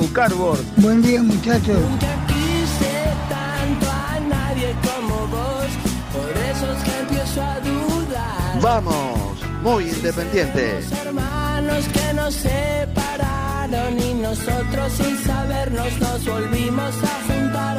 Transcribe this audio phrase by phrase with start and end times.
[0.00, 0.64] Hello, Cardboard.
[0.76, 1.78] Buen día muchachos.
[1.78, 2.92] Nunca quise
[3.28, 5.68] tanto a nadie como vos,
[6.14, 8.60] por eso es que empiezo a dudar.
[8.62, 10.80] Vamos, muy independiente.
[10.80, 17.78] Los hermanos que nos separaron y nosotros sin sabernos nos volvimos a juntar.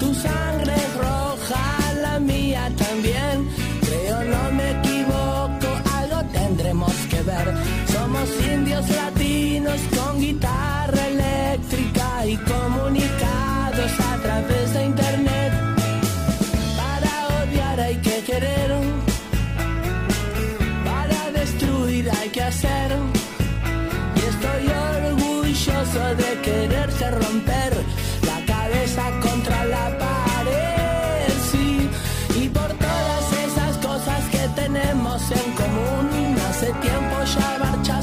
[0.00, 3.48] Tu sangre es roja, la mía también.
[3.82, 7.54] Creo no me equivoco, algo tendremos que ver.
[7.92, 10.49] Somos indios latinos con guitarra
[12.52, 15.52] comunicados a través de internet.
[16.80, 17.12] Para
[17.42, 18.70] odiar hay que querer.
[20.90, 22.88] Para destruir hay que hacer.
[24.16, 27.72] Y estoy orgulloso de quererse romper
[28.30, 31.32] la cabeza contra la pared.
[32.42, 36.06] Y por todas esas cosas que tenemos en común.
[36.48, 37.99] Hace tiempo ya marchaste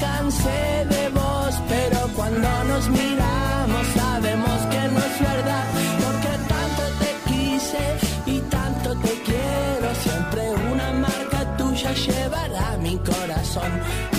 [0.00, 5.64] cansé de vos, pero cuando nos miramos sabemos que no es verdad,
[6.02, 7.84] porque tanto te quise
[8.26, 10.42] y tanto te quiero, siempre
[10.72, 14.11] una marca tuya llevará mi corazón.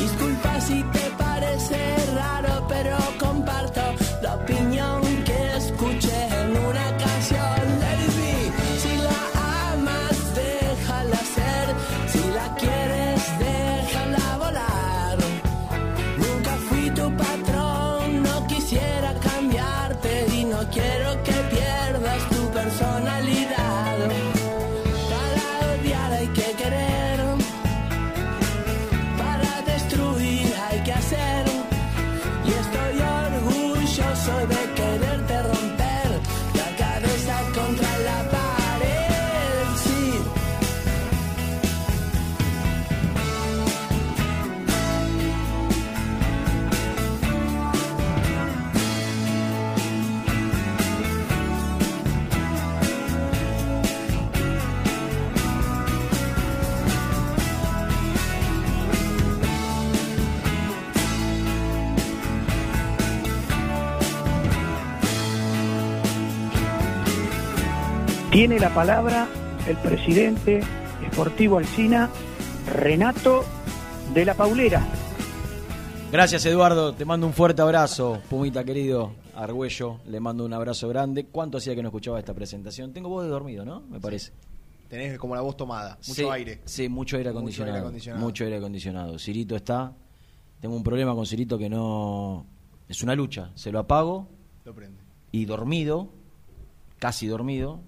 [68.34, 69.28] Tiene la palabra
[69.68, 70.62] el presidente
[71.12, 72.10] Sportivo Alcina,
[72.68, 73.44] Renato
[74.14, 74.86] de la Paulera.
[76.12, 81.26] Gracias Eduardo, te mando un fuerte abrazo, Pumita querido, Argüello, le mando un abrazo grande.
[81.26, 82.92] ¿Cuánto hacía que no escuchaba esta presentación?
[82.92, 83.82] Tengo voz de dormido, ¿no?
[83.82, 84.32] Me parece.
[84.90, 86.62] Tenés como la voz tomada, mucho Sí, aire.
[86.66, 87.74] Sí, mucho aire Mucho acondicionado.
[87.76, 88.26] aire acondicionado.
[88.26, 89.20] Mucho aire acondicionado.
[89.20, 89.94] Cirito está.
[90.60, 92.46] Tengo un problema con Cirito que no.
[92.88, 93.52] Es una lucha.
[93.56, 94.28] Se lo apago
[94.66, 95.00] Lo prende.
[95.32, 96.10] y dormido,
[97.00, 97.80] casi dormido,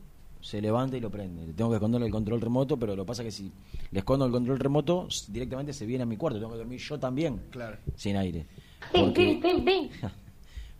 [0.46, 1.48] se levanta y lo prende.
[1.48, 3.52] Le tengo que esconderle el control remoto, pero lo que pasa es que si
[3.90, 6.38] le escondo el control remoto, directamente se viene a mi cuarto.
[6.38, 7.78] Tengo que dormir yo también, Claro.
[7.96, 8.46] sin aire.
[8.92, 9.40] Porque,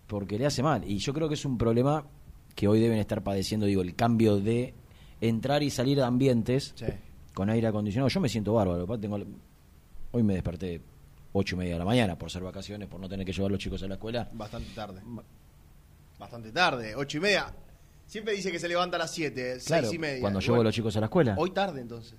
[0.08, 0.84] porque le hace mal.
[0.90, 2.06] Y yo creo que es un problema
[2.54, 4.76] que hoy deben estar padeciendo, digo, el cambio de
[5.20, 6.86] entrar y salir de ambientes Sí.
[7.34, 8.10] con aire acondicionado.
[8.10, 8.86] Yo me siento bárbaro.
[9.00, 9.18] Tengo,
[10.12, 10.80] hoy me desperté
[11.34, 13.54] ocho y media de la mañana por ser vacaciones, por no tener que llevar a
[13.54, 14.30] los chicos a la escuela.
[14.32, 15.02] Bastante tarde.
[16.20, 17.52] Bastante tarde, ocho y media.
[18.08, 20.22] Siempre dice que se levanta a las 7, Claro, 6 y media.
[20.22, 21.36] cuando Y llevo a los chicos a la escuela.
[21.38, 22.16] Hoy tarde entonces.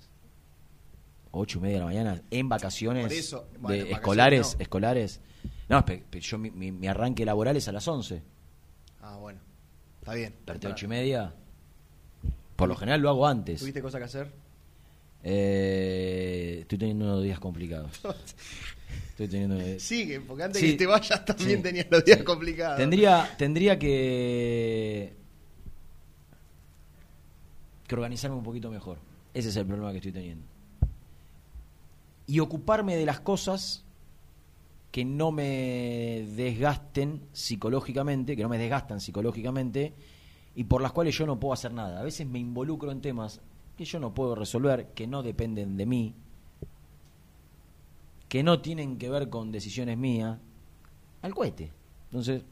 [1.38, 4.62] ocho y media de la mañana en vacaciones Por eso, bueno, de vacaciones escolares no.
[4.62, 5.20] escolares
[5.68, 5.84] no
[6.20, 8.22] yo mi, mi- mi arranque laboral es a las 11
[9.02, 9.40] Ah, bueno.
[10.00, 10.32] Está bien.
[10.32, 11.34] Desperté ocho y media
[12.56, 14.32] por lo general lo hago antes ¿Tuviste cosa que hacer?
[15.22, 17.90] Eh, estoy teniendo unos días complicados
[19.10, 20.70] estoy teniendo Sigue, porque antes Sí.
[20.72, 21.62] que te vayas también Sí.
[21.62, 22.78] tenías los días complicados.
[22.78, 25.14] Tendría, tendría que,
[27.86, 28.98] que organizarme un poquito mejor.
[29.34, 30.46] Ese es el problema que estoy teniendo.
[32.26, 33.84] Y ocuparme de las cosas
[34.90, 39.94] que no me desgasten psicológicamente, que no me desgastan psicológicamente
[40.54, 42.00] y por las cuales yo no puedo hacer nada.
[42.00, 43.40] A veces me involucro en temas
[43.76, 46.14] que yo no puedo resolver, que no dependen de mí,
[48.28, 50.38] que no tienen que ver con decisiones mías,
[51.20, 51.72] al cohete.
[52.06, 52.42] Entonces,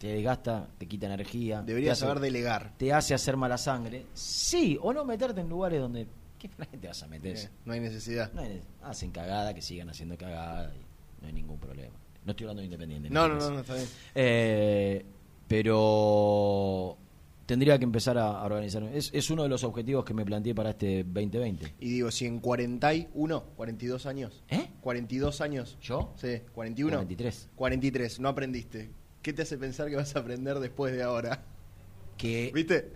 [0.00, 1.60] te desgasta, te quita energía.
[1.60, 2.72] Deberías hace- saber delegar.
[2.78, 4.06] Te hace hacer mala sangre.
[4.14, 6.06] Sí, o no meterte en lugares donde.
[6.38, 6.48] ¿Qué
[6.80, 7.36] te vas a meter?
[7.36, 8.32] Eh, no hay necesidad.
[8.32, 10.72] No hay- hacen cagada, que sigan haciendo cagada.
[10.74, 11.94] y no hay ningún problema.
[12.24, 13.08] No estoy hablando de independiente.
[13.08, 13.86] en No, no, no, no, está bien.
[14.14, 15.04] Eh,
[15.48, 16.96] pero
[17.46, 18.96] tendría que empezar a, a organizarme.
[18.96, 21.74] Es, es uno de los objetivos que me planteé para este 2020.
[21.80, 24.42] Y digo, si en 41, 42 años.
[24.48, 24.68] ¿Eh?
[24.80, 25.76] 42 años.
[25.82, 26.12] ¿Yo?
[26.16, 26.96] Sí, 41.
[26.96, 27.48] 43.
[27.54, 28.90] 43, no aprendiste.
[29.22, 31.42] ¿Qué te hace pensar que vas a aprender después de ahora?
[32.16, 32.92] Que, ¿Viste?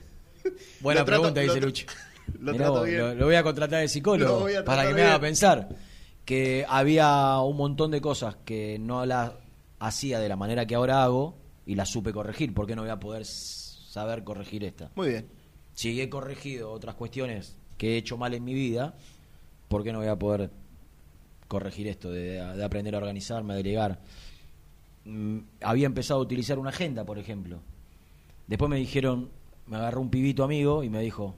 [0.81, 1.87] buena Lo trato- pregunta, dice lo- Lucho.
[2.41, 2.99] Lo Mirá trato bien.
[2.99, 5.69] Lo, lo voy a contratar de Lo psicólogo para que me haga pensar
[6.25, 9.32] que había un montón de cosas que no las
[9.79, 11.37] hacía de la manera que ahora hago
[11.67, 12.55] y las supe corregir.
[12.55, 14.91] ¿Por qué no voy a poder saber corregir esta?
[14.94, 15.26] Muy bien.
[15.75, 18.94] Si he corregido otras cuestiones que he hecho mal en mi vida,
[19.69, 20.50] ¿por qué no voy a poder
[21.47, 24.00] corregir esto de, de aprender a organizarme, a delegar?
[25.05, 27.61] Mm, había empezado a utilizar una agenda, por ejemplo.
[28.47, 29.31] Después me dijeron,
[29.67, 31.35] me agarró un pibito amigo y me dijo,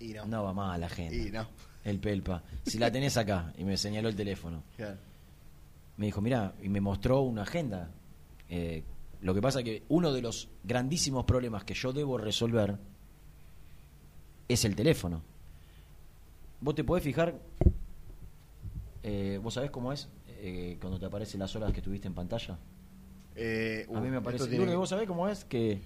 [0.00, 0.26] Y no.
[0.26, 1.14] no va más la agenda.
[1.16, 1.46] Y no.
[1.84, 2.42] El pelpa.
[2.64, 3.52] Si la tenés acá.
[3.58, 4.62] Y me señaló el teléfono.
[4.76, 4.96] Claro.
[5.96, 7.90] Me dijo, mira, y me mostró una agenda.
[8.48, 8.82] Eh,
[9.20, 12.76] lo que pasa que uno de los grandísimos problemas que yo debo resolver
[14.48, 15.22] es el teléfono.
[16.60, 17.38] Vos te podés fijar,
[19.02, 20.08] eh, vos sabés cómo es
[20.38, 22.58] eh, cuando te aparecen las horas que estuviste en pantalla.
[23.36, 24.44] Eh, A mí uh, me esto aparece.
[24.46, 25.44] tiene Lourdes, ¿vos sabés cómo es?
[25.44, 25.80] que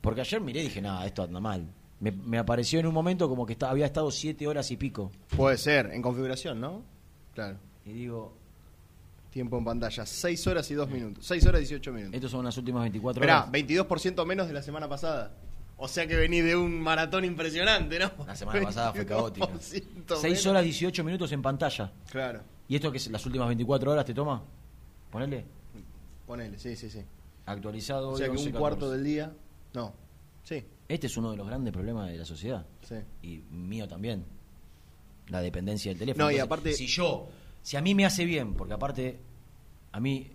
[0.00, 1.66] Porque ayer miré y dije, nada, esto anda mal.
[2.00, 5.10] Me, me apareció en un momento como que está- había estado siete horas y pico.
[5.36, 6.82] Puede ser, en configuración, ¿no?
[7.34, 7.56] Claro.
[7.84, 8.34] Y digo,
[9.30, 11.26] Tiempo en pantalla, 6 horas y 2 minutos.
[11.26, 12.14] 6 horas y 18 minutos.
[12.14, 13.52] estos son las últimas 24 Esperá, horas.
[13.52, 15.32] 22% menos de la semana pasada.
[15.76, 18.10] O sea que venís de un maratón impresionante, ¿no?
[18.26, 19.46] La semana pasada fue caótica.
[19.46, 20.46] 22% 6 menos.
[20.46, 21.92] horas 18 minutos en pantalla.
[22.10, 22.40] Claro.
[22.68, 24.42] ¿Y esto que es las últimas 24 horas te toma?
[25.10, 25.44] Ponele.
[26.26, 27.00] Ponele, sí, sí, sí.
[27.46, 28.10] Actualizado.
[28.10, 28.94] O sea hoy, que un 11, cuarto 14.
[28.96, 29.32] del día.
[29.74, 29.92] No.
[30.44, 32.64] Sí, Este es uno de los grandes problemas de la sociedad.
[32.82, 32.96] sí.
[33.22, 34.24] Y mío también.
[35.28, 36.24] La dependencia del teléfono.
[36.24, 37.28] No, y aparte- Si yo,
[37.62, 39.20] si a mí me hace bien, porque aparte,
[39.92, 40.26] a mí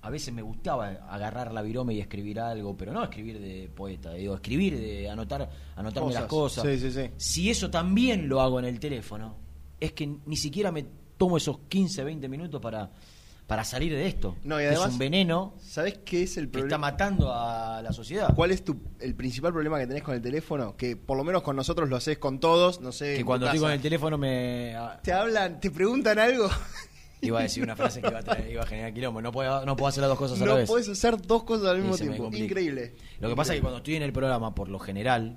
[0.00, 4.12] a veces me gustaba agarrar la virome y escribir algo, pero no escribir de poeta,
[4.12, 6.64] digo, escribir de anotar, anotarme las cosas.
[6.64, 7.10] Sí, sí, sí.
[7.16, 9.34] Si eso también lo hago en el teléfono,
[9.80, 10.86] es que ni siquiera me
[11.18, 12.90] tomo esos 15, 20 minutos para,
[13.46, 14.36] para salir de esto.
[14.44, 16.78] No, y además- es un veneno ¿Sabés qué es el que está problema?
[16.78, 18.34] matando a la sociedad.
[18.34, 20.76] ¿Cuál es tu, el principal problema que tenés con el teléfono?
[20.76, 23.16] Que por lo menos con nosotros lo haces con todos, no sé.
[23.16, 24.74] Que cuando estoy con el teléfono me...
[24.76, 26.48] a- Te hablan, te preguntan algo.
[27.20, 29.20] Iba a decir una frase que iba a, traer- iba a generar quilombo.
[29.20, 30.68] No puedo, no puedo hacer las dos cosas a la No vez.
[30.68, 32.30] puedes hacer dos cosas al mismo tiempo.
[32.32, 32.94] Increíble.
[33.18, 35.36] Lo que pasa es que cuando estoy en el programa, por lo general,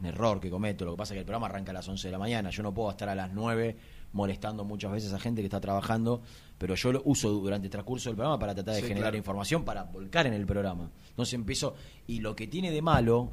[0.00, 2.08] un error que cometo, lo que pasa es que el programa arranca a las 11
[2.08, 2.48] de la mañana.
[2.48, 3.76] Yo no puedo estar a las 9
[4.14, 6.22] molestando muchas veces a gente que está trabajando,
[6.56, 9.16] pero yo lo uso durante el transcurso del programa para tratar de Sí, generar claro.
[9.18, 10.90] información, para volcar en el programa.
[11.10, 11.74] Entonces empiezo,
[12.06, 13.32] y lo que tiene de malo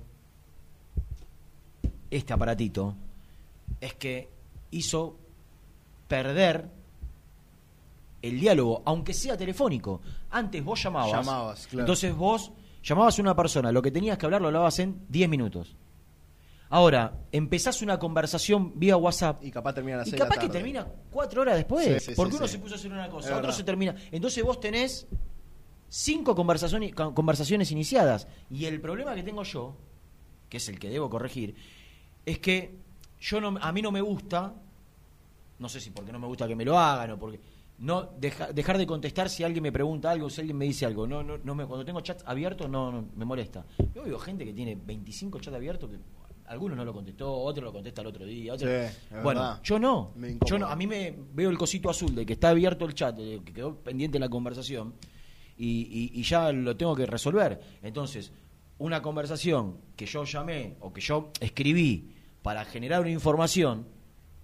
[2.10, 2.96] este aparatito
[3.80, 4.30] es que
[4.72, 5.18] hizo
[6.08, 6.68] perder
[8.22, 10.02] el diálogo, aunque sea telefónico.
[10.32, 11.12] Antes vos llamabas.
[11.12, 11.84] Llamabas, claro.
[11.84, 12.52] Entonces vos
[12.84, 15.76] llamabas a una persona, lo que tenías que hablar lo hablabas en 10 minutos.
[16.72, 20.30] Ahora, empezás una conversación vía WhatsApp Y capaz termina a las y seis de la
[20.30, 20.60] capaz que tarde.
[20.60, 21.86] termina cuatro horas después.
[21.86, 23.58] Sí, sí, porque sí, uno se puso a hacer una Es cosa, otro verdad.
[23.58, 23.96] se termina.
[24.12, 25.06] Entonces vos tenés
[25.90, 28.28] cinco conversaciones, con- conversaciones iniciadas.
[28.50, 29.76] Y el problema que tengo yo,
[30.50, 31.56] que es el que debo corregir,
[32.26, 32.78] es que
[33.20, 34.54] yo no, a mí no me gusta,
[35.60, 37.40] no sé si porque no me gusta que me lo hagan o porque
[37.80, 41.06] no deja- dejar de contestar si alguien me pregunta algo, si alguien me dice algo.
[41.06, 43.66] No, no, no me, cuando tengo chats abiertos no, no, me molesta.
[43.94, 45.98] Yo veo gente que tiene 25 chats abiertos que
[46.52, 48.54] algunos no lo contestó, otro lo contesta el otro día.
[48.54, 49.60] otro- Sí, bueno, verdad.
[49.64, 50.14] yo no.
[50.46, 50.68] Yo no.
[50.68, 53.54] A mí me veo el cosito azul de que está abierto el chat, de que
[53.54, 54.94] quedó pendiente la conversación
[55.58, 57.60] y, y- y ya lo tengo que resolver.
[57.82, 58.32] Entonces,
[58.80, 63.86] una conversación que yo llamé o que yo escribí para generar una información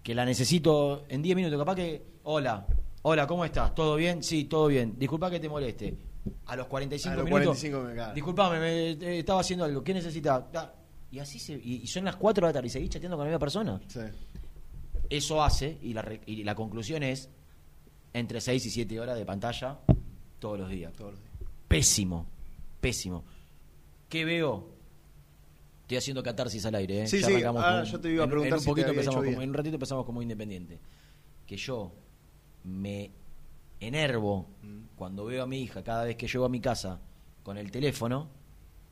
[0.03, 2.65] que la necesito en 10 minutos, capaz que, hola,
[3.01, 3.75] hola, ¿cómo estás?
[3.75, 4.23] ¿Todo bien?
[4.23, 4.95] Sí, todo bien.
[4.97, 5.97] Disculpa que te moleste.
[6.45, 7.45] A los 45 A los minutos.
[7.57, 8.13] 45 me cago.
[8.13, 9.83] Disculpame, me, eh, estaba haciendo algo.
[9.83, 10.51] ¿Qué necesitas?
[10.51, 10.73] Ta-
[11.11, 13.25] Y así se, y, y son las 4 de la tarde y seguís chateando con
[13.25, 13.79] la misma persona.
[13.87, 13.99] Sí.
[15.09, 17.29] Eso hace, y la, re- y la conclusión es,
[18.13, 19.79] entre 6 y 7 horas de pantalla
[20.39, 20.91] todos los días.
[20.93, 21.33] Todos los días.
[21.67, 22.25] Pésimo,
[22.81, 23.23] pésimo.
[24.09, 24.75] ¿Qué veo?
[25.83, 27.07] Estoy haciendo catarsis al aire, ¿eh?
[27.07, 28.87] Sí, sí, arrancamos ahora yo te iba a en- preguntar en un si te poquito
[28.89, 29.41] había empezamos hecho como- bien.
[29.43, 30.79] En un ratito empezamos como independiente.
[31.45, 31.93] Que yo
[32.65, 33.11] me
[33.79, 34.79] enervo Mm.
[34.97, 36.99] cuando veo a mi hija cada vez que llego a mi casa
[37.43, 38.29] con el teléfono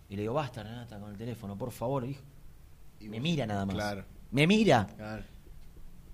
[0.09, 2.21] y le digo, basta, Renata, con el teléfono, por favor, hijo.
[2.99, 3.75] Y Me vos- mira nada más.
[3.75, 4.05] Claro.
[4.31, 4.87] Me mira.
[4.95, 5.23] Claro.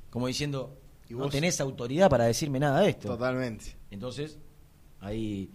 [0.10, 0.78] Como diciendo,
[1.10, 3.08] Y no tenés autoridad para decirme nada de esto.
[3.10, 3.76] Totalmente.
[3.90, 4.38] Entonces,
[5.00, 5.52] ahí.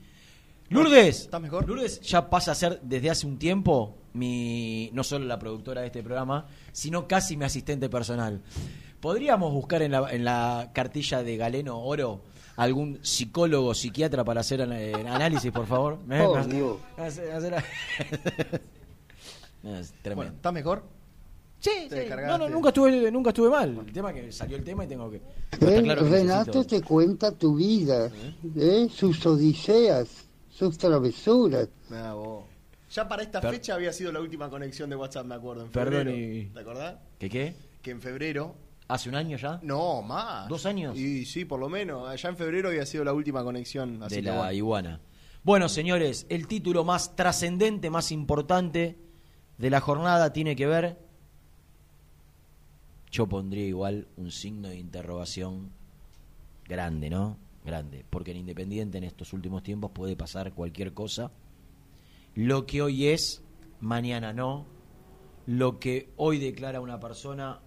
[0.69, 1.67] Lourdes, ¿Estás mejor?
[1.69, 5.87] Lourdes ya pasa a ser desde hace un tiempo mi no solo la productora de
[5.89, 8.43] este programa, sino casi mi asistente personal.
[9.01, 12.23] ¿Podríamos buscar en la, en la cartilla de Galeno Oro
[12.57, 15.99] algún psicólogo, psiquiatra para hacer eh, análisis, por favor?
[16.11, 16.21] ¿Eh?
[16.27, 16.79] Oh, Dios.
[16.99, 17.17] es
[20.03, 20.15] tremendo.
[20.17, 20.83] Bueno, ¿estás mejor?
[21.59, 21.95] sí, te sí.
[21.97, 22.39] descargaste.
[22.39, 23.77] No, no, nunca estuve, nunca estuve mal.
[23.87, 25.21] El tema es que salió el tema y tengo que.
[25.51, 28.11] está claro Renato necesito- te cuenta tu vida,
[28.57, 28.89] ¿eh?
[28.93, 30.09] sus odiseas,
[30.51, 31.69] sus travesuras.
[31.91, 32.45] Ah, vos.
[32.93, 35.65] Ya para esta Per- fecha había sido la última conexión de WhatsApp, me acuerdo.
[35.65, 36.17] En Perdón, febrero.
[36.17, 36.95] y- ¿Te acordás?
[37.19, 37.55] ¿Qué qué?
[37.83, 38.55] Que en febrero.
[38.89, 39.59] ¿Hace un año ya?
[39.63, 40.49] No, más.
[40.49, 40.97] ¿Dos años?
[40.97, 42.09] Y sí, por lo menos.
[42.09, 44.03] Allá en febrero había sido la última conexión.
[44.03, 44.53] Así de la bueno.
[44.53, 45.01] iguana.
[45.43, 48.99] Bueno, señores, el título más trascendente, más importante
[49.59, 50.99] de la jornada tiene que ver.
[53.11, 55.73] Yo pondría igual un signo de interrogación
[56.69, 57.39] grande, ¿no?
[57.65, 58.05] Grande.
[58.09, 61.33] Porque en Independiente en estos últimos tiempos puede pasar cualquier cosa.
[62.35, 63.43] Lo que hoy es,
[63.81, 64.67] mañana no.
[65.47, 67.61] Lo que hoy declara una persona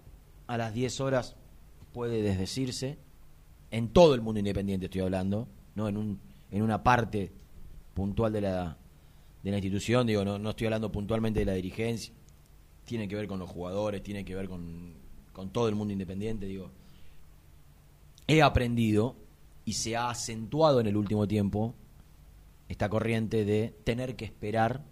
[0.50, 1.36] a las 10 horas
[1.92, 2.98] puede desdecirse.
[3.70, 7.30] En todo el mundo independiente estoy hablando, no en, un, en una parte
[7.94, 8.76] puntual de la,
[9.44, 10.08] de la institución.
[10.08, 12.12] Digo, no, no estoy hablando puntualmente de la dirigencia.
[12.84, 14.94] Tiene que ver con los jugadores, tiene que ver con,
[15.32, 16.46] con todo el mundo independiente.
[16.46, 16.72] Digo,
[18.26, 19.14] he aprendido
[19.64, 21.76] y se ha acentuado en el último tiempo
[22.68, 24.82] esta corriente de tener que esperar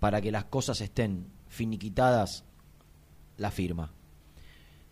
[0.00, 2.44] para que las cosas estén finiquitadas
[3.38, 3.94] la firma.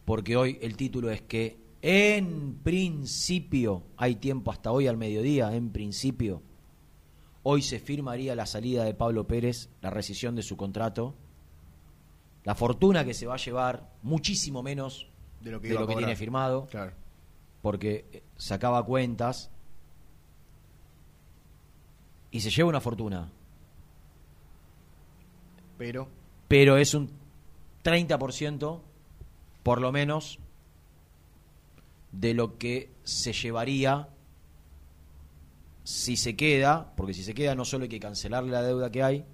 [0.07, 5.71] Porque hoy el título es que en principio, hay tiempo hasta hoy al mediodía, en
[5.71, 6.43] principio,
[7.43, 11.15] hoy se firmaría la salida de Pablo Pérez, la rescisión de su contrato,
[12.45, 15.09] la fortuna que se va a llevar, muchísimo menos
[15.41, 16.93] De lo que, de lo tiene firmado, Claro.
[17.63, 19.51] porque eh, sacaba cuentas
[22.31, 23.31] y se lleva una fortuna,
[25.79, 26.09] Pero.
[26.49, 27.11] pero es un
[27.85, 28.81] 30%
[29.67, 30.39] por lo menos
[32.13, 34.09] de lo que se llevaría
[35.83, 39.03] si se queda, porque si se queda no solo hay que cancelarle la deuda que
[39.03, 39.25] hay,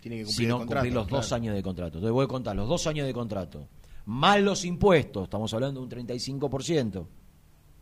[0.00, 1.22] Tiene que cumplir sino el contrato, cumplir los claro.
[1.22, 1.98] dos años de contrato.
[1.98, 3.68] Entonces voy a contar los dos años de contrato,
[4.06, 7.06] más los impuestos, estamos hablando de un 35%,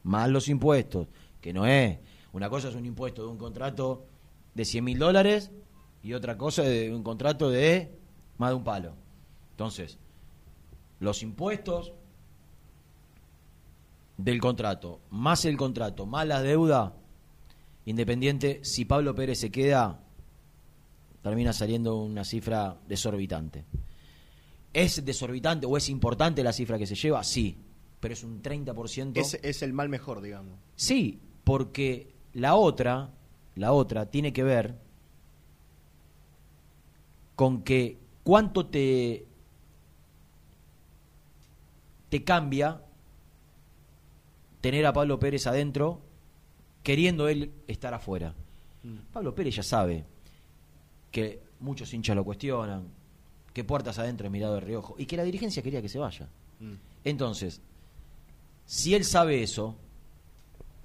[0.02, 1.08] más los impuestos,
[1.40, 2.00] que no es,
[2.34, 4.04] una cosa es un impuesto de un contrato
[4.52, 5.50] de 100 mil dólares
[6.02, 7.98] y otra cosa de un contrato de
[8.36, 8.92] más de un palo.
[9.52, 9.96] Entonces,
[11.00, 11.92] los impuestos
[14.16, 16.94] del contrato, más el contrato, más la deuda,
[17.86, 20.00] independiente, si Pablo Pérez se queda,
[21.22, 23.64] termina saliendo una cifra desorbitante.
[24.72, 27.22] ¿Es desorbitante o es importante la cifra que se lleva?
[27.22, 27.56] Sí,
[28.00, 29.12] pero es un 30%.
[29.16, 30.58] Es, es el mal mejor, digamos.
[30.76, 33.10] Sí, porque la otra,
[33.54, 34.78] la otra tiene que ver
[37.36, 39.27] con que cuánto te
[42.08, 42.82] te cambia
[44.60, 46.00] tener a Pablo Pérez adentro
[46.82, 48.34] queriendo él estar afuera.
[49.12, 50.04] Pablo Pérez ya sabe
[51.10, 52.88] que muchos hinchas lo cuestionan,
[53.52, 56.28] que puertas adentro es mirado de reojo y que la dirigencia quería que se vaya.
[56.60, 56.74] Mm.
[57.04, 57.60] Entonces,
[58.64, 59.76] si él sabe eso,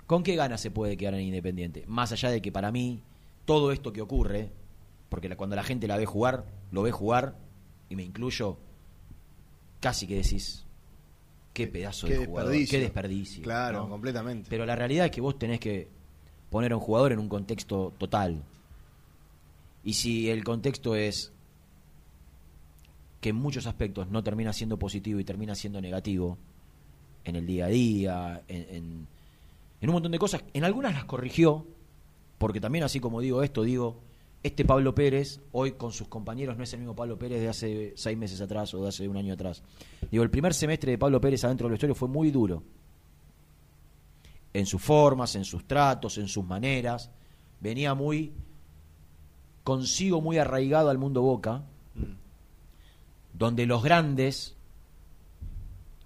[0.08, 1.86] ¿con qué ganas se puede quedar en Independiente?
[1.88, 3.02] Más allá de que para mí
[3.46, 4.52] todo esto que ocurre,
[5.10, 7.38] porque la- cuando la gente la ve jugar, lo ve jugar,
[7.90, 8.58] y me incluyo,
[9.80, 10.66] casi que decís,
[11.54, 12.78] qué pedazo Qué de jugador, desperdicio.
[12.78, 13.44] qué desperdicio.
[13.44, 13.90] Claro, ¿no?
[13.90, 14.50] completamente.
[14.50, 15.88] Pero la realidad es que vos tenés que
[16.50, 18.42] poner a un jugador en un contexto total.
[19.84, 21.32] Y si el contexto es
[23.22, 26.38] que en muchos aspectos no termina siendo positivo y termina siendo negativo,
[27.26, 29.08] en el día a día, en, en-
[29.82, 31.66] en un montón de cosas, en algunas las corrigió,
[32.38, 34.00] porque también así como digo esto, digo
[34.44, 37.94] este Pablo Pérez, hoy con sus compañeros, no es el mismo Pablo Pérez de hace
[37.96, 39.64] seis meses atrás o de hace un año atrás.
[40.12, 42.62] Digo, el primer semestre de Pablo Pérez adentro del vestuario fue muy duro.
[44.54, 47.10] En sus formas, en sus tratos, en sus maneras.
[47.62, 48.34] Venía muy
[49.64, 51.64] consigo, muy arraigado al mundo Boca,
[53.34, 54.58] donde los grandes,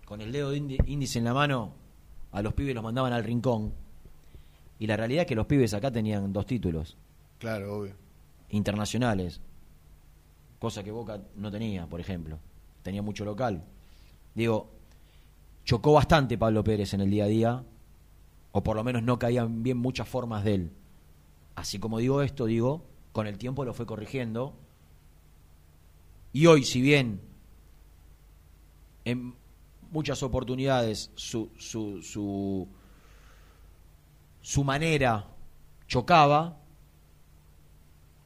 [0.06, 1.74] con el dedo índice en la mano,
[2.32, 3.74] a los pibes los mandaban al rincón.
[4.78, 6.96] Y la realidad es que los pibes acá tenían dos títulos
[7.40, 8.07] Claro, obvio.
[8.50, 9.42] Internacionales,
[10.60, 12.40] cosa que Boca no tenía, por ejemplo.
[12.84, 13.64] Tenía mucho local.
[14.36, 14.70] Digo,
[15.66, 17.64] chocó bastante Pablo Pérez en el día a día,
[18.52, 20.72] o por lo menos no caían bien muchas formas de él.
[21.56, 24.54] Así como digo esto, digo, con el tiempo lo fue corrigiendo.
[26.34, 27.22] Y hoy, si bien
[29.06, 29.36] en
[29.90, 32.68] muchas oportunidades su, su, su,
[34.42, 35.28] su manera
[35.88, 36.60] chocaba,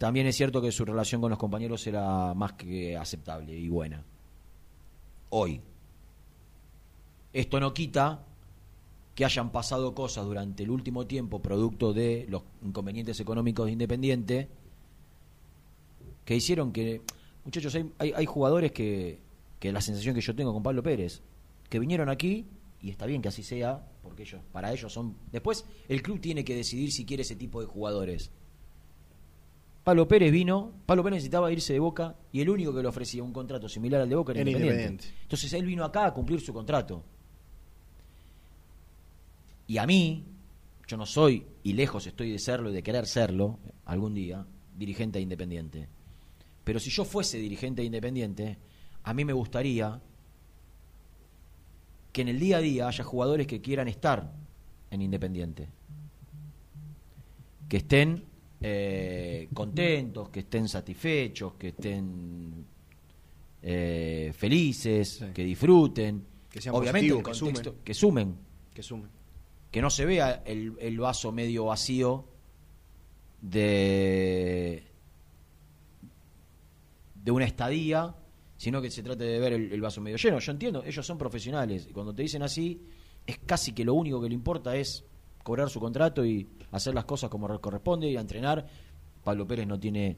[0.02, 4.04] también es cierto que su relación con los compañeros era más que aceptable y buena.
[5.30, 5.62] Hoy.
[7.32, 8.26] Esto no quita
[9.14, 14.50] que hayan pasado cosas durante el último tiempo, producto de los inconvenientes económicos de Independiente,
[16.26, 17.04] que hicieron que.
[17.46, 19.22] Muchachos, hay, hay, jugadores que,
[19.60, 21.22] que la sensación que yo tengo con Pablo Pérez,
[21.70, 22.48] que vinieron aquí,
[22.82, 25.16] y está bien que así sea, porque ellos, para ellos son.
[25.32, 28.32] Después, el club tiene que decidir si quiere ese tipo de jugadores.
[29.84, 33.24] Pablo Pérez vino, Pablo Pérez necesitaba irse de Boca y el único que le ofrecía
[33.24, 34.76] un contrato similar al de Boca era Independiente.
[34.76, 35.24] Independiente.
[35.24, 37.04] Entonces él vino acá a cumplir su contrato.
[39.68, 40.24] Y a mí,
[40.88, 44.46] yo no soy, y lejos estoy de serlo y de querer serlo algún día,
[44.78, 45.88] dirigente de Independiente.
[46.64, 48.58] Pero si yo fuese dirigente de Independiente,
[49.04, 50.00] a mí me gustaría
[52.12, 54.32] que en el día a día haya jugadores que quieran estar
[54.92, 55.70] en Independiente.
[57.68, 58.26] Que estén
[58.62, 62.66] eh, contentos, que estén satisfechos, que estén
[63.62, 66.26] eh, felices, que disfruten.
[66.50, 67.56] Que sean Obviamente el que sumen.
[67.84, 68.36] que sumen,
[68.74, 69.10] Que sumen.
[69.72, 72.26] que no se vea el, el vaso medio vacío
[73.42, 74.84] de
[77.16, 78.16] de una estadía,
[78.58, 80.40] sino que se trate de ver el, el vaso medio lleno.
[80.40, 82.82] Yo entiendo, ellos son profesionales y cuando te dicen así,
[83.28, 85.06] es casi que lo único que le importa es
[85.44, 88.66] cobrar su contrato y hacer las cosas como corresponde y a entrenar.
[89.24, 90.18] Pablo Pérez no tiene,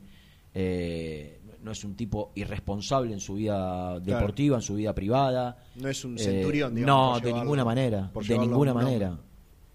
[0.54, 5.58] eh, no es un tipo irresponsable en su vida deportiva, en su vida privada.
[5.76, 8.12] No es un Eh, centurión, digamos, No, de llevarlo- ninguna manera.
[8.14, 8.86] De ninguna nombre.
[8.86, 9.20] manera.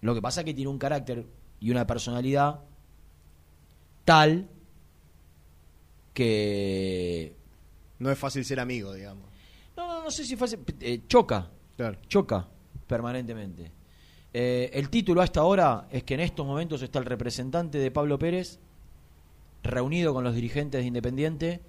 [0.01, 1.25] Lo que pasa es que tiene un carácter
[1.59, 2.61] y una personalidad
[4.05, 4.47] tal
[6.13, 7.35] que
[7.99, 9.25] No es fácil ser amigo, digamos.
[9.75, 11.97] no, no, no sé si fue así, eh, choca, Claro.
[12.07, 12.47] choca
[12.87, 13.71] permanentemente.
[14.33, 18.19] Eh, el título hasta ahora es que en estos momentos está el representante de Pablo
[18.19, 18.59] Pérez
[19.63, 21.61] reunido con los dirigentes de Independiente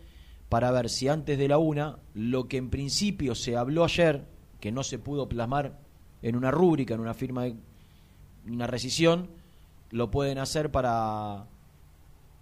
[0.48, 4.26] para ver si antes de la una lo que en principio se habló ayer,
[4.60, 5.78] que no se pudo plasmar
[6.22, 7.54] en una rúbrica, en una firma de
[8.46, 9.30] una rescisión,
[9.90, 11.46] lo pueden hacer para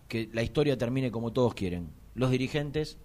[0.08, 1.90] que la historia termine como todos quieren.
[2.14, 2.98] Los dirigentes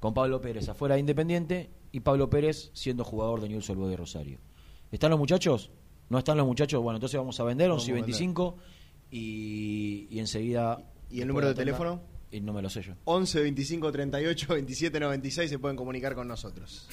[0.00, 3.96] con Pablo Pérez afuera de Independiente y Pablo Pérez siendo jugador de Newell's Old de
[3.96, 4.38] Rosario.
[4.90, 5.70] ¿Están los muchachos?
[6.12, 6.82] ¿No están los muchachos?
[6.82, 8.56] Bueno, entonces vamos a vender Vamos a 11 y 25
[9.10, 10.78] y, y enseguida...
[11.10, 12.02] ¿Y el número de tanda- teléfono?
[12.30, 12.92] Y no me lo sé yo.
[13.04, 16.86] 11 25 38 27 96 se pueden comunicar con nosotros.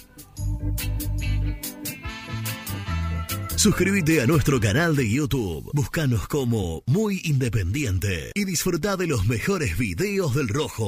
[3.57, 5.69] Suscríbete a nuestro canal de YouTube.
[5.73, 10.87] Búscanos como Muy Independiente y disfruta de los mejores videos del Rojo.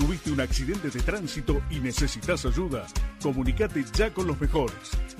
[0.00, 2.86] ¿Tuviste un accidente de tránsito y necesitas ayuda?
[3.22, 4.74] Comunicate ya con los mejores.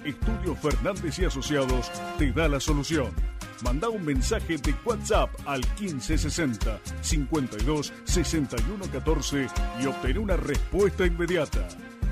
[0.07, 3.13] Estudio Fernández y Asociados te da la solución.
[3.63, 9.49] Manda un mensaje de WhatsApp al 1560 52 61 14
[9.83, 11.69] y obtén una respuesta inmediata.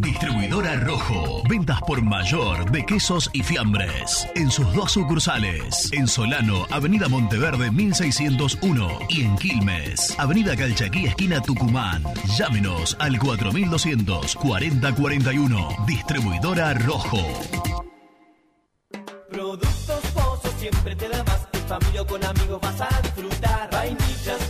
[0.00, 1.42] Distribuidora Rojo.
[1.48, 4.28] Ventas por mayor de quesos y fiambres.
[4.34, 5.90] En sus dos sucursales.
[5.92, 8.98] En Solano, Avenida Monteverde 1601.
[9.08, 12.02] Y en Quilmes, Avenida Calchaquí, esquina Tucumán.
[12.38, 15.68] Llámenos al 4200 4041.
[15.86, 17.20] Distribuidora Rojo.
[19.30, 21.46] Productos Pozos siempre te da más.
[21.52, 23.70] En familia con amigos vas a disfrutar.
[23.70, 24.49] Vainillas,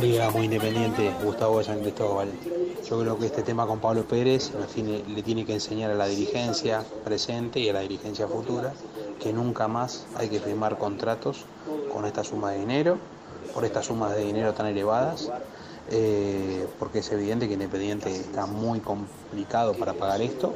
[0.00, 2.28] Día muy independiente, Gustavo de San Cristóbal.
[2.88, 4.52] Yo creo que este tema con Pablo Pérez
[5.08, 8.72] le tiene que enseñar a la dirigencia presente y a la dirigencia futura
[9.20, 11.46] que nunca más hay que firmar contratos
[11.92, 12.98] con esta suma de dinero,
[13.52, 15.28] por estas sumas de dinero tan elevadas,
[15.90, 20.54] eh, porque es evidente que Independiente está muy complicado para pagar esto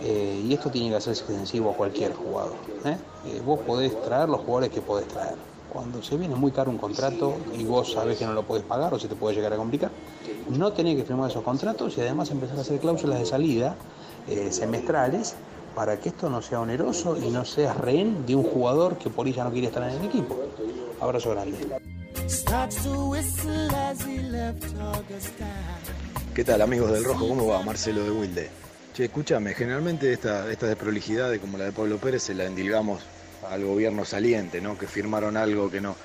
[0.00, 2.54] eh, y esto tiene que hacerse extensivo a cualquier jugador.
[2.84, 5.51] Eh, vos podés traer los jugadores que podés traer.
[5.72, 8.92] Cuando se viene muy caro un contrato y vos sabés que no lo podés pagar
[8.92, 9.90] o se te puede llegar a complicar,
[10.50, 13.74] no tenés que firmar esos contratos y además empezar a hacer cláusulas de salida
[14.28, 15.34] eh, semestrales
[15.74, 19.26] para que esto no sea oneroso y no seas rehén de un jugador que por
[19.26, 20.36] ahí ya no quiere estar en el equipo.
[21.00, 21.56] Abrazo grande.
[26.34, 27.28] ¿Qué tal amigos del Rojo?
[27.28, 27.62] ¿Cómo va?
[27.62, 28.50] Marcelo de Wilde.
[28.92, 33.00] Che, escúchame, generalmente esta, esta desprolijidad como la de Pablo Pérez se la endilgamos
[33.52, 34.78] al gobierno saliente, ¿no?
[34.78, 35.96] Que firmaron algo que no.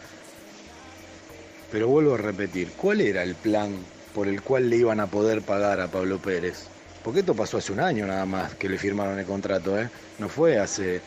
[1.71, 3.75] Pero vuelvo a repetir, ¿cuál era el plan
[4.13, 6.67] por el cual le iban a poder pagar a Pablo Pérez?
[7.03, 9.89] Porque esto pasó hace un año nada más que le firmaron el contrato, ¿eh?
[10.19, 11.01] No fue hace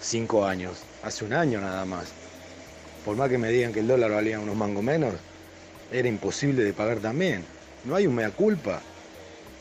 [0.00, 2.06] cinco años, hace un año nada más.
[3.04, 5.14] Por más que me digan que el dólar valía unos mangos menos,
[5.92, 7.44] era imposible de pagar también.
[7.84, 8.80] No hay un mea culpa.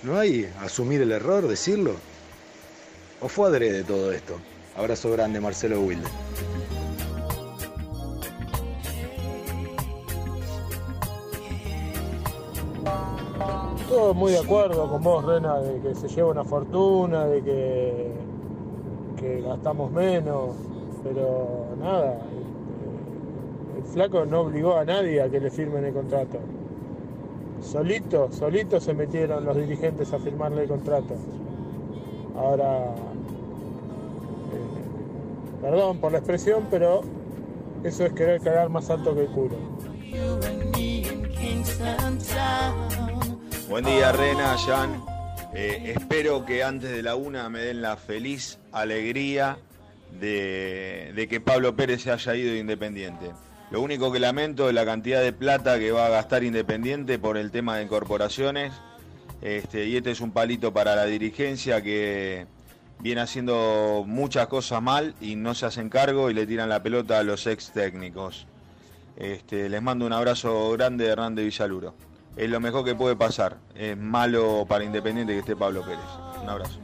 [0.01, 1.95] No hay asumir el error, decirlo.
[3.21, 4.39] ¿O fue adrede todo esto?
[4.77, 6.05] Abrazo grande, Marcelo Wilde.
[13.87, 18.11] Todo muy de acuerdo con vos, Rena, de que se lleva una fortuna, de que,
[19.41, 20.55] gastamos menos,
[21.03, 22.17] pero nada,
[23.73, 26.37] el, el flaco no obligó a nadie a que le firmen el contrato.
[27.61, 31.15] Solito, solito se metieron los dirigentes a firmarle el contrato.
[32.37, 32.93] Ahora,
[35.65, 37.01] perdón por la expresión, pero
[37.83, 39.57] eso es querer cagar más alto que el culo.
[43.67, 45.03] Buen día, Rena, Jan.
[45.55, 49.57] Eh, espero que antes de la una me den la feliz alegría
[50.19, 53.31] de, de que Pablo Pérez se haya ido de Independiente.
[53.71, 57.37] Lo único que lamento es la cantidad de plata que va a gastar Independiente por
[57.37, 58.71] el tema de incorporaciones.
[59.41, 62.45] Este, y este es un palito para la dirigencia que
[62.99, 67.19] viene haciendo muchas cosas mal y no se hacen cargo y le tiran la pelota
[67.19, 68.47] a los ex técnicos.
[69.17, 71.93] Este, les mando un abrazo grande de Hernán de Villaluro.
[72.35, 73.57] Es lo mejor que puede pasar.
[73.75, 75.99] Es malo para Independiente que esté Pablo Pérez.
[76.41, 76.79] Un abrazo.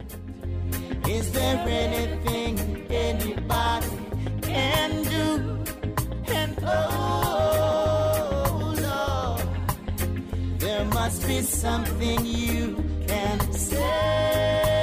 [6.63, 7.41] Oh
[10.59, 12.75] there must be something you
[13.07, 14.80] can say.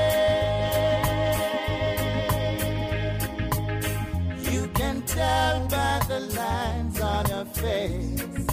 [6.21, 8.47] Lines on her face.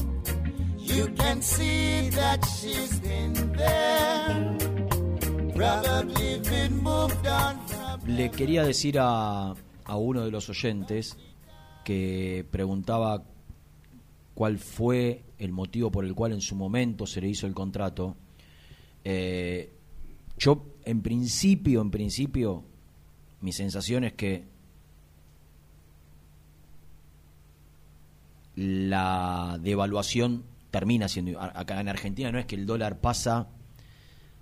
[0.77, 4.75] You can see that she's been there.
[8.07, 9.53] Le quería decir a,
[9.85, 11.17] a uno de los oyentes
[11.85, 13.23] que preguntaba
[14.33, 18.17] cuál fue el motivo por el cual en su momento se le hizo el contrato.
[19.05, 19.71] Eh,
[20.37, 22.65] yo, en principio, en principio,
[23.39, 24.43] mi sensación es que
[28.55, 33.47] la devaluación termina siendo acá en Argentina no es que el dólar pasa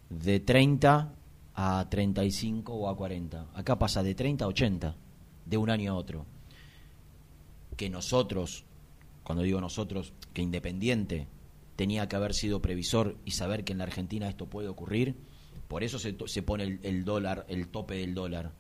[0.10, 1.14] de 30
[1.56, 4.96] a 35 o a 40 acá pasa de 30 a 80
[5.46, 6.26] de un año a otro.
[7.76, 8.66] Que nosotros
[9.24, 11.28] cuando digo nosotros que Independiente
[11.76, 15.16] tenía que haber sido previsor y saber que en la Argentina esto puede ocurrir
[15.68, 18.52] por eso se, se pone el, el dólar el tope del dólar.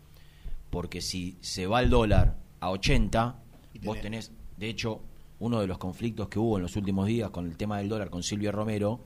[0.69, 3.39] Porque si se va el dólar a 80
[3.83, 5.01] vos tenés de hecho
[5.43, 8.10] uno de los conflictos que hubo en los últimos días con el tema del dólar
[8.10, 9.01] con Silvio Romero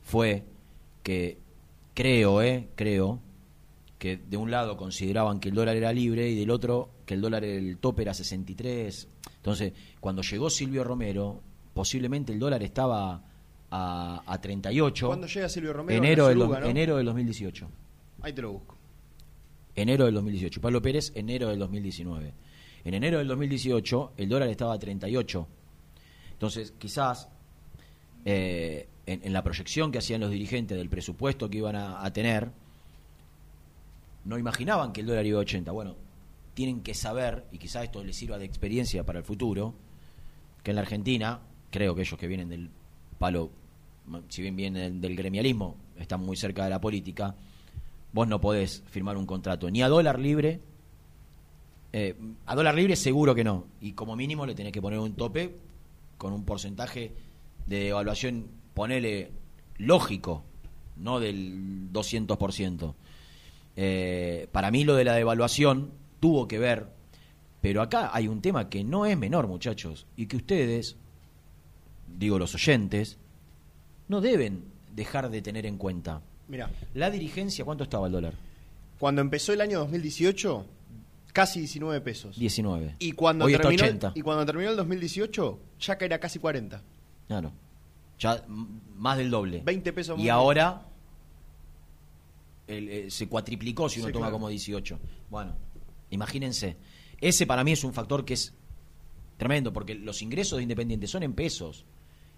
[0.00, 0.44] fue
[1.02, 1.38] que
[1.92, 3.18] creo, eh, creo
[3.98, 7.20] que de un lado consideraban que el dólar era libre y del otro que el
[7.20, 9.08] dólar el tope era 63.
[9.36, 11.40] Entonces, cuando llegó Silvio Romero,
[11.74, 13.24] posiblemente el dólar estaba
[13.68, 15.06] a, a 38.
[15.08, 15.98] ¿Cuándo llega Silvio Romero?
[15.98, 17.68] Enero del, enero del 2018.
[18.20, 18.76] Ahí te lo busco.
[19.74, 20.60] Enero del 2018.
[20.60, 22.34] Pablo Pérez, enero del 2019.
[22.84, 25.48] En enero del 2018 el dólar estaba a 38.
[26.42, 27.28] Entonces, quizás
[28.24, 32.50] eh, en, la proyección que hacían los dirigentes del presupuesto que iban a, a tener,
[34.24, 35.70] no imaginaban que el dólar iba a 80.
[35.70, 35.94] Bueno,
[36.54, 39.72] tienen que saber, y quizás esto les sirva de experiencia para el futuro,
[40.64, 41.38] que en la Argentina,
[41.70, 42.70] creo que ellos que vienen del
[43.20, 43.52] palo,
[44.28, 47.36] si bien vienen del, del gremialismo, están muy cerca de la política,
[48.12, 50.58] vos no podés firmar un contrato ni a dólar libre,
[51.92, 55.14] eh, a dólar libre seguro que no, y como mínimo le tenés que poner un
[55.14, 55.70] tope
[56.22, 57.10] con un porcentaje
[57.66, 59.32] de evaluación, ponele
[59.76, 60.44] lógico,
[60.94, 62.94] no del 200%.
[63.74, 66.86] Eh, para mí lo de la devaluación tuvo que ver,
[67.60, 70.94] pero acá hay un tema que no es menor, muchachos, y que ustedes,
[72.16, 73.18] digo los oyentes,
[74.06, 74.62] no deben
[74.94, 76.22] dejar de tener en cuenta.
[76.46, 78.34] Mira, La dirigencia, ¿cuánto estaba el dólar?
[79.00, 80.64] cuando empezó el año 2018,
[81.32, 82.38] casi 19 pesos.
[82.38, 82.96] 19.
[82.98, 84.12] Y cuando, Hoy está terminó, 80.
[84.14, 86.82] y cuando terminó el 2018, ya que era casi 40.
[87.28, 87.52] Claro.
[88.18, 88.44] Ya
[88.96, 89.62] más del doble.
[89.64, 90.30] 20 pesos Y más.
[90.32, 90.86] ahora
[92.66, 94.34] el, eh, se cuatriplicó si uno Sí, toma claro.
[94.34, 94.98] como 18.
[95.30, 95.54] Bueno,
[96.10, 96.76] imagínense.
[97.20, 98.54] Ese para mí es un factor que es
[99.36, 101.84] tremendo, porque los ingresos de Independiente son en pesos.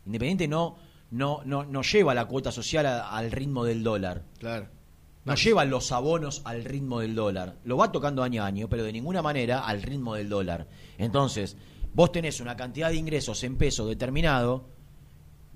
[0.07, 0.77] Independiente no,
[1.11, 4.25] no, no, no lleva la cuota social a- al ritmo del dólar.
[4.39, 4.69] Claro.
[5.25, 7.57] No lleva los abonos al ritmo del dólar.
[7.65, 10.69] Lo va tocando año a año, pero de ninguna manera al ritmo del dólar.
[10.99, 11.57] Entonces,
[11.95, 14.69] vos tenés una cantidad de ingresos en peso determinado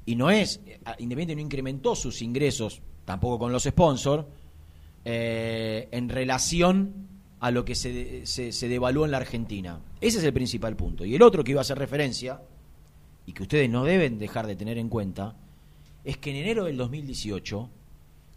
[0.06, 4.24] y no es, eh, Independiente no incrementó sus ingresos, tampoco con los sponsors,
[5.04, 7.08] eh, en relación
[7.40, 9.80] a lo que se, se, se devaluó en la Argentina.
[10.00, 11.04] Ese es el principal punto.
[11.04, 12.40] Y el otro que iba a hacer referencia,
[13.26, 15.36] y que ustedes no deben dejar de tener en cuenta,
[16.04, 17.68] es que en enero del 2018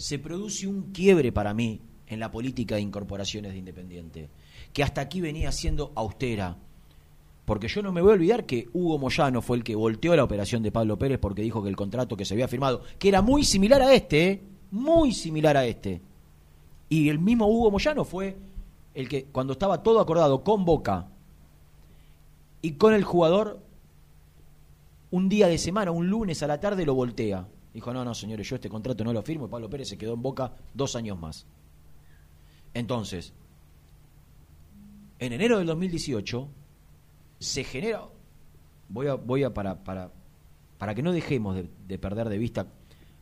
[0.01, 4.29] se produce un quiebre para mí en la política de incorporaciones de Independiente,
[4.73, 6.57] que hasta aquí venía siendo austera.
[7.45, 10.23] Porque yo no me voy a olvidar que Hugo Moyano fue el que volteó la
[10.23, 13.21] operación de Pablo Pérez porque dijo que el contrato que se había firmado, que era
[13.21, 14.41] muy similar a este, ¿eh?
[14.71, 16.01] muy similar a este.
[16.89, 18.37] Y el mismo Hugo Moyano fue
[18.95, 21.09] el que, cuando estaba todo acordado con Boca
[22.63, 23.59] y con el jugador,
[25.11, 27.47] un día de semana, un lunes a la tarde, lo voltea.
[27.73, 30.13] Dijo, no, no, señores, yo este contrato no lo firmo y Pablo Pérez se quedó
[30.13, 31.45] en Boca dos años más.
[32.73, 33.33] Entonces,
[35.19, 36.47] en enero del 2018
[37.39, 38.03] se genera,
[38.89, 40.11] voy a, voy a para, para,
[40.77, 42.67] para que no dejemos de, de perder de vista,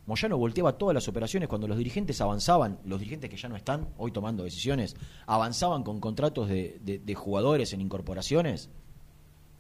[0.06, 3.90] Moyano volteaba todas las operaciones cuando los dirigentes avanzaban, los dirigentes que ya no están
[3.98, 4.96] hoy tomando decisiones,
[5.28, 8.72] avanzaban con contratos de, de- de jugadores en incorporaciones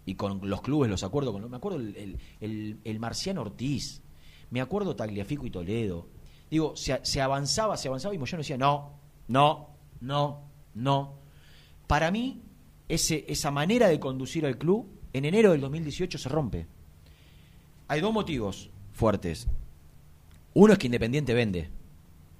[0.07, 4.01] y con los clubes los acuerdos con me acuerdo el, el, el- el Marciano Ortiz
[4.51, 6.07] me acuerdo Tagliafico y Toledo
[6.49, 9.69] digo se, se avanzaba se avanzaba y Moyano decía no no
[10.01, 11.19] no no
[11.87, 12.41] para mí
[12.87, 16.67] ese, esa manera de conducir al club en enero del 2018 se rompe
[17.87, 19.47] hay dos motivos fuertes
[20.53, 21.69] uno es que Independiente vende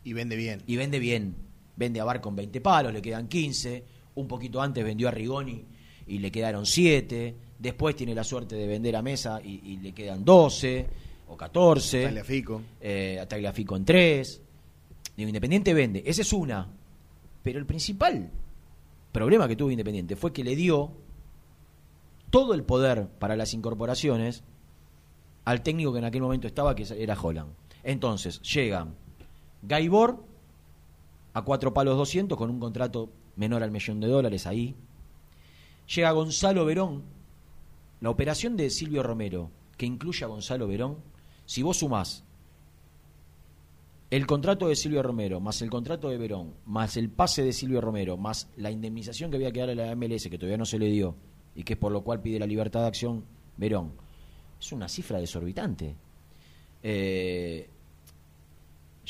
[0.03, 0.61] Y vende bien.
[0.65, 1.35] y vende bien.
[1.75, 3.85] Vende a Bar con 20 palos, le quedan 15.
[4.15, 5.63] Un poquito antes vendió a Rigoni
[6.07, 7.35] y le quedaron 7.
[7.57, 10.87] Después tiene la suerte de vender a Mesa y, y le quedan 12
[11.29, 12.03] o 14.
[12.03, 12.61] Tagliafico.
[12.81, 14.41] Eh, a Tagliafico en 3.
[15.15, 16.03] Digo, Independiente vende.
[16.05, 16.67] Esa es una.
[17.43, 18.29] Pero el principal
[19.11, 20.91] problema que tuvo Independiente fue que le dio
[22.29, 24.43] todo el poder para las incorporaciones
[25.45, 27.51] al técnico que en aquel momento estaba, que era Holland.
[27.83, 28.95] Entonces, llegan
[29.63, 30.23] Gaibor
[31.33, 34.75] a cuatro palos 200 con un contrato menor al millón de dólares ahí.
[35.95, 37.03] Llega Gonzalo Verón.
[38.01, 40.97] La operación de Silvio Romero, que incluye a Gonzalo Verón,
[41.49, 42.23] si vos sumás
[44.11, 47.81] el contrato de Silvio Romero, más el contrato de Verón, más el pase de Silvio
[47.81, 50.77] Romero, más la indemnización que había que darle a la MLS, que todavía no se
[50.77, 51.15] le dio,
[51.55, 53.25] y que es por lo cual pide la libertad de acción
[53.57, 53.93] Verón,
[54.59, 55.95] es una cifra desorbitante.
[56.83, 57.67] Eh,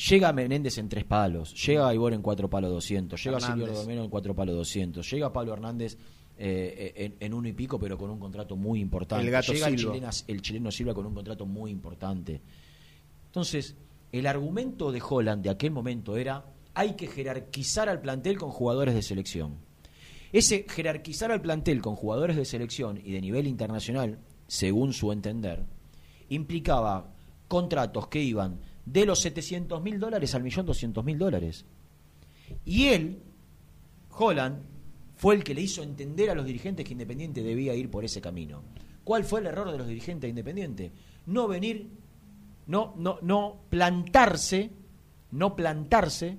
[0.10, 3.84] llega Menéndez en tres palos, llega Gaibor en cuatro palos 200, llega Silvio Hernández.
[3.84, 5.97] Romero en cuatro palos 200, llega Pablo Hernández
[6.41, 9.25] eh, en, en uno y pico, pero con un contrato muy importante.
[9.25, 12.41] El Gato llega el chilena- el chileno Silva con un contrato muy importante.
[13.25, 13.75] Entonces,
[14.12, 18.95] el argumento de Holland de aquel momento era hay que jerarquizar al plantel con jugadores
[18.95, 19.58] de selección.
[20.32, 25.63] Ese jerarquizar al plantel con jugadores de selección y de nivel internacional, según su entender,
[26.30, 27.12] implicaba
[27.47, 31.65] contratos que iban de los 700 mil dólares al millón 200 mil dólares.
[32.65, 33.21] Y él,
[34.17, 34.63] Holland,
[35.19, 38.21] fue el que le hizo entender a los dirigentes que Independiente debía ir por ese
[38.21, 38.63] camino.
[39.03, 40.93] ¿Cuál fue el error de los dirigentes de Independiente?
[41.25, 41.89] No venir,
[42.67, 44.71] no, no, no plantarse,
[45.31, 46.37] no plantarse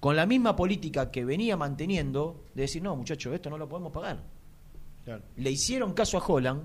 [0.00, 3.92] con la misma política que venía manteniendo de decir, no, muchachos, esto no lo podemos
[3.92, 4.24] pagar.
[5.04, 5.24] Claro.
[5.36, 6.62] Le hicieron caso a Holland,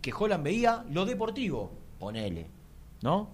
[0.00, 2.46] que Holland veía lo deportivo, ponele,
[3.02, 3.28] ¿no?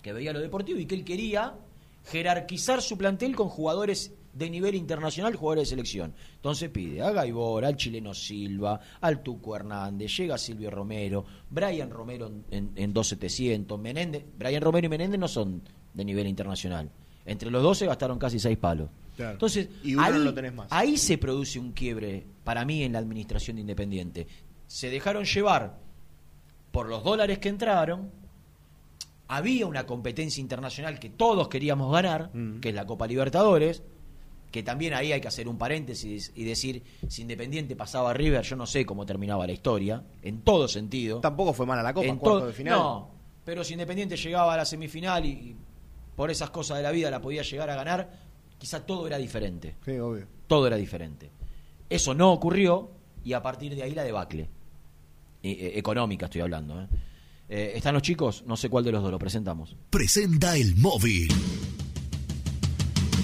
[0.00, 1.58] Que veía lo deportivo y que él quería
[2.06, 6.14] jerarquizar su plantel con jugadores de nivel internacional, jugadores de selección.
[6.36, 12.26] Entonces pide a Gaibor, al chileno Silva, al Tuco Hernández, llega Silvio Romero, Brian Romero
[12.28, 15.62] en, en, en 2700, Menéndez, Brian Romero y Menéndez no son
[15.92, 16.90] de nivel internacional.
[17.26, 18.88] Entre los dos se gastaron casi seis palos.
[19.16, 19.32] Claro.
[19.32, 20.66] Entonces, Y uno ahí, no lo tenés más.
[20.70, 24.26] ahí se produce un quiebre para mí en la administración de Independiente.
[24.66, 25.78] Se dejaron llevar
[26.72, 28.10] por los dólares que entraron.
[29.28, 32.60] Había una competencia internacional que todos queríamos ganar, Mm.
[32.60, 33.82] que es la Copa Libertadores,
[34.52, 38.42] que también ahí hay que hacer un paréntesis y decir, si Independiente pasaba a River,
[38.44, 41.20] yo no sé cómo terminaba la historia, en todo sentido.
[41.20, 42.78] Tampoco fue mala la Copa, En cuarto de final.
[42.78, 43.10] No,
[43.44, 45.56] pero si Independiente llegaba a la semifinal y, y
[46.14, 48.10] por esas cosas de la vida la podía llegar a ganar,
[48.58, 49.74] quizá todo era diferente.
[49.84, 50.26] Sí, obvio.
[50.46, 51.30] Todo era diferente.
[51.88, 52.90] Eso no ocurrió
[53.24, 54.48] y a partir de ahí la debacle.
[55.42, 56.80] E- e- económica estoy hablando.
[56.82, 56.86] ¿eh?
[57.48, 58.44] Eh, ¿Están los chicos?
[58.46, 59.76] No sé cuál de los dos lo presentamos.
[59.90, 61.28] Presenta el móvil.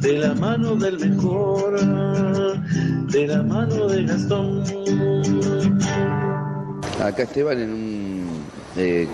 [0.00, 4.64] de la mano del mejor, de la mano de Gastón.
[7.02, 8.46] Acá Esteban en un.
[8.76, 9.08] Eh,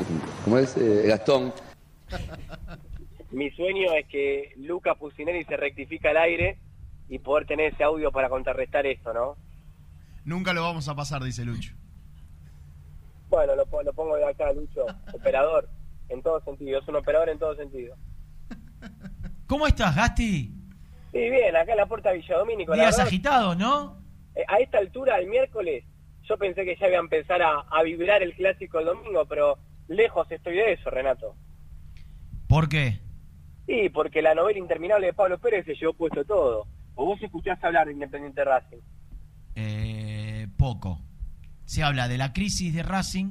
[0.45, 0.77] ¿Cómo es?
[0.77, 1.53] Eh, Gastón.
[3.33, 6.59] Mi sueño es que Lucas Pusineri se rectifica al aire
[7.09, 9.37] y poder tener ese audio para contrarrestar esto, ¿no?
[10.25, 11.75] Nunca lo vamos a pasar, dice Lucho.
[13.29, 15.69] Bueno, lo, lo pongo de acá, Lucho, operador,
[16.09, 17.97] en todo sentido, es un operador en todo sentido.
[19.47, 20.56] ¿Cómo estás, Gasti?
[21.17, 22.75] Sí, bien, acá en la puerta de Villadomínico.
[22.75, 24.03] la Días agitados, ¿no?
[24.35, 25.85] eh, a esta altura, el miércoles,
[26.25, 29.59] yo pensé que ya iba a empezar a, a vibrar el clásico el domingo, pero
[29.89, 31.35] lejos estoy de eso, Renato.
[32.49, 33.01] ¿Por qué?
[33.67, 36.67] Sí, porque la novela interminable de Pablo Pérez se llevó puesto todo.
[36.95, 38.79] ¿O vos escuchaste hablar de Independiente Racing?
[39.55, 41.01] Eh, poco.
[41.65, 43.31] Se habla de la crisis de Racing,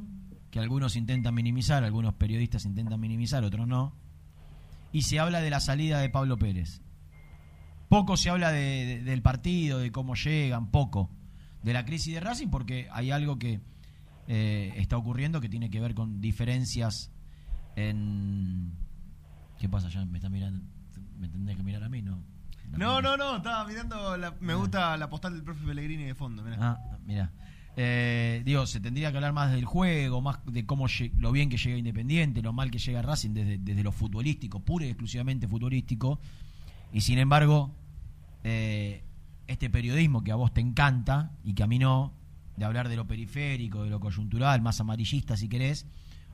[0.52, 3.96] que algunos intentan minimizar, algunos periodistas intentan minimizar, otros no.
[4.92, 6.82] Y se habla de la salida de Pablo Pérez.
[7.90, 11.10] Poco se habla de- de- del partido, de cómo llegan, poco.
[11.64, 13.60] De la crisis de Racing, porque hay algo que
[14.28, 17.12] eh, está ocurriendo que tiene que ver con diferencias
[17.76, 18.72] en...
[19.60, 19.90] ¿Qué pasa?
[19.90, 20.66] Ya me está mirando.
[21.20, 22.02] ¿Me tendés que mirar a mí?
[22.02, 22.24] No.
[22.78, 24.18] No, no, no, estaba mirando.
[24.18, 26.44] La, me gusta la postal del profe Pellegrini de fondo.
[26.44, 26.58] mirá.
[26.60, 27.32] Ah, mira.
[27.78, 31.58] Eh, digo, se tendría que hablar más del juego, más de cómo lo bien que
[31.58, 36.20] llega Independiente, lo mal que llega Racing desde, desde lo futbolístico, puro y exclusivamente futbolístico.
[36.96, 37.76] Y sin embargo,
[38.46, 39.04] eh,
[39.48, 42.14] este periodismo que a vos te encanta y que a mí no,
[42.56, 45.86] de hablar de lo periférico, de lo coyuntural, más amarillista si querés,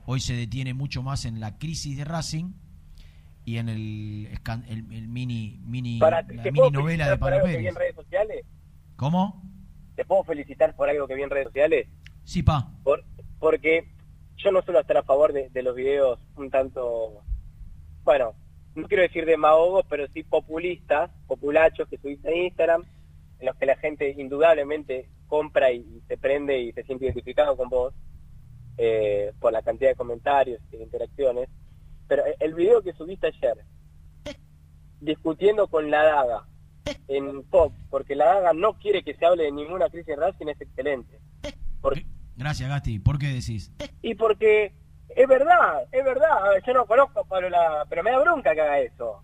[0.06, 2.52] hoy se detiene mucho más en la crisis de Racing
[3.44, 7.34] y en el, escan- el, el mini, mini, Para, la ¿Te mini novela de Pablo
[7.38, 7.70] algo que vi Pérez.
[7.70, 8.46] en redes sociales?
[8.94, 9.42] ¿Cómo?
[9.96, 11.88] ¿Te puedo felicitar por algo que vi en redes sociales?
[12.22, 12.70] Sí, pa.
[12.84, 13.04] Por,
[13.40, 13.88] porque
[14.36, 17.24] yo no suelo estar a favor de, de los videos un tanto,
[18.04, 18.34] bueno,
[18.74, 22.84] no quiero decir demagogos, pero sí populistas, populachos que subís en Instagram,
[23.38, 27.56] en los que la gente indudablemente compra y, y se prende y se siente identificado
[27.56, 27.94] con vos
[28.78, 31.48] eh, por la cantidad de comentarios y de interacciones.
[32.08, 33.64] Pero el video que subiste ayer,
[35.00, 36.46] discutiendo con la daga
[37.08, 40.46] en Pop, porque la daga no quiere que se hable de ninguna crisis en Racing,
[40.48, 41.20] es excelente.
[42.36, 42.98] Gracias, Gasti.
[42.98, 43.70] ¿Por qué decís?
[44.00, 44.72] Y porque
[45.16, 46.30] es verdad, es verdad.
[46.44, 49.22] A ver, Yo no conozco a Pablo Lada, pero me da bronca que haga eso.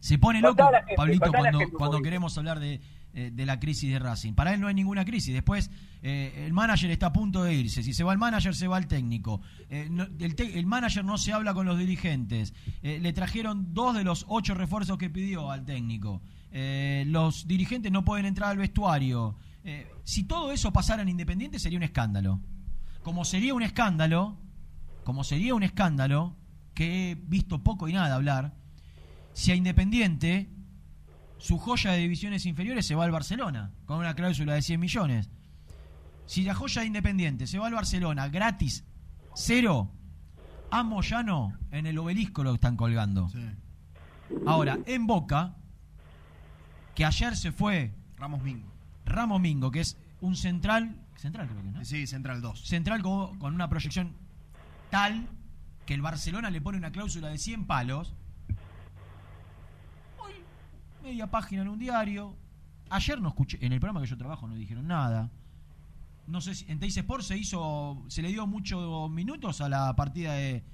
[0.00, 2.80] Se pone loco, gente, Pablito, cuando, gente queremos hablar de,
[3.12, 4.34] eh, de la crisis de Racing.
[4.34, 5.34] Para él no hay ninguna crisis.
[5.34, 5.70] Después,
[6.02, 7.82] eh, el manager está a punto de irse.
[7.82, 9.40] Si se va el manager, se va el técnico.
[9.70, 12.54] Eh, no- el, manager no se habla con los dirigentes.
[12.82, 16.20] Eh, le trajeron dos de los ocho refuerzos que pidió al técnico.
[16.52, 19.36] Los dirigentes no pueden entrar al vestuario.
[20.04, 22.40] Si todo eso pasara en Independiente, sería un escándalo.
[23.02, 24.36] Como sería un escándalo,
[25.06, 26.36] como sería un escándalo,
[26.74, 28.56] que he visto poco y nada hablar,
[29.34, 30.50] si a Independiente
[31.38, 35.30] su joya de divisiones inferiores se va al Barcelona, con una cláusula de 100 millones.
[36.26, 38.84] Si la joya de Independiente se va al Barcelona gratis,
[39.32, 39.92] cero,
[40.72, 43.30] a Moyano en el obelisco lo están colgando.
[44.44, 45.54] Ahora, en Boca,
[46.96, 48.72] que ayer se fue Ramos Mingo.
[49.04, 51.84] Ramos Mingo, que es un central, central creo que, ¿no?
[51.84, 52.66] Sí, Central 2.
[52.66, 54.25] Central con, con una proyección
[54.90, 55.28] tal
[55.84, 58.14] que el Barcelona le pone una cláusula de 100 palos.
[60.18, 60.32] Hoy,
[61.02, 62.36] media página en un diario.
[62.90, 65.30] Ayer no escuché, en el programa que yo trabajo no dijeron nada.
[66.26, 69.94] No sé si en Teis Sport se hizo, se le dio muchos minutos a la
[69.94, 70.64] partida de,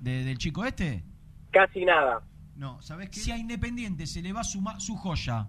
[0.00, 1.04] de- del chico este.
[1.50, 2.22] Casi nada.
[2.56, 3.18] No, ¿sabes qué?
[3.20, 5.48] Si a Independiente se le va su, ma- su joya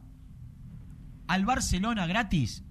[1.28, 2.64] al Barcelona gratis,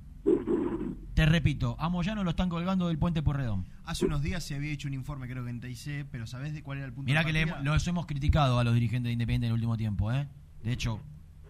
[1.15, 3.69] te repito, a Moyano lo están colgando del puente Porredón.
[3.87, 6.63] Hace unos días se había hecho un informe, creo que en TIC, pero ¿sabés de
[6.63, 9.13] cuál era el punto Mirá de que le los hemos criticado a los dirigentes de
[9.13, 10.27] Independiente en el último tiempo, ¿eh?
[10.63, 11.01] De hecho,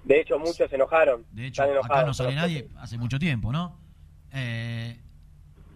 [0.04, 1.24] De hecho, muchos se enojaron.
[1.30, 3.78] de hecho Están acá enojados no sale nadie hace mucho tiempo, ¿no?
[4.32, 5.00] Eh,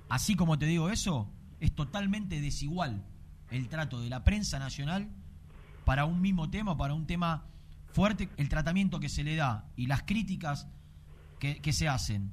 [0.08, 1.30] así como te digo eso,
[1.60, 3.04] es totalmente desigual
[3.50, 5.08] el trato de la prensa nacional
[5.84, 7.46] para un mismo tema, para un tema
[7.92, 10.68] fuerte, el tratamiento que se le da y las críticas
[11.38, 12.32] que, que se hacen.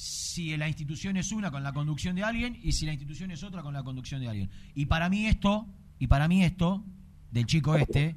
[0.00, 3.42] Si la institución es una con la conducción de alguien y si la institución es
[3.42, 4.50] otra con la conducción de alguien.
[4.74, 6.82] Y para mí esto, y para mí esto,
[7.30, 8.16] del chico este,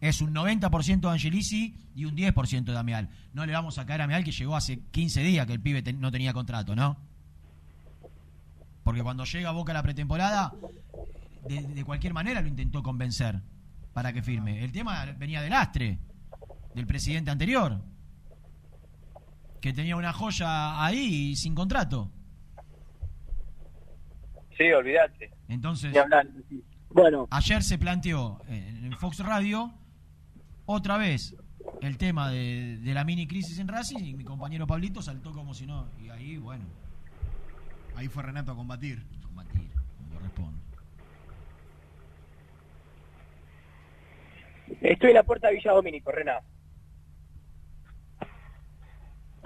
[0.00, 3.10] es un 90% de Angelici y un 10% de Amial.
[3.32, 5.82] No le vamos a caer a Amial que llegó hace 15 días que el pibe
[5.94, 6.96] no tenía contrato, ¿no?
[8.84, 10.54] Porque cuando llega a Boca la pretemporada,
[11.48, 13.42] de, de cualquier manera lo intentó convencer
[13.92, 14.62] para que firme.
[14.62, 15.98] El tema venía del astre,
[16.72, 17.82] del presidente anterior,
[19.60, 22.10] que tenía una joya ahí sin contrato.
[24.56, 25.30] Sí, olvídate.
[25.48, 25.94] Entonces.
[26.88, 29.74] Bueno, ayer se planteó en en Fox Radio
[30.64, 31.36] otra vez
[31.82, 35.52] el tema de, de la mini crisis en Racing y mi compañero Pablito saltó como
[35.52, 35.88] si no.
[36.00, 36.64] Y ahí, bueno,
[37.96, 39.02] Ahí fue Renato a combatir.
[39.22, 40.60] combatir, como corresponde.
[44.82, 46.40] estoy en la puerta de Villa Domínico, Rená.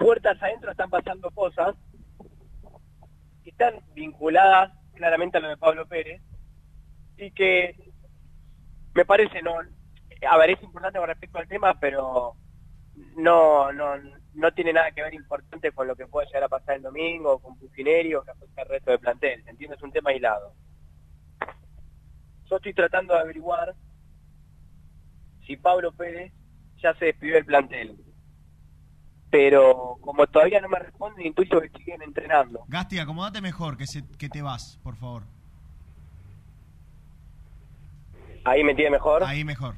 [0.01, 1.75] Puertas adentro están pasando cosas
[3.43, 6.23] que están vinculadas claramente a lo de Pablo Pérez
[7.17, 7.75] y que
[8.95, 9.53] me parece no
[10.27, 12.33] a ver es importante con respecto al tema pero
[13.15, 13.95] no no
[14.33, 17.37] no tiene nada que ver importante con lo que puede llegar a pasar el domingo
[17.37, 20.55] con Pucineri o que afecta al resto del plantel entiendo es un tema aislado.
[22.49, 23.75] Yo estoy tratando de averiguar
[25.45, 26.33] si Pablo Pérez
[26.77, 28.10] ya se despidió del plantel
[29.31, 34.03] pero como todavía no me responden intuyo que siguen entrenando Gasti, acomodate mejor, que, se,
[34.17, 35.23] que te vas, por favor.
[38.43, 39.75] ahí me tiene mejor Ahí mejor.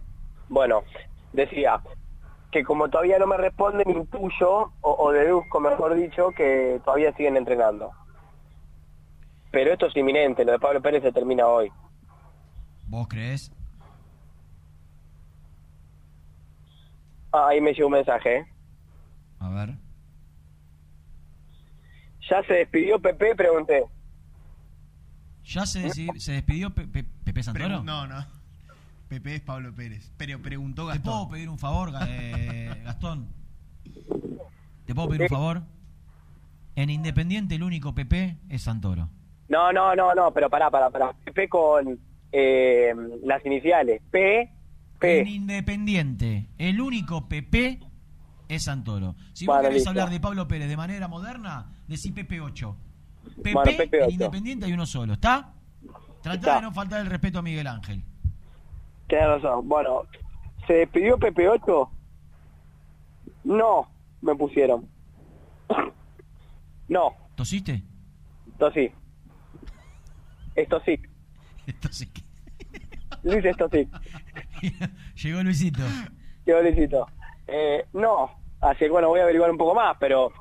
[0.50, 0.84] Bueno,
[1.32, 1.82] decía
[2.52, 7.36] que como todavía no me responden, intuyo o, o deduzco, mejor dicho, que todavía siguen
[7.36, 7.92] entrenando.
[9.50, 11.72] Pero esto es inminente, lo de Pablo Pérez se termina hoy.
[12.88, 13.52] ¿Vos crees?
[17.32, 18.46] Ah, ahí me llegó un mensaje.
[19.44, 19.46] ¿Eh?
[19.46, 19.76] A ver.
[22.30, 23.36] ¿Ya se despidió Pepe?
[23.36, 23.84] Pregunté.
[25.46, 27.84] ¿Ya se, despidió Pe- Pe- Pepe Santoro?
[27.84, 28.26] No, no.
[29.10, 30.12] Pepe es Pablo Pérez.
[30.18, 31.04] Pero preguntó ¿Te Gastón.
[31.14, 33.28] puedo pedir un favor, Ga- eh, Gastón?
[34.86, 35.62] ¿Te puedo pedir un favor?
[36.76, 39.10] En Independiente el único PP es Santoro.
[39.50, 41.14] No, no, no, no, pero pará, pará, pará.
[41.26, 42.00] Pepe con
[42.32, 44.02] eh, las iniciales.
[44.10, 44.50] P, En
[45.00, 45.24] P.
[45.30, 47.80] Independiente el único PP
[48.56, 49.16] es Santoro.
[49.34, 49.90] Si vos Bueno, querés listo.
[49.90, 52.76] hablar de Pablo Pérez de manera moderna, decí PP8.
[53.38, 54.04] PP, Bueno, PP8.
[54.06, 55.54] en Independiente hay uno solo, ¿está?
[56.22, 56.56] Tratá Está.
[56.56, 58.04] de no faltar el respeto a Miguel Ángel.
[59.08, 59.68] Tienes razón.
[59.68, 60.04] Bueno,
[60.68, 61.90] ¿se despidió Pepe 8?
[63.46, 63.90] No,
[64.22, 64.88] me pusieron.
[66.90, 67.82] No, ¿Tosiste?
[68.52, 68.92] esto sí.
[70.56, 71.02] Esto sí.
[71.66, 72.10] Esto sí
[73.24, 73.88] Luis, esto sí.
[75.24, 75.82] Llegó Luisito.
[76.46, 77.08] Qué felicito.
[77.48, 78.32] Eh, no,
[78.64, 80.32] así que bueno, voy a averiguar un poco más, pero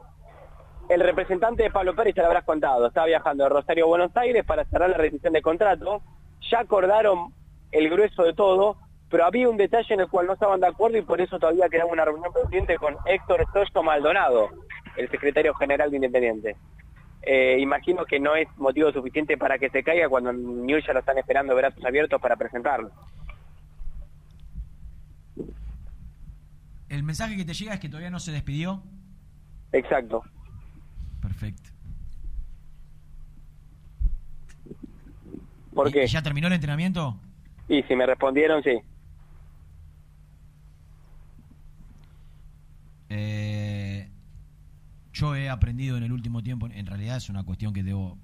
[0.89, 2.87] el representante de Pablo Pérez te lo habrás contado.
[2.87, 6.03] Está viajando de Rosario a Buenos Aires para cerrar la rescisión de contrato.
[6.51, 7.33] Ya acordaron
[7.71, 8.77] el grueso de todo,
[9.09, 11.69] pero había un detalle en el cual no estaban de acuerdo y por eso todavía
[11.69, 14.51] quedaba una reunión pendiente con Héctor Stocho Maldonado,
[14.97, 16.57] el secretario general de Independiente.
[17.23, 20.93] Eh, imagino que no es motivo suficiente para que se caiga cuando en News ya
[20.93, 22.91] lo están esperando brazos abiertos para presentarlo.
[26.93, 28.83] El mensaje que te llega es que todavía no se despidió.
[29.73, 30.23] Exacto.
[31.23, 31.71] Perfecto.
[35.73, 36.07] ¿Por ¿Y- qué?
[36.07, 37.19] ¿Ya terminó el entrenamiento?
[37.67, 38.79] Y si me respondieron, sí.
[43.09, 44.11] Eh,
[45.15, 48.19] yo he aprendido en el último tiempo, en realidad es una cuestión que debo,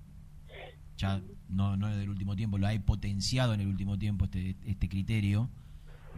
[0.98, 4.56] ya no, no es del último tiempo, lo he potenciado en el último tiempo este,
[4.66, 5.48] este criterio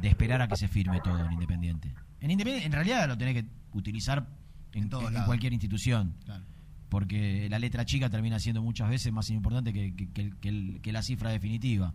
[0.01, 1.95] de esperar a que se firme todo en Independiente.
[2.21, 4.27] En Independiente, en realidad lo tenés que utilizar
[4.73, 4.89] en,
[5.27, 6.15] cualquier institución.
[6.25, 6.45] Claro.
[6.89, 10.49] Porque la letra chica termina siendo muchas veces más importante que, que- que el- que
[10.49, 11.95] el- que la cifra definitiva.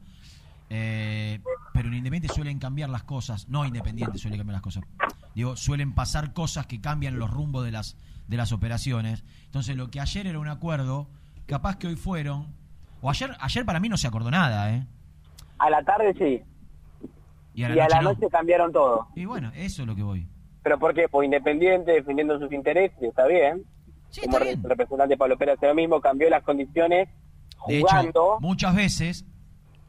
[0.69, 1.39] Eh,
[1.73, 4.83] pero en Independiente suelen cambiar las cosas, no Independiente suele cambiar las cosas.
[5.35, 7.97] Digo, suelen pasar cosas que cambian los rumbos de las,
[8.27, 9.23] de las operaciones.
[9.45, 11.09] Entonces, lo que ayer era un acuerdo,
[11.45, 12.47] capaz que hoy fueron.
[13.01, 14.87] O ayer, ayer para mí no se acordó nada, ¿eh?
[15.59, 16.41] A la tarde sí.
[17.55, 18.09] Y a la y a noche la no.
[18.13, 19.07] noche cambiaron todo.
[19.15, 20.27] Y bueno, eso es lo que voy.
[20.61, 21.07] ¿Pero por qué?
[21.09, 23.63] Por Independiente, defendiendo sus intereses, está bien.
[24.23, 27.09] Como re- representante Pablo Pérez hace lo mismo, cambió las condiciones
[27.67, 28.09] De jugando.
[28.09, 29.25] hecho, muchas veces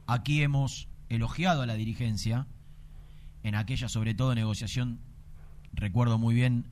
[0.07, 2.47] aquí hemos elogiado a la dirigencia
[3.43, 4.99] en aquella, sobre todo, negociación,
[5.73, 6.67] recuerdo muy bien,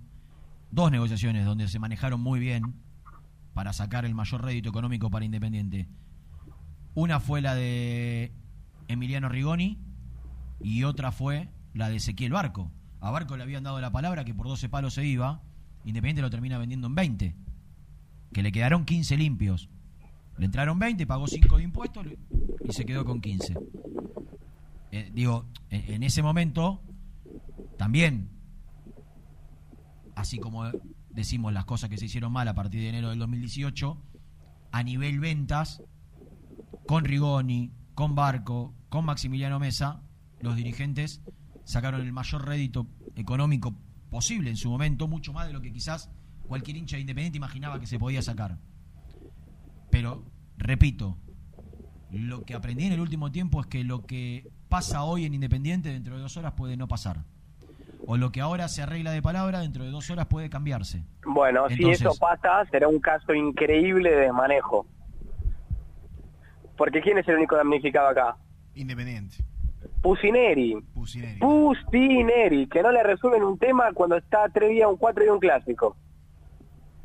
[0.73, 2.75] dos negociaciones donde se manejaron muy bien
[3.55, 5.87] para sacar el mayor rédito económico para Independiente.
[6.95, 8.33] Una fue la de
[8.89, 9.79] Emiliano Rigoni
[10.65, 12.73] y otra fue la de Ezequiel Barco.
[13.01, 15.43] A Barco le habían dado la palabra que por 12 palos se iba,
[15.85, 17.37] Independiente lo termina vendiendo en 20,
[18.33, 19.69] que le quedaron 15 limpios.
[20.39, 22.07] Le entraron 20, pagó 5 de impuestos
[22.67, 23.55] y se quedó con 15.
[24.93, 26.81] Eh, digo, en, en ese momento,
[27.77, 28.31] también,
[30.17, 30.65] así como
[31.11, 33.99] decimos las cosas que se hicieron mal a partir de enero del 2018,
[34.73, 35.83] a nivel ventas,
[36.87, 40.04] con Rigoni, con Barco, con Maximiliano Mesa,
[40.45, 41.23] los dirigentes
[41.65, 42.87] sacaron el mayor rédito
[43.17, 43.75] económico
[44.11, 46.11] posible en su momento, mucho más de lo que quizás
[46.47, 48.59] cualquier hincha de Independiente imaginaba que se podía sacar.
[49.91, 50.23] Pero,
[50.57, 51.17] repito,
[52.11, 55.89] lo que aprendí en el último tiempo es que lo que pasa hoy en Independiente
[55.89, 57.25] dentro de dos horas puede no pasar.
[58.07, 61.05] O lo que ahora se arregla de palabra dentro de dos horas puede cambiarse.
[61.25, 64.87] Bueno, si eso pasa, será un caso increíble de desmanejo.
[66.77, 68.37] Porque ¿quién es el único damnificado acá?
[68.75, 69.37] Independiente.
[70.05, 70.77] Pusineri.
[70.93, 71.39] Pusineri.
[71.39, 75.41] Pusineri, que no le resuelven un tema cuando está tres días, un cuatro y un
[75.41, 75.97] clásico.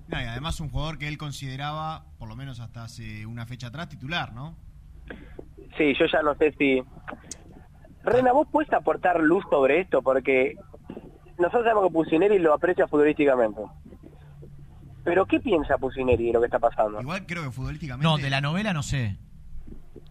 [0.10, 3.68] No, y además un jugador que él consideraba, por lo menos hasta hace una fecha
[3.68, 4.58] atrás, titular, ¿no?
[5.78, 6.84] Sí, yo ya no sé si...
[8.04, 10.02] Rena, ¿vos puedes aportar luz sobre esto?
[10.02, 10.56] Porque
[11.38, 13.62] nosotros sabemos que Pusineri lo aprecia futbolísticamente.
[15.06, 17.00] Pero ¿qué piensa Pusineri de lo que está pasando?
[17.00, 18.04] Igual creo que futbolísticamente...
[18.06, 19.18] No, de la novela no sé.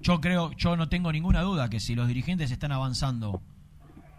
[0.01, 3.43] Yo creo, yo no tengo ninguna duda que si los dirigentes están avanzando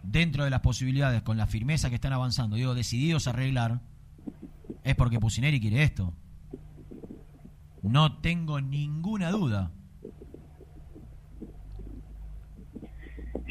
[0.03, 3.79] dentro de las posibilidades, con la firmeza que están avanzando, digo, decididos a arreglar,
[4.83, 6.13] es porque Pusineri quiere esto.
[7.81, 9.71] No tengo ninguna duda.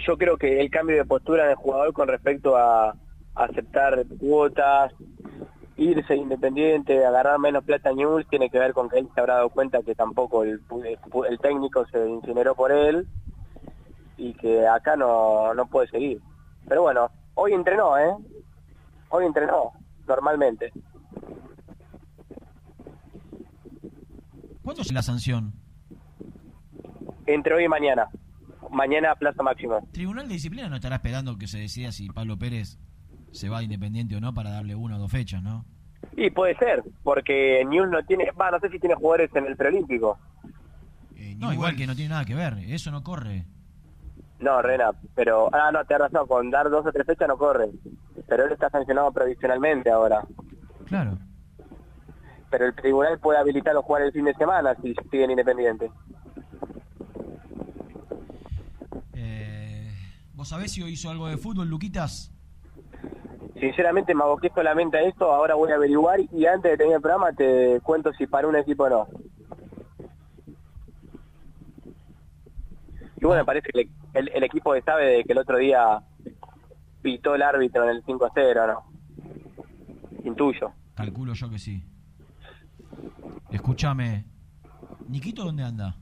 [0.06, 2.96] Yo creo que el cambio de postura del jugador con respecto a,
[3.34, 4.92] aceptar cuotas,
[5.78, 9.48] irse independiente, agarrar menos plata News, tiene que ver con que él se habrá dado
[9.50, 10.98] cuenta que tampoco el, el-
[11.30, 13.06] el técnico se incineró por él
[14.16, 16.20] y que acá no, no puede seguir.
[16.68, 18.12] Pero bueno, hoy entrenó, ¿eh?
[19.10, 19.72] Hoy entrenó,
[20.06, 20.72] normalmente.
[24.62, 25.52] ¿Cuándo es la sanción?
[27.26, 28.08] Entre hoy y mañana.
[28.70, 29.78] Mañana a plazo máximo.
[29.92, 32.78] Tribunal de Disciplina no estará esperando que se decida si Pablo Pérez
[33.32, 35.64] se va de Independiente o no para darle una o dos fechas, ¿no?
[36.16, 39.56] Y puede ser, porque News no tiene, va, no sé si tiene jugadores en el
[39.56, 40.18] preolímpico.
[41.36, 43.44] No, igual que no tiene nada que ver, eso no corre.
[44.40, 47.36] No, Rena, pero, ah, no, te has razón, con dar dos o tres fechas no
[47.36, 47.70] corre.
[48.28, 50.22] Pero él está sancionado provisionalmente ahora.
[50.86, 51.18] Claro.
[52.50, 55.90] Pero el tribunal puede habilitarlo a jugar el fin de semana si siguen independientes.
[59.14, 59.92] Eh,
[60.34, 62.32] ¿Vos sabés si hoy hizo algo de fútbol, Luquitas?
[63.60, 67.02] Sinceramente me aboqué solamente a esto, ahora voy a averiguar y antes de terminar el
[67.02, 69.08] programa te cuento si para un equipo o no.
[73.20, 76.00] Y bueno, parece que el, el- el equipo sabe de que el otro día
[77.02, 78.84] pitó el árbitro en el 5-0, ¿no?
[80.24, 80.72] Intuyo.
[80.94, 81.82] Calculo yo que sí.
[83.50, 84.24] Escúchame,
[85.08, 85.96] ¿Niquito dónde anda?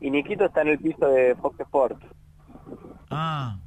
[0.00, 2.04] Y Niquito está en el piso de Fox Sports.
[3.10, 3.58] Ah,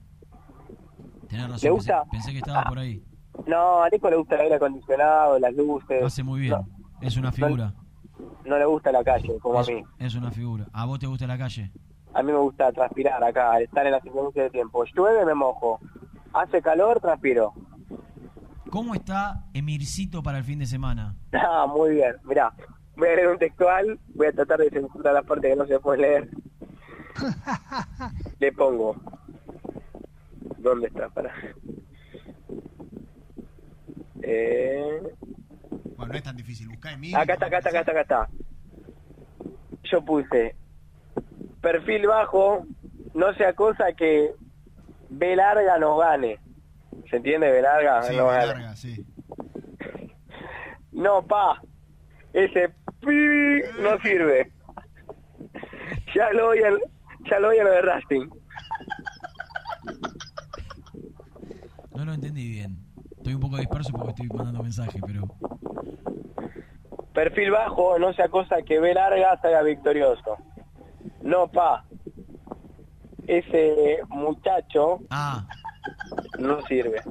[1.33, 2.03] tenés razón, ¿Le gusta?
[2.11, 3.03] pensé que estaba por ahí.
[3.47, 6.03] No, a Nico le gusta el aire acondicionado, las luces.
[6.03, 6.55] Hace muy bien,
[7.01, 7.73] es una figura.
[8.45, 9.83] No le gusta la calle, como a mí.
[9.99, 10.67] es una figura.
[10.73, 11.71] ¿A vos te gusta la calle?
[12.13, 14.83] A mí me gusta transpirar acá, estar en la circunstancia de tiempo.
[14.95, 15.79] Llueve, me mojo.
[16.33, 17.53] Hace calor, transpiro.
[18.69, 21.15] ¿Cómo está Emircito para el fin de semana?
[21.33, 22.15] Ah, muy bien.
[22.25, 22.53] Mirá,
[22.95, 25.79] voy a leer un textual, voy a tratar de censurar la parte que no se
[25.79, 26.29] puede leer.
[28.39, 28.95] Le pongo.
[30.63, 31.09] ¿Dónde está?
[31.09, 31.33] Para.
[34.21, 35.01] Eh,
[35.97, 36.69] Bueno, no es tan difícil.
[36.69, 37.17] Buscá Emilio.
[37.17, 38.29] acá está, acá está, acá está, acá está.
[39.83, 40.55] Yo puse
[41.61, 42.65] perfil bajo,
[43.13, 44.31] no sea cosa que
[45.09, 46.39] B larga nos gane.
[47.09, 47.51] ¿Se entiende?
[47.51, 48.45] B larga Sí, me gane.
[48.47, 49.05] larga, sí.
[50.93, 51.59] No, pa.
[52.33, 52.69] Ese
[53.01, 54.51] pi no sirve.
[56.15, 56.69] Ya lo voy a,
[57.29, 58.29] ya lo voy a lo de Racing.
[61.95, 62.77] No lo entendí bien.
[63.17, 65.27] Estoy un poco disperso porque estoy mandando mensajes, pero...
[67.13, 70.37] Perfil bajo, no sea cosa que B larga salga victorioso.
[71.21, 71.85] No, pa.
[73.27, 75.45] ese muchacho Ah,
[76.39, 77.01] no sirve.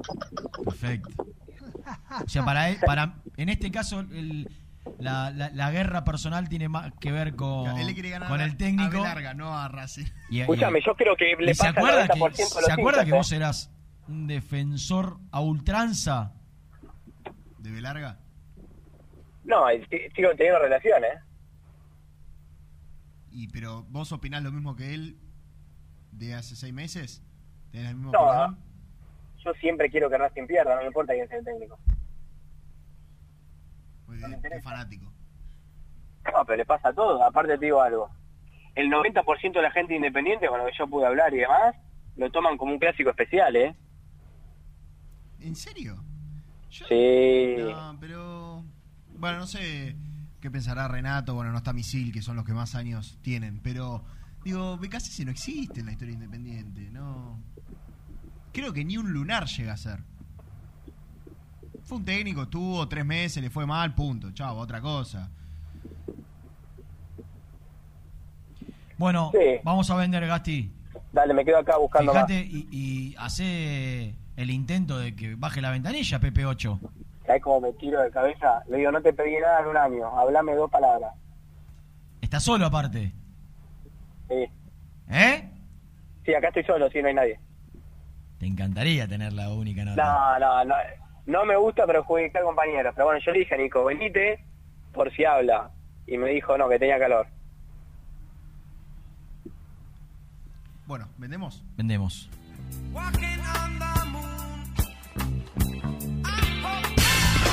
[0.65, 1.09] perfecto.
[2.25, 4.47] O sea, para, él- para en este caso, el-
[4.99, 8.39] la, la- la guerra personal tiene más que ver con, Él le quiere ganar con
[8.41, 8.97] a- el técnico.
[8.97, 10.05] A Belarga, no a Racing.
[10.29, 12.65] Y- y- Escúchame, yo creo que le ¿Y se pasa acuerda 90% que, de los
[12.65, 13.13] ¿se acuerda que ¿eh?
[13.13, 13.71] vos eras
[14.07, 16.33] un defensor a ultranza?
[17.59, 18.19] ¿De Belarga?
[19.43, 19.65] No,
[20.15, 21.11] sigo teniendo relaciones.
[23.31, 25.17] Y pero vos opinás lo mismo que él
[26.11, 27.23] de hace seis meses?
[27.71, 28.57] ¿Tenés la misma No, opinión?
[29.43, 31.77] yo siempre quiero que Racing pierda, no me importa quién sea el técnico.
[34.07, 35.11] Muy bien, fanático.
[36.31, 37.23] No, pero le pasa a todo.
[37.23, 38.09] Aparte te digo algo.
[38.75, 41.75] El 90% de la gente independiente con lo que yo pude hablar y demás,
[42.15, 43.75] lo toman como un clásico especial, ¿eh?
[45.43, 46.03] ¿En serio?
[46.69, 46.85] Sí.
[47.59, 48.63] No, pero.
[49.17, 49.95] Bueno, no sé
[50.41, 54.03] qué pensará Renato, bueno, no está Misil, que son los que más años tienen, pero.
[54.43, 57.39] Digo, Becasese no existe en la historia independiente, no.
[58.51, 59.99] Creo que ni un lunar llega a ser.
[61.83, 64.31] Fue un técnico, tuvo tres meses, le fue mal, punto.
[64.31, 65.29] Chavo, otra cosa.
[68.97, 69.59] Bueno, Sí.
[69.63, 70.71] vamos a vender, Gasti.
[71.11, 75.71] Dale, me quedo acá buscando Fíjate y, y hace el intento de que baje la
[75.71, 76.81] ventanilla, PP8.
[76.81, 76.91] más.
[77.25, 78.63] ¿Sabes cómo me tiro de cabeza?
[78.67, 81.13] Le digo, no te pedí nada en un año, hablame dos palabras.
[82.21, 83.11] Está solo aparte.
[84.27, 84.45] Sí.
[85.09, 85.49] ¿Eh?
[86.25, 87.39] Sí, acá estoy solo, sí, no hay nadie.
[88.39, 90.03] Te encantaría tener la única nota.
[90.03, 90.75] No, no, no.
[91.25, 92.93] No me gusta perjudicar compañeros.
[92.95, 94.43] Pero bueno, yo le dije a Nico, venite
[94.93, 95.71] por si habla.
[96.05, 97.27] Y me dijo, no, que tenía calor.
[100.85, 101.63] Bueno, ¿vendemos?
[101.77, 102.29] Vendemos.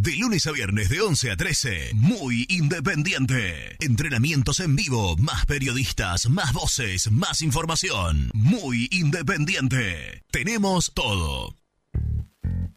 [0.00, 3.76] de lunes a viernes de 11 a 13, muy independiente.
[3.80, 8.30] Entrenamientos en vivo, más periodistas, más voces, más información.
[8.32, 10.22] Muy independiente.
[10.30, 11.56] Tenemos todo.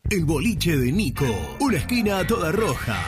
[0.10, 3.00] El boliche de Nico, una esquina toda roja.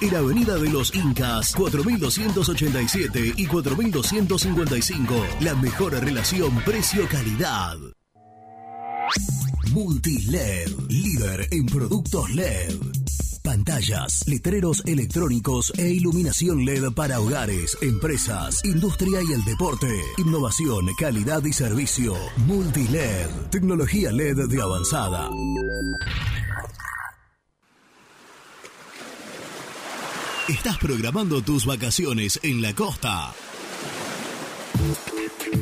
[0.00, 5.26] En Avenida de los Incas, 4287 y 4255.
[5.40, 7.76] La mejor relación precio-calidad.
[9.72, 12.74] Multiled, líder en productos LED.
[13.42, 19.88] Pantallas, letreros electrónicos e iluminación LED para hogares, empresas, industria y el deporte.
[20.18, 22.14] Innovación, calidad y servicio.
[22.46, 25.30] Multiled, tecnología LED de avanzada.
[30.48, 33.32] ¿Estás programando tus vacaciones en la costa?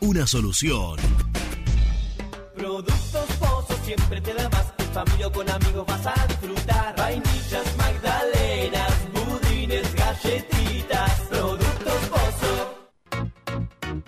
[0.00, 0.96] una solución.
[2.54, 4.66] Productos Pozo siempre te da más.
[4.78, 6.94] En familia o con amigos vas a disfrutar.
[6.96, 10.79] Vainillas, magdalenas, budines, galletitas.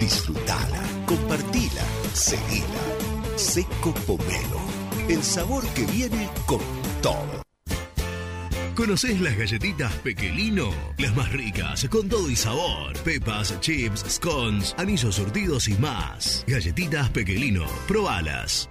[0.00, 1.82] Disfrutala, compartila,
[2.12, 2.82] seguila.
[3.36, 4.60] Seco Pomelo.
[5.08, 6.60] El sabor que viene con
[7.02, 7.42] todo.
[8.76, 10.70] ¿Conoces las galletitas Pequelino?
[10.98, 12.96] Las más ricas, con todo y sabor.
[13.04, 16.44] Pepas, chips, scones, anillos surtidos y más.
[16.46, 17.66] Galletitas Pequelino.
[17.88, 18.70] Probalas.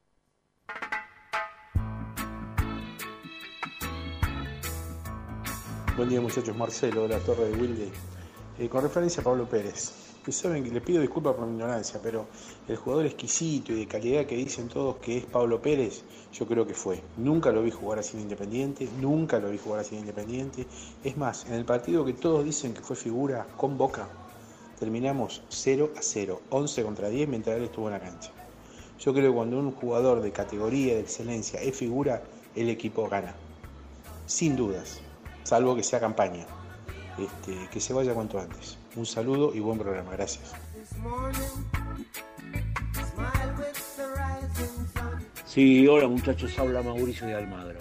[5.97, 7.89] Buen día muchachos, Marcelo de la Torre de Wilde.
[8.57, 9.91] Eh, con referencia a Pablo Pérez,
[10.23, 12.27] que saben que le pido disculpas por mi ignorancia, pero
[12.69, 16.65] el jugador exquisito y de calidad que dicen todos que es Pablo Pérez, yo creo
[16.65, 17.03] que fue.
[17.17, 20.65] Nunca lo vi jugar así en Independiente, nunca lo vi jugar así en Independiente.
[21.03, 24.07] Es más, en el partido que todos dicen que fue figura con Boca,
[24.79, 28.31] terminamos 0 a 0, 11 contra 10 mientras él estuvo en la cancha.
[28.97, 32.23] Yo creo que cuando un jugador de categoría, de excelencia, es figura,
[32.55, 33.35] el equipo gana.
[34.25, 35.01] Sin dudas
[35.43, 36.45] salvo que sea campaña.
[37.17, 38.77] Este, que se vaya cuanto antes.
[38.95, 40.11] Un saludo y buen programa.
[40.11, 40.53] Gracias.
[45.45, 47.79] Sí, hola muchachos, habla Mauricio de Almagro.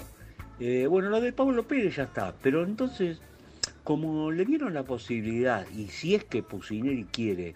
[0.58, 3.20] Eh, bueno, lo de Pablo Pérez ya está, pero entonces,
[3.84, 7.54] como le dieron la posibilidad, y si es que Pusineri quiere,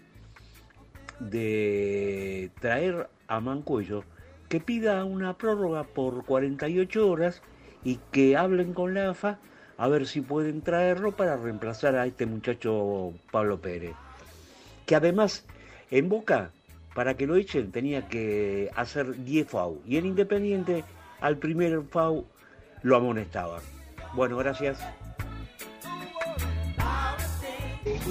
[1.20, 4.04] de traer a Mancuello,
[4.48, 7.42] que pida una prórroga por 48 horas
[7.82, 9.38] y que hablen con la AFA
[9.76, 13.94] a ver si pueden traerlo para reemplazar a este muchacho Pablo Pérez.
[14.86, 15.44] Que además
[15.90, 16.50] en Boca
[16.94, 19.80] para que lo echen tenía que hacer 10 FAU.
[19.86, 20.84] Y el Independiente
[21.20, 22.24] al primer FAU
[22.82, 23.60] lo amonestaban.
[24.14, 24.78] Bueno, gracias.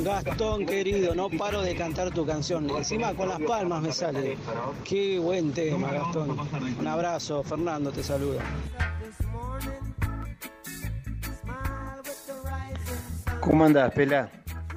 [0.04, 2.70] Gastón querido, no paro de cantar tu canción.
[2.70, 4.38] Encima con las palmas me sale.
[4.84, 6.38] Qué buen tema, Gastón.
[6.80, 8.42] Un abrazo, Fernando te saluda.
[13.44, 14.30] ¿Cómo andás, Pela?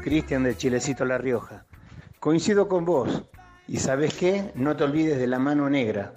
[0.02, 1.64] Cristian de Chilecito La Rioja.
[2.18, 3.22] Coincido con vos.
[3.68, 4.50] Y sabes qué?
[4.56, 6.14] No te olvides de la mano negra.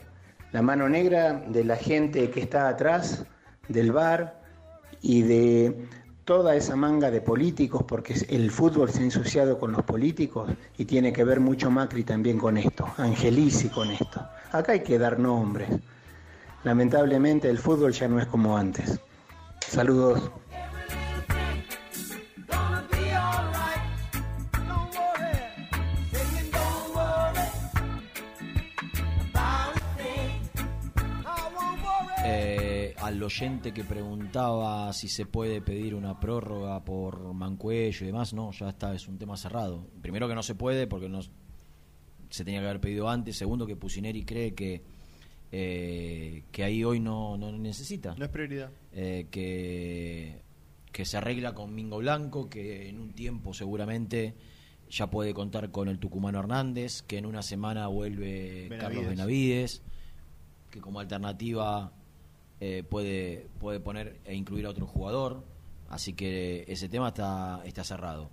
[0.51, 3.23] La mano negra de la gente que está atrás
[3.67, 4.41] del bar
[4.99, 5.87] y de
[6.25, 10.85] toda esa manga de políticos, porque el fútbol se ha ensuciado con los políticos y
[10.85, 14.27] tiene que ver mucho Macri también con esto, Angelici con esto.
[14.51, 15.69] Acá hay que dar nombres.
[16.63, 18.99] Lamentablemente el fútbol ya no es como antes.
[19.59, 20.31] Saludos.
[33.09, 38.51] Al oyente que preguntaba si se puede pedir una prórroga por Mancuello y demás, no,
[38.51, 39.87] ya está, es un tema cerrado.
[40.01, 43.35] Primero que no se puede porque no se tenía que haber pedido antes.
[43.35, 44.83] Segundo que Pusineri cree que
[45.51, 48.13] eh, que ahí hoy no, no necesita.
[48.15, 48.69] No es prioridad.
[48.93, 50.43] Eh, que,
[50.91, 54.35] que se arregla con Mingo Blanco, que en un tiempo seguramente
[54.87, 59.09] ya puede contar con el tucumano Hernández, que en una semana vuelve Carlos Benavides.
[59.09, 59.81] Benavides,
[60.69, 61.91] que como alternativa
[62.59, 65.43] eh, puede, puede poner e incluir a otro jugador.
[65.89, 68.29] Así que ese tema está, está cerrado.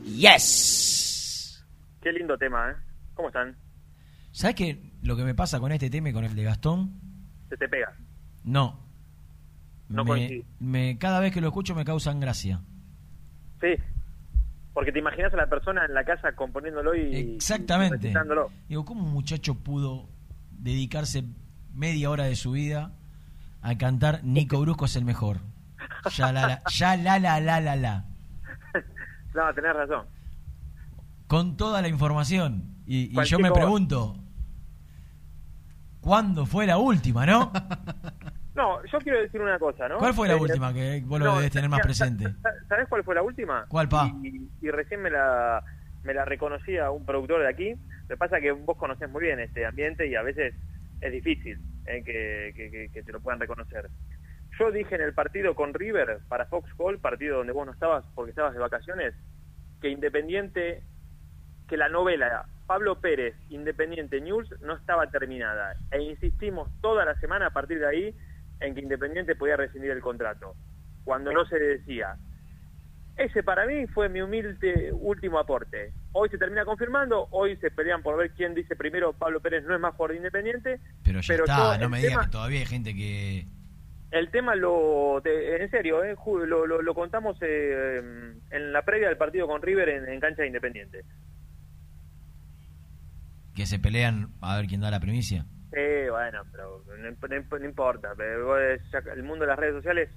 [0.05, 1.63] Yes.
[2.01, 2.75] Qué lindo tema, ¿eh?
[3.15, 3.55] ¿Cómo están?
[4.31, 4.91] ¿Sabes qué?
[5.01, 6.99] Lo que me pasa con este tema y con el de Gastón,
[7.49, 7.91] Se te pega.
[8.43, 8.90] no.
[9.91, 10.45] No me, coincide.
[10.59, 12.61] me- cada vez que lo escucho me causan gracia.
[13.61, 13.75] Sí.
[14.73, 17.33] Porque te imaginas a la persona en la casa componiéndolo y.
[17.35, 18.09] Exactamente.
[18.09, 18.13] y.
[18.69, 20.07] Digo, ¿cómo un muchacho pudo
[20.51, 21.23] dedicarse
[21.73, 22.93] media hora de su vida
[23.61, 25.39] a cantar Nico Brusco es el mejor?
[26.15, 28.05] Ya la la, ya la la la la la.
[29.33, 30.05] No, tenés razón.
[31.27, 32.75] Con toda la información.
[32.85, 34.17] Y, y yo me pregunto,
[36.01, 37.51] ¿cuándo fue la última, no?
[38.53, 39.97] No, yo quiero decir una cosa, ¿no?
[39.99, 42.25] ¿Cuál fue la Eh, última que vos lo no, debes tener más presente?
[42.41, 43.65] sa- ¿Sabés cuál fue la última?
[43.69, 44.11] ¿Cuál, pa?
[44.23, 45.63] Y, y recién me la,
[46.03, 47.69] me la reconocía un productor de aquí.
[47.71, 50.53] Lo que pasa es que vos conocés muy bien este ambiente y a veces
[50.99, 53.89] es difícil eh, que, que- que- que te lo puedan reconocer.
[54.59, 58.03] Yo dije en el partido con River para Fox Hall, partido donde vos no estabas
[58.15, 59.13] porque estabas de vacaciones,
[59.81, 60.83] que Independiente,
[61.69, 65.73] que la novela Pablo Pérez, Independiente News, no estaba terminada.
[65.89, 68.15] E insistimos toda la semana a partir de ahí
[68.61, 70.55] en que Independiente podía rescindir el contrato,
[71.03, 72.15] cuando no se decía.
[73.17, 75.91] Ese para mí fue mi humilde último aporte.
[76.13, 79.75] Hoy se termina confirmando, hoy se pelean por ver quién dice primero Pablo Pérez no
[79.75, 80.79] es más jugador de Independiente.
[81.03, 83.45] Pero ya está, no me digas que todavía hay gente que...
[84.11, 88.01] el tema lo, te- en serio, eh, Ju- lo, lo- lo contamos eh,
[88.49, 91.03] en la previa del partido con River en, en cancha de Independiente.
[93.55, 95.45] que se pelean a ver quién da la primicia.
[95.71, 98.09] Sí, bueno, pero no, no- no importa.
[98.17, 100.09] pero el mundo de las redes sociales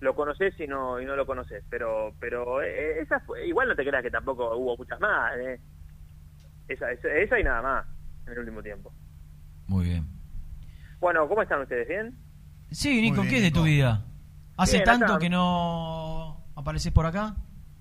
[0.00, 1.64] lo conoces y no y no lo conoces.
[1.68, 5.36] Pero pero eh, esa fue, igual no te creas que tampoco hubo muchas más.
[5.38, 5.60] eh.
[6.68, 7.86] Esa, esa, esa y nada más
[8.26, 8.92] en el último tiempo.
[9.66, 10.06] Muy bien.
[11.00, 11.88] Bueno, ¿cómo están ustedes?
[11.88, 12.16] ¿Bien?
[12.70, 14.06] Sí, Nico, bien, ¿qué es de tu vida?
[14.56, 15.18] ¿Hace Bien, tanto acá.
[15.18, 17.34] que no apareces por acá?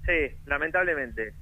[0.05, 1.33] Sí, lamentablemente.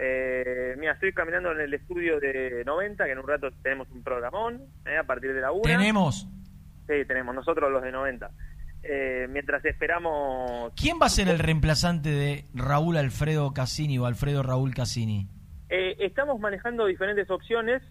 [0.00, 4.02] Eh, mira, estoy caminando en el estudio de 90, que en un rato tenemos un
[4.02, 5.62] programón, eh, a partir de la 1.
[5.62, 6.28] ¿Tenemos?
[6.86, 8.30] Sí, tenemos, nosotros los de 90.
[8.84, 10.72] Eh, mientras esperamos...
[10.80, 15.26] ¿Quién va a ser el reemplazante de Raúl Alfredo Cassini o Alfredo Raúl Cassini?
[15.68, 17.82] Eh, estamos manejando diferentes opciones.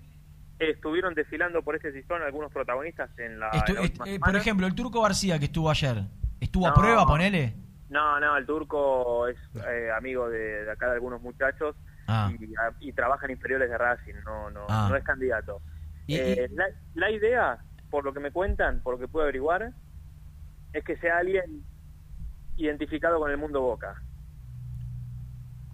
[0.60, 4.36] estuvieron desfilando por ese sistón algunos protagonistas en la, Estu- en la última eh, por
[4.36, 5.98] ejemplo, el Turco García que estuvo ayer,
[6.40, 7.54] ¿estuvo a prueba, ponele?
[7.90, 11.76] No, no, el turco es eh, amigo de, de acá de algunos muchachos
[12.08, 12.32] Ah.
[12.82, 14.88] y, y trabaja en inferiores de Racing, no, no, Ah.
[14.90, 15.62] no es candidato.
[16.08, 19.74] Y- Eh, la, la idea, por lo que me cuentan, por lo que puedo averiguar,
[20.74, 21.64] es que sea alguien
[22.58, 24.02] identificado con el mundo Boca.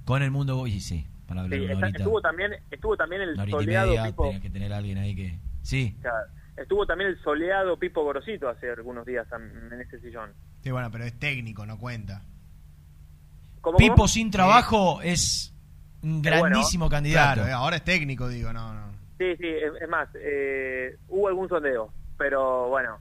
[0.06, 3.36] Con el mundo Boy, sí, para hablar Sí, está- horita, estuvo también estuvo también el
[3.50, 5.40] soleado media, Pipo que tener a alguien ahí que...
[5.62, 5.98] Sí,
[6.58, 10.32] estuvo también el soleado Pipo Gorosito hace algunos días en, ese sillón.
[10.62, 12.22] Sí, bueno, pero es técnico, no cuenta.
[13.62, 14.08] ¿Cómo, Pipo cómo?
[14.10, 15.53] sin trabajo es
[16.04, 17.36] un bueno, grandísimo candidato.
[17.42, 18.92] Claro, eh, ahora es técnico, digo, no, no.
[19.18, 22.98] Sí, sí, es, es más, eh, hubo algún sondeo, pero bueno.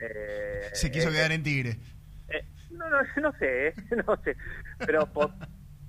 [0.00, 1.78] eh, Se quiso eh, quedar en Tigre.
[2.28, 3.74] eh, no, no, no sé, eh,
[4.06, 4.36] no sé,
[4.78, 5.30] pero por,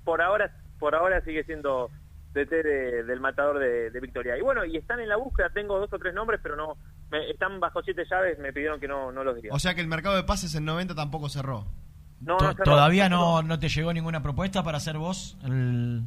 [0.04, 1.90] por ahora por ahora sigue siendo
[2.34, 4.36] DT de- del matador de, de Victoria.
[4.36, 6.76] Y bueno, y están en la búsqueda, tengo dos o tres nombres, pero no,
[7.10, 9.54] me- están bajo siete llaves, me pidieron que no, no los diga.
[9.54, 11.64] O sea que el mercado de pases en 90 tampoco cerró.
[12.20, 16.02] No, To- no, cerró, ¿Todavía no, no te llegó ninguna propuesta para ser vos el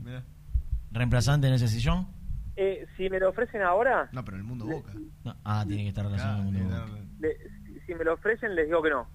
[0.91, 2.07] reemplazante en ese sillón?
[2.55, 4.91] Eh, si me lo ofrecen ahora, No, pero en el mundo Boca.
[5.23, 5.35] No.
[5.43, 6.79] Ah, tiene que estar relacionado con el mundo.
[6.81, 7.01] Boca.
[7.19, 7.37] le-
[7.85, 9.07] si- me lo ofrecen les digo que no,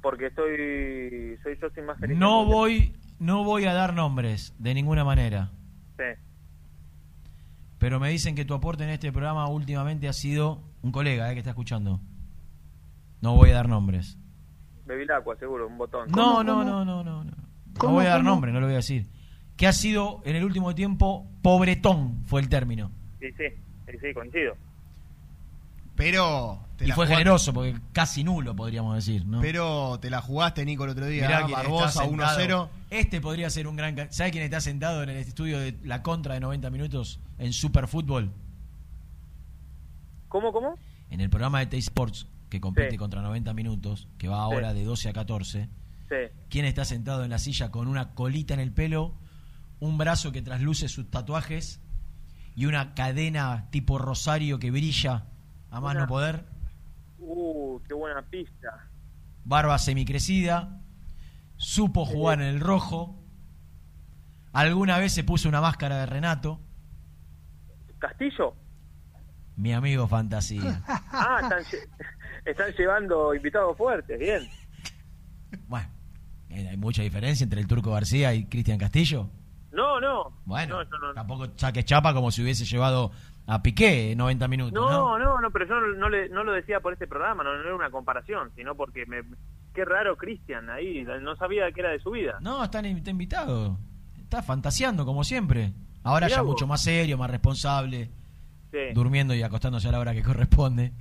[0.00, 2.16] porque estoy soy yo sin más feliz.
[2.16, 5.50] No voy, no voy a dar nombres de ninguna manera.
[5.96, 6.04] Sí.
[7.78, 11.34] Pero me dicen que tu aporte en este programa últimamente ha sido un colega eh,
[11.34, 12.00] que está escuchando.
[13.20, 14.16] No voy a dar nombres.
[14.86, 16.08] Bevilacqua, seguro, un botón.
[16.10, 17.24] No, no, no, no, no, no.
[17.24, 17.34] No
[17.78, 18.30] ¿Cómo, voy a dar cómo?
[18.30, 19.06] nombres, no lo voy a decir.
[19.56, 22.90] Que ha sido en el último tiempo pobretón fue el término.
[23.20, 23.44] Sí, sí,
[23.90, 24.56] sí, sí, coincido.
[25.96, 26.60] Pero.
[26.76, 29.40] te Y la fue jugaste- generoso porque casi nulo podríamos decir, ¿no?
[29.40, 31.26] Pero te la jugaste, Nico, el otro día.
[31.28, 32.10] Mirá está Barbosa sentado.
[32.10, 32.68] 1-0.
[32.90, 33.94] Este podría ser un gran.
[34.10, 38.32] ¿Sabe quién está sentado en el estudio de la contra de 90 minutos en Superfútbol?
[40.28, 40.74] ¿Cómo, cómo?
[41.10, 42.96] En el programa de T Sports que compite Sí.
[42.96, 44.78] contra 90 minutos, que va ahora Sí.
[44.80, 45.68] de 12 a 14.
[46.08, 46.16] Sí.
[46.50, 49.14] ¿Quién está sentado en la silla con una colita en el pelo,
[49.84, 51.80] un brazo que trasluce sus tatuajes
[52.56, 55.26] y una cadena tipo rosario que brilla
[55.70, 56.44] a más Una- no poder?
[57.18, 58.88] Uh, qué buena pista.
[59.44, 60.80] barba semicrecida,
[61.56, 63.22] supo jugar en el rojo,
[64.52, 66.60] alguna vez se puso una máscara de Renato,
[67.98, 68.54] ¿Castillo?
[69.56, 70.82] mi amigo fantasía.
[71.16, 71.88] Ah, están, lle-
[72.44, 74.48] están llevando invitados fuertes, bien.
[75.68, 75.88] Bueno,
[76.50, 79.30] eh, hay mucha diferencia entre el Turco García y Cristian Castillo.
[79.74, 80.32] No, no.
[80.46, 83.10] Bueno, No, yo no, tampoco saque chapa como si hubiese llevado
[83.46, 85.18] a Piqué en 90 minutos, ¿no?
[85.18, 87.60] no, no, pero yo no, no le- no lo decía por este programa, no, no
[87.60, 89.22] era una comparación, sino porque me...
[89.74, 92.38] Qué raro Cristian ahí, no sabía que era de su vida.
[92.40, 93.76] No, está, está invitado.
[94.22, 95.72] Está fantaseando como siempre.
[96.04, 96.52] Ahora Mirá ya vos.
[96.52, 98.08] mucho más serio, más responsable,
[98.70, 100.92] Sí, durmiendo y acostándose a la hora que corresponde.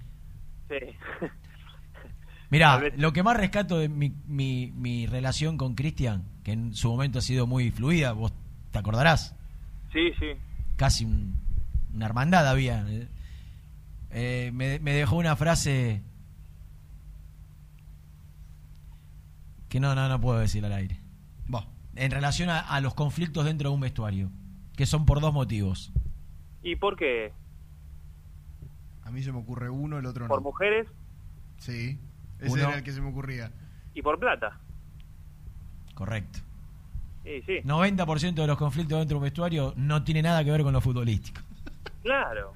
[0.70, 0.76] sí.
[2.50, 6.90] Vez- lo que más rescato de mi, mi, mi relación con Cristian, que en su
[6.90, 8.32] momento ha sido muy fluida, vos
[8.74, 9.34] te acordarás,
[9.94, 10.32] Sí, sí.
[10.76, 11.38] casi un-
[11.94, 12.84] una hermandad había.
[12.90, 14.52] eh.
[14.54, 16.02] Me, me dejó una frase
[19.70, 21.00] que no, no, no puedo decir al aire.
[21.48, 21.66] Bah.
[21.96, 24.30] En relación a, a los conflictos dentro de un vestuario,
[24.76, 25.92] que son por dos motivos.
[26.64, 27.32] ¿Y por qué?
[29.04, 30.30] A mí se me ocurre uno, el otro no.
[30.30, 30.88] ¿Por mujeres
[31.58, 32.00] Sí.
[32.40, 32.64] Ese Uno.
[32.64, 33.52] era el que se me ocurría.
[33.94, 34.60] y por plata?
[35.94, 36.40] Correcto.
[37.24, 37.54] Sí, sí.
[37.64, 40.82] 90% de los conflictos dentro de un vestuario no tiene nada que ver con lo
[40.82, 41.42] futbolístico.
[42.02, 42.54] Claro.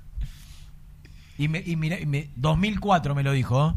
[1.37, 3.69] Y, me, y mira, y me- 2004 me lo dijo.
[3.69, 3.73] ¿eh?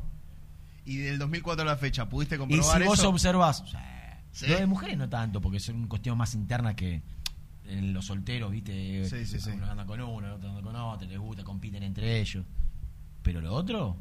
[0.86, 3.08] Y del 2004 a la fecha, ¿pudiste Y comprobar si vos eso?
[3.10, 3.62] observás,
[4.32, 4.46] Sí.
[4.48, 7.02] lo de mujeres no tanto, porque son cuestión más interna que
[7.66, 9.04] en los solteros, ¿viste?
[9.08, 9.50] Sí, sí, sí.
[9.50, 12.44] Uno anda con uno, el otro anda con otro, les gusta, compiten entre ellos.
[13.22, 13.96] Pero lo otro,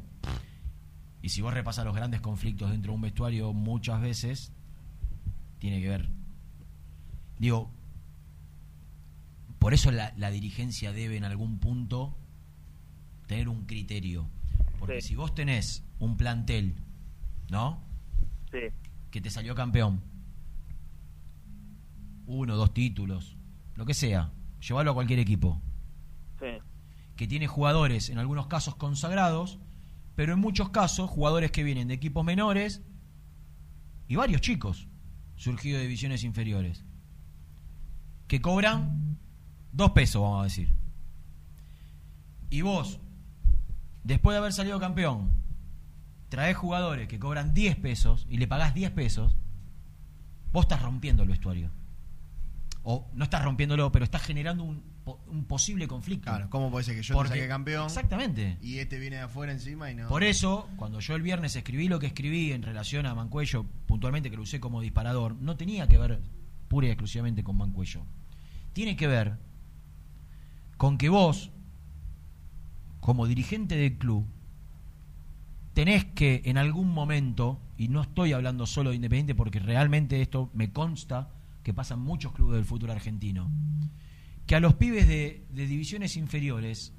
[1.22, 4.52] y si vos repasas los grandes conflictos dentro de un vestuario, muchas veces
[5.58, 6.08] tiene que ver.
[7.40, 7.72] Digo,
[9.58, 12.16] por eso la, la dirigencia debe en algún punto
[13.26, 14.28] tener un criterio.
[14.78, 15.08] Porque Sí.
[15.08, 16.76] si vos tenés un plantel,
[17.50, 17.82] ¿no?
[18.52, 18.58] Sí.
[19.10, 20.00] que te salió campeón.
[22.26, 23.36] Uno, dos títulos,
[23.74, 24.30] lo que sea.
[24.60, 25.60] Llévalo a cualquier equipo.
[26.38, 26.46] Sí.
[27.16, 29.58] Que tiene jugadores, en algunos casos consagrados,
[30.14, 32.82] pero en muchos casos jugadores que vienen de equipos menores
[34.06, 34.86] y varios chicos
[35.36, 36.84] surgidos de divisiones inferiores.
[38.30, 39.18] Que cobran
[39.72, 40.72] dos pesos, vamos a decir.
[42.48, 43.00] Y vos,
[44.04, 45.32] después de haber salido campeón,
[46.28, 49.34] traes jugadores que cobran 10 pesos y le pagás 10 pesos,
[50.52, 51.72] vos estás rompiendo el vestuario.
[52.84, 54.84] O no estás rompiéndolo, pero estás generando un,
[55.26, 56.30] un posible conflicto.
[56.30, 57.86] Claro, ¿cómo puede ser que yo Porque- te saque campeón?
[57.86, 58.58] Exactamente.
[58.62, 60.06] Y este viene de afuera encima y no.
[60.08, 64.30] Por eso, cuando yo el viernes escribí lo que escribí en relación a Mancuello, puntualmente
[64.30, 66.20] que lo usé como disparador, no tenía que ver
[66.68, 68.06] pura y exclusivamente con Mancuello.
[68.72, 69.38] Tiene que ver
[70.76, 71.50] con que vos,
[73.00, 74.26] como dirigente del club,
[75.74, 80.50] tenés que en algún momento, y no estoy hablando solo de Independiente porque realmente esto
[80.54, 81.30] me consta
[81.62, 83.50] que pasa en muchos clubes del fútbol argentino,
[84.46, 86.92] que a los pibes de, de divisiones inferiores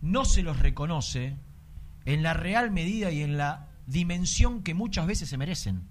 [0.00, 1.36] no se los reconoce
[2.04, 5.82] en la real medida y en la dimensión que muchas veces se merecen.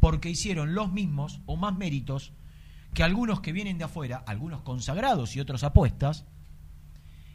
[0.00, 2.32] Porque hicieron los mismos o más méritos
[2.96, 6.24] que algunos que vienen de afuera, algunos consagrados y otros apuestas,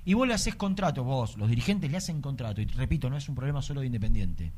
[0.04, 3.30] y vos le haces contrato, vos, los dirigentes le hacen contrato, y repito, no es
[3.30, 4.54] un problema solo de Independiente,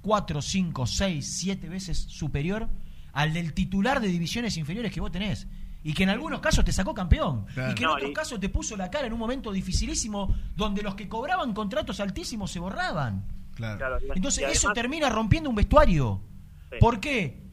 [0.00, 2.68] cuatro, cinco, seis, siete veces superior
[3.12, 5.46] al del titular de divisiones inferiores que vos tenés.
[5.84, 7.46] Y que en algunos casos te sacó campeón.
[7.54, 7.70] Claro.
[7.70, 10.96] Y que en otros casos te puso la cara en un momento dificilísimo donde los
[10.96, 13.24] que cobraban contratos altísimos se borraban.
[13.54, 16.20] Claro, Entonces eso termina rompiendo un vestuario.
[16.68, 16.78] Sí.
[16.80, 17.47] ¿Por qué?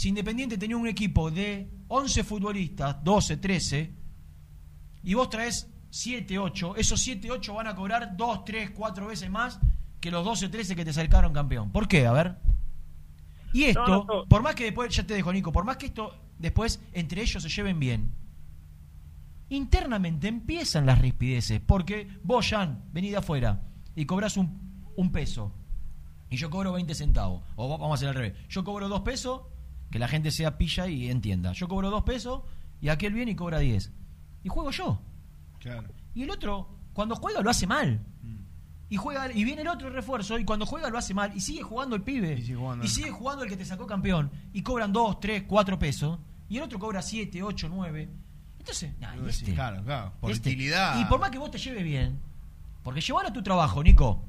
[0.00, 3.92] Si Independiente tenía un equipo de 11 futbolistas, 12, 13,
[5.04, 9.28] y vos traes 7, 8, esos 7, 8 van a cobrar 2, 3, 4 veces
[9.28, 9.60] más
[10.00, 11.70] que los 12, 13 que te sacaron campeón.
[11.70, 12.06] ¿Por qué?
[12.06, 12.36] A ver.
[13.52, 14.24] Y esto, No, no, no.
[14.26, 17.42] por más que después, ya te dejo Nico, por más que esto después entre ellos
[17.42, 18.10] se lleven bien,
[19.50, 23.60] internamente empiezan las rispideces, porque vos, Jan, venís de afuera
[23.94, 25.52] y cobras un, un peso
[26.30, 29.00] y yo cobro 20 centavos, o va- vamos a hacer al revés, yo cobro 2
[29.02, 29.42] pesos,
[29.90, 32.42] que la gente sea pilla y entienda, yo cobro 2 pesos
[32.80, 33.92] y aquel viene y cobra 10,
[34.44, 35.00] y juego yo.
[35.58, 35.88] Claro.
[36.14, 38.00] Y el otro, cuando juega, lo hace mal.
[38.88, 41.62] Y juega y viene el otro refuerzo y cuando juega lo hace mal y sigue
[41.62, 42.42] jugando el pibe y
[42.88, 46.18] sigue jugando, el que te sacó campeón y cobran 2, 3, 4 pesos
[46.48, 48.08] y el otro cobra 7, 8, 9
[48.58, 50.48] entonces nah, y este, claro, claro, por este.
[50.48, 51.00] utilidad.
[51.00, 52.18] y por más que vos te lleves bien
[52.82, 54.24] porque llevar a tu trabajo Nico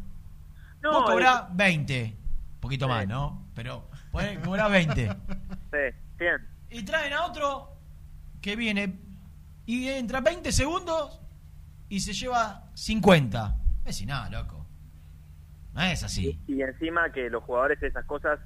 [0.83, 2.15] No, vos cobrás es- 20
[2.59, 3.47] poquito más ¿no?
[3.55, 6.47] pero ponés- cobrás 20 Sí, bien.
[6.69, 7.69] y traen a otro
[8.41, 8.99] que viene
[9.65, 11.21] y entra 20 segundos
[11.89, 13.55] y se lleva 50.
[13.79, 14.65] Es decir, nada, loco.
[15.73, 16.39] No es así.
[16.47, 18.39] Y encima que los jugadores de esas cosas,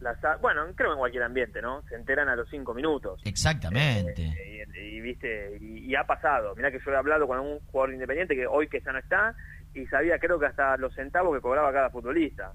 [0.00, 1.82] las ha- bueno, creo en cualquier ambiente, ¿no?
[1.88, 3.20] Se enteran a los cinco minutos.
[3.24, 4.24] Exactamente.
[4.26, 6.54] Eh, y, y, viste, y, y ha pasado.
[6.56, 9.34] Mirá que yo he hablado con un jugador independiente que hoy que ya no está
[9.74, 12.52] y sabía creo que hasta los centavos que cobraba cada futbolista.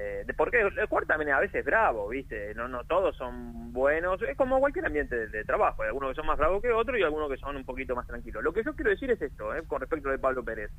[0.00, 2.54] Eh, porque el jugador también a veces es bravo, ¿viste?
[2.54, 4.22] No, no todos son buenos.
[4.22, 5.82] Es como cualquier ambiente de, trabajo.
[5.82, 8.06] Hay algunos que son más bravos que otros y algunos que son un poquito más
[8.06, 8.44] tranquilos.
[8.44, 9.64] Lo que yo quiero decir es esto, ¿eh?
[9.66, 10.70] con respecto de Pablo Pérez.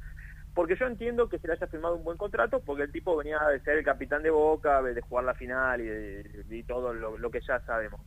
[0.53, 3.39] Porque yo entiendo que se le haya firmado un buen contrato porque el tipo venía
[3.39, 7.41] de ser el capitán de Boca, de jugar la final y, de- todo lo que
[7.41, 7.99] ya sabemos.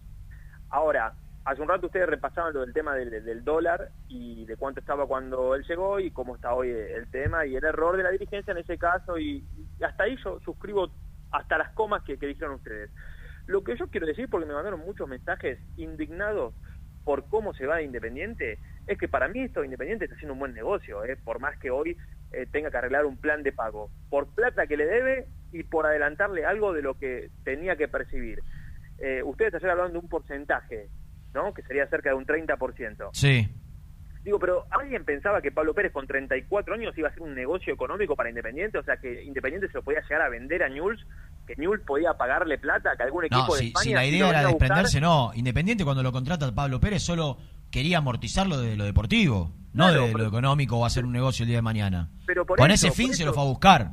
[0.70, 1.14] Ahora,
[1.44, 5.55] hace un rato ustedes repasaban lo del tema del, dólar y de cuánto estaba cuando
[5.55, 8.59] él llegó y cómo está hoy el tema y el error de la dirigencia en
[8.59, 9.44] ese caso y,
[9.78, 10.90] y hasta ahí yo suscribo
[11.32, 12.90] hasta las comas que, dijeron ustedes.
[13.47, 16.55] Lo que yo quiero decir, porque me mandaron muchos mensajes indignados
[17.05, 20.35] por cómo se va de Independiente, es que para mí esto de Independiente está haciendo
[20.35, 21.16] un buen negocio, ¿eh?
[21.16, 21.97] por más que hoy
[22.32, 25.86] eh, tenga que arreglar un plan de pago, por plata que le debe y por
[25.86, 28.40] adelantarle algo de lo que tenía que percibir.
[28.98, 30.89] Eh, ustedes ayer hablaban de un porcentaje,
[31.34, 31.52] ¿no?
[31.54, 33.10] que sería cerca de un 30%.
[33.12, 33.48] Sí.
[34.24, 37.74] Digo, pero ¿alguien pensaba que Pablo Pérez con 34 años iba a hacer un negocio
[37.74, 38.78] económico para Independiente?
[38.78, 41.04] O sea, que Independiente se lo podía llegar a vender a Newell's,
[41.44, 43.82] que Newell's podía pagarle plata, que algún equipo No, de si, España...
[43.82, 45.32] si la idea era desprenderse, no.
[45.34, 47.38] Independiente cuando lo contrata Pablo Pérez solo
[47.72, 51.59] quería amortizarlo de lo deportivo, no de lo económico o hacer un negocio el día
[51.59, 52.10] de mañana.
[52.24, 53.90] Pero por Con eso, ese por fin se lo fue a buscar.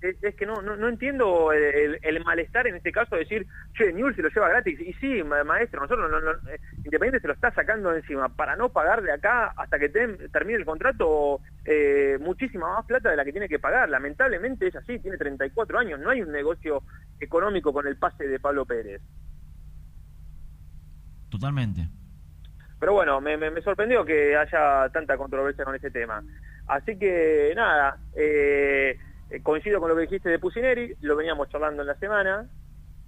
[0.00, 3.92] Es, es que no, no, no entiendo el, malestar en este caso de decir, che,
[3.92, 4.80] Newell's se lo lleva gratis.
[4.80, 8.56] Y sí, ma- maestro, nosotros, no, no- eh, Independiente se lo está sacando encima para
[8.56, 13.24] no pagar de acá hasta que termine el contrato eh, muchísima más plata de la
[13.24, 13.88] que tiene que pagar.
[13.90, 16.82] Lamentablemente es así, tiene 34 años, no hay un negocio
[17.18, 19.02] económico con el pase de Pablo Pérez.
[21.30, 21.82] Totalmente.
[22.78, 26.22] Pero bueno, me, me- me sorprendió que haya tanta controversia con este tema.
[26.66, 28.96] Así que nada, eh,
[29.30, 32.48] eh, coincido con lo que dijiste de Pusineri, lo veníamos charlando en la semana.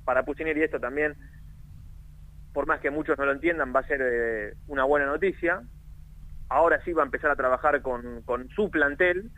[0.04, 1.16] Para Pusineri esto también,
[2.52, 5.62] por más que muchos no lo entiendan, va a ser eh, una buena noticia.
[6.48, 9.30] Ahora sí va a empezar a trabajar con, con su plantel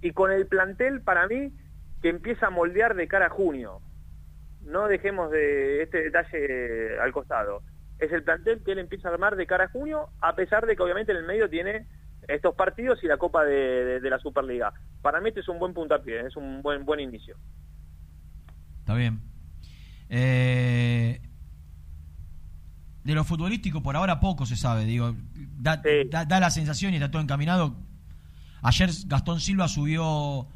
[0.00, 1.52] y con el plantel para mí
[2.00, 3.80] que empieza a moldear de cara a junio.
[4.62, 7.62] No dejemos de este detalle al costado.
[7.98, 10.74] Es el plantel que él empieza a armar de cara a junio, a pesar de
[10.74, 11.86] que obviamente en el medio tiene
[12.34, 13.54] estos partidos y la Copa de,
[13.84, 14.72] de- de la Superliga.
[15.02, 17.36] Para mí este es un buen puntapié, es un buen buen inicio.
[18.80, 19.20] Está bien.
[20.08, 21.20] Eh,
[23.04, 25.14] de lo futbolístico por ahora poco se sabe, digo,
[25.58, 27.76] da, da- da la sensación y está todo encaminado.
[28.62, 30.46] Ayer Gastón Silva subió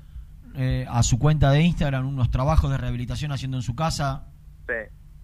[0.56, 4.26] eh, a su cuenta de Instagram unos trabajos de rehabilitación haciendo en su casa.
[4.66, 4.74] Sí.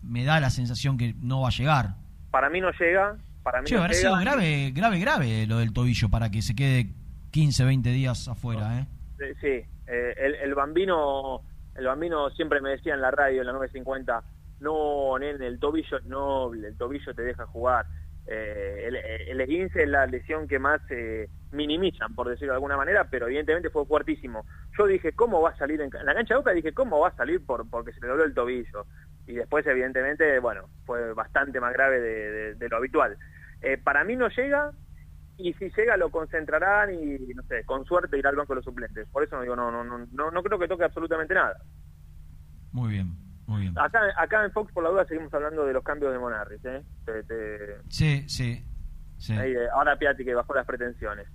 [0.02, 1.94] Me da la sensación que no va a llegar.
[2.30, 4.08] Para mí no llega, para mí Che, no habrá llega.
[4.10, 6.92] sido grave, grave, grave lo del tobillo para que se quede
[7.30, 8.86] 15, 20 días afuera, ¿eh?
[9.18, 11.42] Sí, sí, eh, el, el bambino
[11.74, 14.22] El bambino siempre me decía en la radio, en la 950,
[14.60, 17.86] no, nene, el tobillo es noble, el tobillo te deja jugar.
[18.26, 22.76] Eh, el, el esguince es la lesión que más eh, minimizan, por decirlo de alguna
[22.76, 24.44] manera, pero evidentemente fue fuertísimo.
[24.78, 26.52] Yo dije, ¿cómo va a salir en, en la cancha de Boca?
[26.52, 28.86] Dije, ¿cómo va a salir por porque se le dobló el tobillo?
[29.30, 33.16] Y después, evidentemente, bueno, fue bastante más grave de, de- de lo habitual.
[33.60, 34.72] Eh, para mí no llega,
[35.36, 38.64] y si llega lo concentrarán y, no sé, con suerte irá al banco de los
[38.64, 39.06] suplentes.
[39.08, 41.56] Por eso no digo, no, no, no, no, no creo que toque absolutamente nada.
[42.72, 43.14] Muy bien,
[43.46, 43.78] muy bien.
[43.78, 46.82] Acá, acá en Fox, por la duda, seguimos hablando de los cambios de Monarris, ¿eh?
[47.04, 48.64] Te- te- Sí, sí.
[49.18, 49.32] sí.
[49.34, 51.26] Ahí, eh, ahora Piatti que bajó las pretensiones.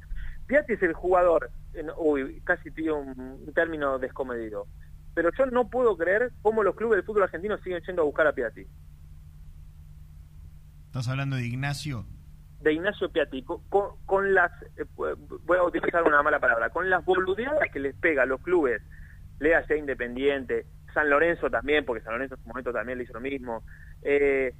[0.47, 1.49] Piatti es el jugador,
[1.83, 4.67] no- uy, casi un, un término descomedido,
[5.15, 8.27] pero yo no puedo creer cómo los clubes del fútbol argentino siguen yendo a buscar
[8.27, 8.67] a Piatti.
[10.87, 12.05] Estás hablando de Ignacio.
[12.61, 13.43] De Ignacio Piatti,
[14.05, 18.23] con, las, eh, voy a utilizar una mala palabra, con las boludeadas que les pega
[18.23, 18.81] a los clubes,
[19.39, 23.13] lea sea Independiente, San Lorenzo también, porque San Lorenzo en su momento también le hizo
[23.13, 23.63] lo mismo,
[24.01, 24.53] eh,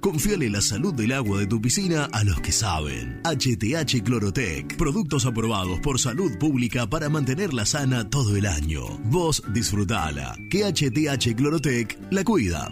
[0.00, 3.20] Confíale la salud del agua de tu piscina a los que saben.
[3.24, 4.78] HTH Clorotec.
[4.78, 8.86] Productos aprobados por salud pública para mantenerla sana todo el año.
[9.04, 10.34] Vos disfrutala.
[10.50, 12.70] Que HTH Clorotec la cuida.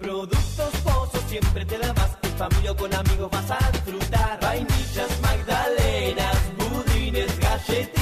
[0.00, 2.16] Productos Pozo siempre te da más.
[2.22, 4.38] En familia con amigos vas a disfrutar.
[4.40, 8.01] Vainillas, magdalenas, budines, galletitas.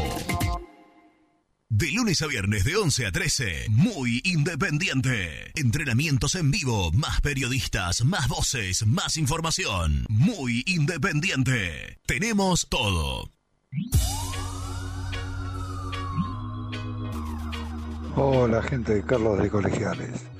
[1.70, 5.52] De lunes a viernes de 11 a 13, muy independiente.
[5.54, 10.06] Entrenamientos en vivo, más periodistas, más voces, más información.
[10.08, 11.98] Muy independiente.
[12.06, 13.30] Tenemos todo.
[18.16, 20.37] Hola gente, Carlos de Colegiales.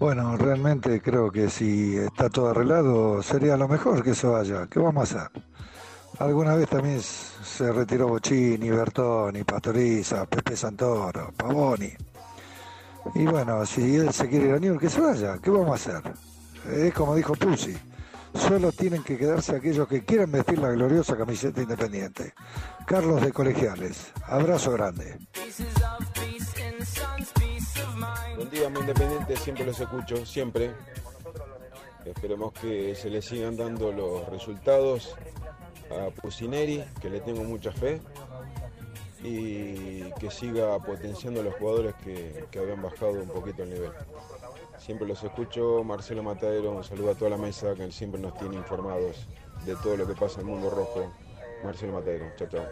[0.00, 4.66] Bueno, realmente creo que si está todo arreglado sería lo mejor que se vaya.
[4.66, 5.42] ¿Qué vamos a hacer?
[6.18, 11.92] Alguna vez también se retiró Bochini, Bertoni, Pastoriza, Pepe Santoro, Pavoni.
[13.14, 15.36] Y bueno, si él se quiere ir a Newell's, que se vaya.
[15.36, 16.12] ¿Qué vamos a hacer?
[16.72, 17.76] Es como dijo Pusi.
[18.32, 22.32] Solo tienen que quedarse aquellos que quieran vestir la gloriosa camiseta independiente.
[22.86, 24.12] Carlos de Colegiales.
[24.26, 25.18] Abrazo grande.
[28.52, 30.72] Independiente, siempre los escucho, siempre.
[32.04, 35.14] Esperemos que se le sigan dando los resultados
[35.90, 38.00] a Pusineri, que le tengo mucha fe,
[39.22, 43.92] y que siga potenciando a los jugadores que, que habían bajado un poquito el nivel.
[44.78, 48.56] Siempre los escucho, Marcelo Matadero, un saludo a toda la mesa que siempre nos tiene
[48.56, 49.28] informados
[49.64, 51.12] de todo lo que pasa en el mundo rojo.
[51.62, 52.64] Marcelo Matadero, chao, chao.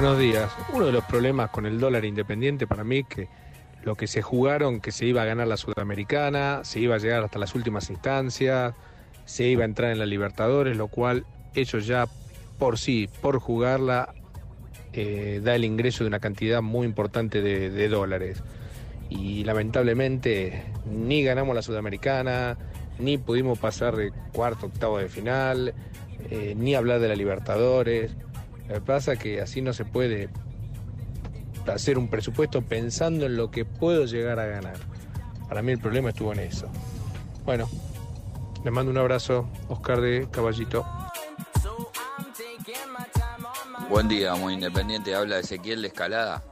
[0.00, 0.48] Buenos días.
[0.72, 3.26] Uno de los problemas con el dólar independiente para mí que
[3.82, 7.24] lo que se jugaron que se iba a ganar la Sudamericana, se iba a llegar
[7.24, 8.74] hasta las últimas instancias,
[9.24, 12.06] se iba a entrar en la Libertadores, lo cual ellos ya
[12.60, 14.14] por sí, por jugarla,
[14.92, 18.44] eh, da el ingreso de una cantidad muy importante de, dólares.
[19.10, 22.56] Y lamentablemente ni ganamos la Sudamericana,
[23.00, 25.74] ni pudimos pasar de cuarto, octavo de final,
[26.30, 28.14] eh, ni hablar de la Libertadores.
[28.68, 30.28] Lo que pasa es que así no se puede
[31.66, 34.76] hacer un presupuesto pensando en lo que puedo llegar a ganar.
[35.48, 36.68] Para mí el problema estuvo en eso.
[37.44, 37.68] Bueno,
[38.62, 40.86] les mando un abrazo, Oscar de Caballito.
[43.88, 45.14] Buen día, muy independiente.
[45.14, 46.44] Habla Ezequiel de Escalada.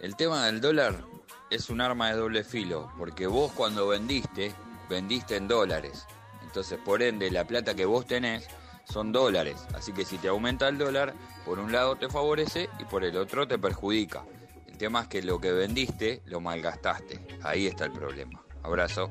[0.00, 1.04] El tema del dólar
[1.48, 4.52] es un arma de doble filo, porque vos cuando vendiste,
[4.90, 6.06] vendiste en dólares.
[6.42, 8.48] Entonces, por ende, la plata que vos tenés
[8.84, 9.64] son dólares.
[9.74, 11.14] Así que si te aumenta el dólar,
[11.44, 14.24] por un lado te favorece y por el otro te perjudica.
[14.68, 17.20] El tema es que lo que vendiste lo malgastaste.
[17.42, 18.42] Ahí está el problema.
[18.62, 19.10] Abrazo.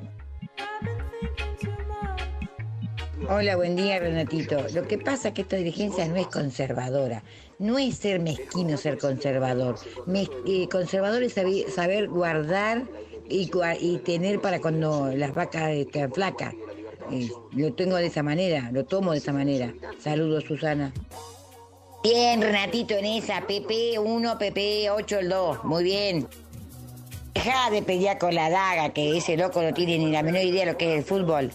[3.29, 4.65] Hola, buen día, Renatito.
[4.73, 7.23] Lo que pasa es que esta dirigencia no es conservadora.
[7.59, 9.75] No es ser mezquino ser conservador.
[10.47, 11.35] Eh, conservador es
[11.73, 12.83] saber guardar
[13.29, 16.53] y, gua- y tener para cuando las vacas están flacas.
[17.11, 19.71] Eh, lo tengo de esa manera, lo tomo de esa manera.
[19.99, 20.91] Saludos, Susana.
[22.03, 23.41] Bien, Renatito, en esa.
[23.41, 25.63] PP 1, PP 8, el 2.
[25.65, 26.27] Muy bien.
[27.35, 30.65] Deja de pelear con la daga, que ese loco no tiene ni la menor idea
[30.65, 31.51] de lo que es el fútbol.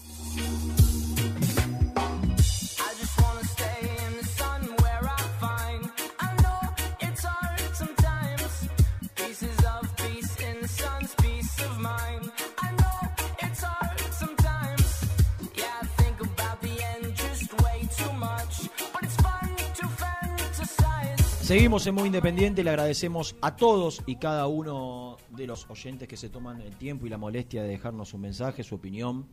[21.47, 26.17] Seguimos en Muy Independiente, le agradecemos a todos y cada uno de los oyentes que
[26.17, 29.27] se toman el tiempo y la molestia de dejarnos un mensaje, su opinión.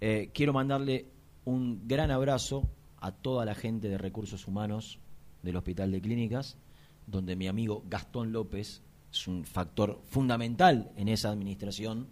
[0.00, 1.06] Eh, quiero mandarle
[1.44, 2.70] un gran abrazo
[3.00, 5.00] a toda la gente de recursos humanos
[5.42, 6.56] del Hospital de Clínicas,
[7.08, 12.06] donde mi amigo Gastón López es un factor fundamental en esa administración,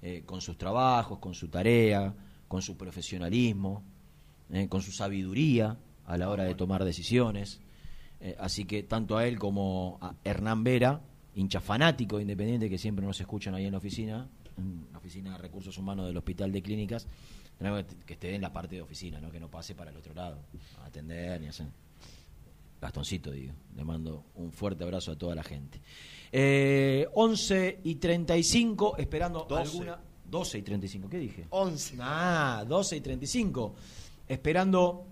[0.00, 2.14] eh, con sus trabajos, con su tarea,
[2.46, 3.82] con su profesionalismo,
[4.52, 5.76] eh, con su sabiduría
[6.06, 7.60] a la hora de tomar decisiones.
[8.22, 11.00] Eh, así que tanto a él como a Hernán Vera,
[11.34, 15.32] hincha fanático de independiente que siempre nos escuchan ahí en la oficina, en la oficina
[15.32, 17.08] de recursos humanos del Hospital de Clínicas,
[17.58, 19.30] tenemos que que esté en la parte de oficina, ¿no?
[19.30, 20.38] que no pase para el otro lado,
[20.82, 21.66] a atender ni hacer.
[22.80, 23.52] Gastoncito, digo.
[23.76, 25.80] Le mando un fuerte abrazo a toda la gente.
[26.32, 29.62] Eh, 11 y 35, esperando 12.
[29.62, 30.00] alguna.
[30.28, 31.46] 12 y 35, ¿qué dije?
[31.50, 31.96] 11.
[32.00, 33.74] Ah, 12 y 35.
[34.26, 35.11] Esperando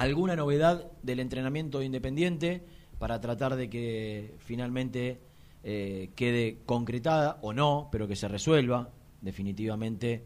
[0.00, 2.64] alguna novedad del entrenamiento de Independiente
[2.98, 5.20] para tratar de que finalmente
[5.62, 8.90] eh, quede concretada o no, pero que se resuelva
[9.20, 10.24] definitivamente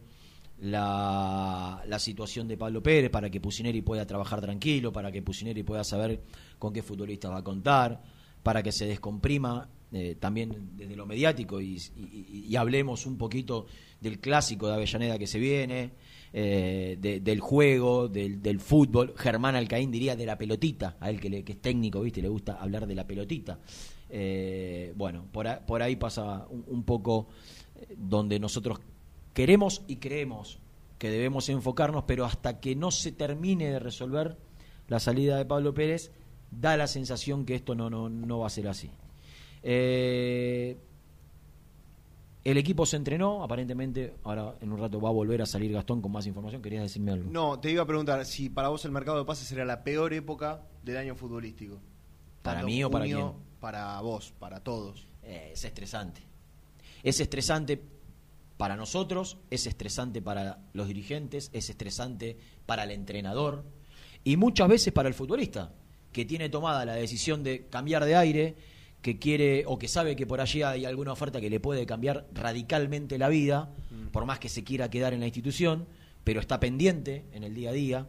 [0.61, 5.83] la, situación de Pablo Pérez para que Pusineri pueda trabajar tranquilo, para que Pusineri pueda
[5.83, 6.21] saber
[6.57, 8.01] con qué futbolistas va a contar,
[8.43, 13.65] para que se descomprima eh, también desde lo mediático y hablemos un poquito
[13.99, 15.91] del clásico de Avellaneda que se viene,
[16.37, 19.13] eh, de- del juego, del, fútbol.
[19.15, 22.21] Germán Alcaín diría de la pelotita, a él que, es técnico, ¿viste?
[22.21, 23.57] Le gusta hablar de la pelotita.
[24.09, 27.29] Eh, bueno, por, ahí pasa un, poco
[27.77, 28.81] eh, donde nosotros
[29.33, 30.59] queremos y creemos
[30.97, 34.35] que debemos enfocarnos, pero hasta que no se termine de resolver
[34.89, 36.11] la salida de Pablo Pérez,
[36.51, 38.91] da la sensación que esto no, va a ser así.
[42.45, 45.99] El equipo se entrenó, aparentemente, ahora en un rato va a volver a salir Gastón
[45.99, 46.61] con más información.
[46.61, 47.29] ¿Querías decirme algo?
[47.31, 50.13] No, te iba a preguntar si para vos el mercado de pases será la peor
[50.13, 51.79] época del año futbolístico.
[52.43, 53.31] ¿Para mí o para quién?
[53.59, 55.07] Para vos, para todos.
[55.23, 56.21] Eh, es estresante.
[57.01, 57.81] Es estresante
[58.57, 63.65] para nosotros, es estresante para los dirigentes, es estresante para el entrenador
[64.23, 65.73] y muchas veces para el futbolista,
[66.11, 68.55] que tiene tomada la decisión de cambiar de aire,
[69.05, 72.25] que quiere o que sabe que por allí hay alguna oferta que le puede cambiar
[72.33, 73.71] radicalmente la vida,
[74.11, 75.85] por más que se quiera quedar en la institución,
[76.23, 78.07] pero está pendiente en el día a día.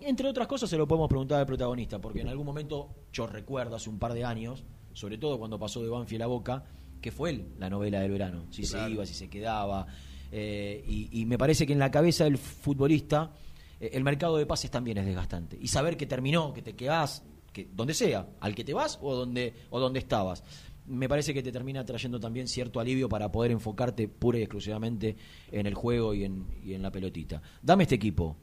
[0.00, 3.76] Entre otras cosas se lo podemos preguntar al protagonista, porque en algún momento yo recuerdo
[3.76, 6.64] hace un par de años, sobre todo cuando pasó de Banfield a Boca,
[7.00, 9.86] que fue él la novela del verano, si se iba, si se quedaba,
[10.30, 13.32] eh, y, y me parece que en la cabeza del futbolista
[13.80, 17.22] eh, el mercado de pases también es desgastante, y saber que terminó, que te quedás,
[17.54, 20.44] que donde sea, al que te vas o donde, o donde estabas.
[20.86, 25.16] Me parece que te termina trayendo también cierto alivio para poder enfocarte pura y exclusivamente
[25.50, 27.40] en el juego y en, y en la pelotita.
[27.62, 28.36] Dame este equipo.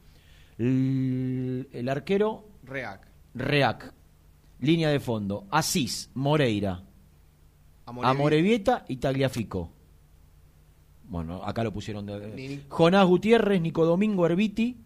[0.57, 3.07] El, el arquero Reac.
[3.35, 3.93] Reac.
[4.59, 5.45] Línea de fondo.
[5.51, 6.83] Asís, Moreira.
[7.85, 9.69] Amorevi- Amorevieta y Tagliafico.
[11.09, 12.27] Bueno, acá lo pusieron de.
[12.35, 14.77] Ni- Jonás Gutiérrez, Nico Domingo Herbiti,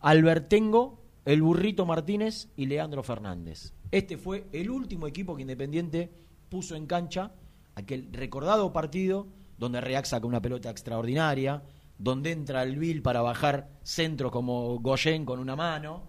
[0.00, 3.74] Albertengo, El Burrito Martínez y Leandro Fernández.
[3.90, 6.10] Este fue el último equipo que Independiente
[6.48, 7.32] puso en cancha,
[7.74, 9.26] aquel recordado partido
[9.58, 11.62] donde Reac saca una pelota extraordinaria,
[11.98, 16.08] donde entra el Vil para bajar centro como Goyen con una mano,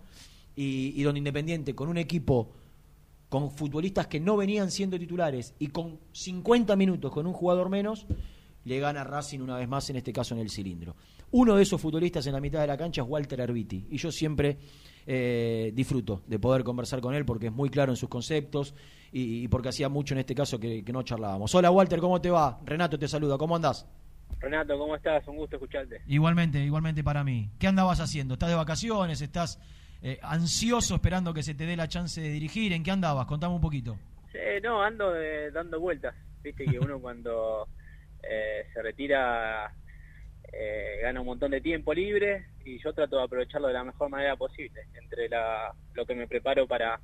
[0.55, 2.53] y, y donde Independiente con un equipo
[3.27, 8.05] con futbolistas que no venían siendo titulares y con 50 minutos con un jugador menos,
[8.65, 10.95] le gana Racing una vez más, en este caso en el cilindro.
[11.31, 14.11] Uno de esos futbolistas en la mitad de la cancha es Walter Herbiti, y yo
[14.11, 14.57] siempre
[15.05, 18.73] eh, disfruto de poder conversar con él porque es muy claro en sus conceptos
[19.11, 21.53] y, y porque hacía mucho en este caso que, que no charlábamos.
[21.55, 22.59] Hola Walter, ¿cómo te va?
[22.65, 23.87] Renato te saluda, ¿cómo andás?
[24.39, 25.27] Renato, ¿cómo estás?
[25.27, 26.01] Un gusto escucharte.
[26.07, 27.49] Igualmente, igualmente para mí.
[27.59, 28.33] ¿Qué andabas haciendo?
[28.33, 29.21] ¿Estás de vacaciones?
[29.21, 29.59] ¿Estás
[30.01, 32.73] eh, ansioso esperando que se te dé la chance de dirigir?
[32.73, 33.27] ¿En qué andabas?
[33.27, 33.97] Contame un poquito.
[34.33, 36.15] Eh, no, ando eh, dando vueltas.
[36.43, 37.67] Viste que uno cuando
[38.23, 39.71] eh, se retira
[40.53, 44.09] eh, gana un montón de tiempo libre y yo trato de aprovecharlo de la mejor
[44.09, 46.99] manera posible, entre la, lo que me preparo para,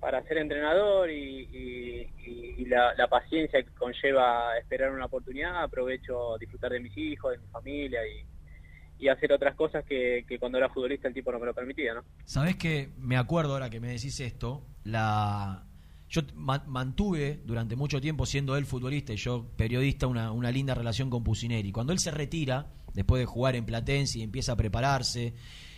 [0.00, 6.70] para ser entrenador y, y- la, la paciencia que conlleva esperar una oportunidad, aprovecho disfrutar
[6.72, 11.08] de mis hijos, de mi familia y, hacer otras cosas que, que cuando era futbolista
[11.08, 12.04] el tipo no me lo permitía, ¿no?
[12.24, 15.67] Sabés que me acuerdo ahora que me decís esto, la
[16.10, 20.74] yo ma- mantuve durante mucho tiempo siendo él futbolista y yo periodista una, una linda
[20.74, 21.70] relación con Pusineri.
[21.72, 25.34] Cuando él se retira, después de jugar en Platense y empieza a prepararse,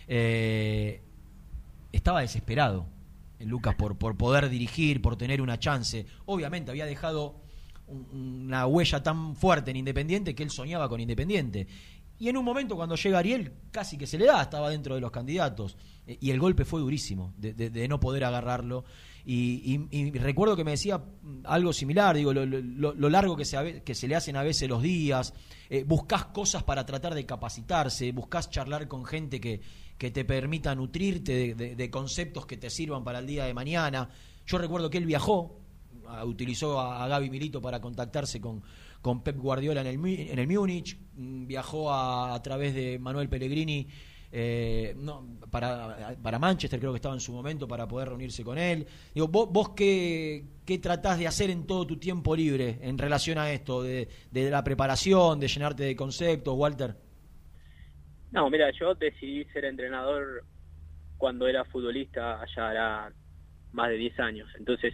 [0.07, 1.01] eh,
[1.91, 2.87] estaba desesperado
[3.39, 6.05] eh, Lucas por, por poder dirigir, por tener una chance.
[6.25, 7.41] Obviamente había dejado
[7.87, 11.67] un- una huella tan fuerte en Independiente que él soñaba con Independiente.
[12.19, 15.01] Y en un momento cuando llega Ariel, casi que se le da, estaba dentro de
[15.01, 15.75] los candidatos.
[16.07, 18.85] Eh, Y el golpe fue durísimo, de- de no poder agarrarlo.
[19.25, 21.03] Y, y- y recuerdo que me decía
[21.43, 24.67] algo similar, digo, lo, lo- lo largo que se, que se le hacen a veces
[24.67, 25.33] los días,
[25.69, 29.61] eh, buscas cosas para tratar de capacitarse, buscas charlar con gente que,
[29.97, 34.09] que te permita nutrirte de, conceptos que te sirvan para el día de mañana.
[34.47, 35.59] Yo recuerdo que él viajó,
[36.25, 38.63] utilizó a, a Gaby Milito para contactarse con,
[39.01, 43.29] con Pep Guardiola en el, en el Múnich, mm, viajó a, a través de Manuel
[43.29, 43.87] Pellegrini
[44.31, 48.57] eh, no, para, para Manchester, creo que estaba en su momento, para poder reunirse con
[48.57, 48.87] él.
[49.13, 53.37] Digo, ¿vos, vos qué, qué tratás de hacer en todo tu tiempo libre en relación
[53.37, 56.95] a esto, de, de la preparación, de llenarte de conceptos, Walter?
[58.31, 60.43] No, mira, yo decidí ser entrenador
[61.17, 63.13] cuando era futbolista, allá hará
[63.73, 64.49] más de 10 años.
[64.57, 64.93] Entonces,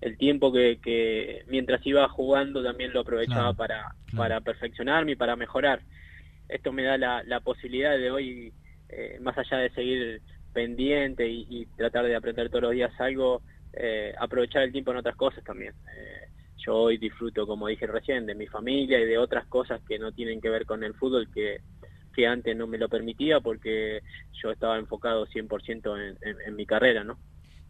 [0.00, 5.16] el tiempo que, que mientras iba jugando también lo aprovechaba Claro, para, para perfeccionarme y
[5.16, 5.80] para mejorar.
[6.48, 8.52] Esto me da la, la posibilidad de hoy,
[8.96, 10.22] eh, más allá de seguir
[10.52, 13.42] pendiente y, tratar de aprender todos los días algo,
[13.72, 15.74] eh, aprovechar el tiempo en otras cosas también.
[15.96, 19.98] Eh, yo hoy disfruto, como dije recién, de mi familia y de otras cosas que
[19.98, 21.60] no tienen que ver con el fútbol que,
[22.12, 24.02] que antes no me lo permitía porque
[24.42, 27.18] yo estaba enfocado 100% en, en, en mi carrera, ¿no?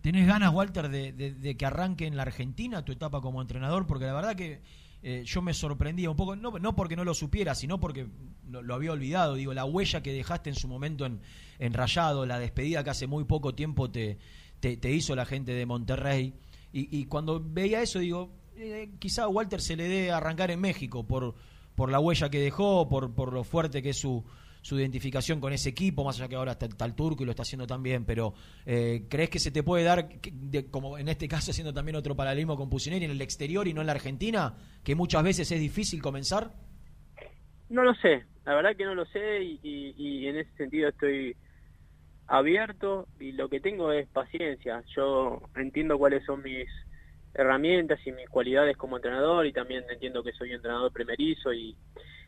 [0.01, 3.87] ¿Tenés ganas, Walter, de, de- de que arranque en la Argentina tu etapa como entrenador?
[3.87, 4.63] Porque la verdad que
[5.07, 8.07] eh, yo me sorprendía un poco, no, no porque no lo supiera, sino porque
[8.49, 9.35] lo, lo había olvidado.
[9.35, 11.21] Digo, la huella que dejaste en su momento en,
[11.59, 14.17] en Rayado, la despedida que hace muy poco tiempo te,
[14.61, 16.33] te, hizo la gente de Monterrey.
[16.73, 21.07] Y, y cuando veía eso, digo, eh, quizá Walter se le dé arrancar en México
[21.07, 21.35] por,
[21.75, 24.25] por la huella que dejó, por, por lo fuerte que es su,
[24.65, 27.33] su identificación con ese equipo, más allá que ahora está, está el turco y lo
[27.33, 28.33] está haciendo también, pero
[28.65, 32.17] eh, ¿crees que se te puede dar, de- como en este caso haciendo también otro
[32.17, 35.61] paralelismo con Pusineri, en el exterior y no en la Argentina, que muchas veces es
[35.61, 36.53] difícil comenzar?
[37.69, 41.37] No lo sé, la verdad que no lo sé y en ese sentido estoy
[42.27, 44.83] abierto y lo que tengo es paciencia.
[44.97, 46.69] Yo entiendo cuáles son mis
[47.35, 51.77] herramientas y mis cualidades como entrenador y también entiendo que soy entrenador primerizo y,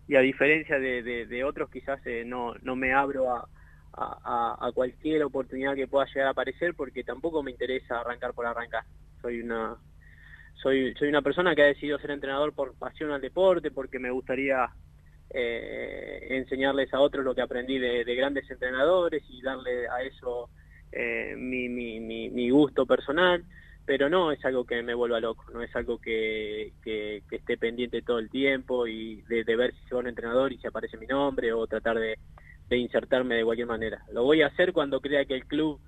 [0.09, 5.75] y a diferencia de, otros quizás eh, no, no me abro a- a cualquier oportunidad
[5.75, 8.85] que pueda llegar a aparecer porque tampoco me interesa arrancar por arrancar.
[9.23, 9.77] Soy una
[10.63, 14.11] soy soy una persona que ha decidido ser entrenador por pasión al deporte, porque me
[14.11, 14.69] gustaría
[15.31, 20.51] eh, enseñarles a otros lo que aprendí de, de grandes entrenadores y darle a eso
[20.93, 23.45] eh, mi, mi, mi, mi gusto personal,
[23.87, 27.57] pero no es algo que me vuelva loco, no es algo que, que, que esté
[27.57, 30.97] pendiente todo el tiempo y de, de ver si soy un entrenador y si aparece
[30.99, 32.19] mi nombre o tratar de,
[32.69, 34.03] de insertarme de cualquier manera.
[34.13, 35.81] Lo voy a hacer cuando crea que el club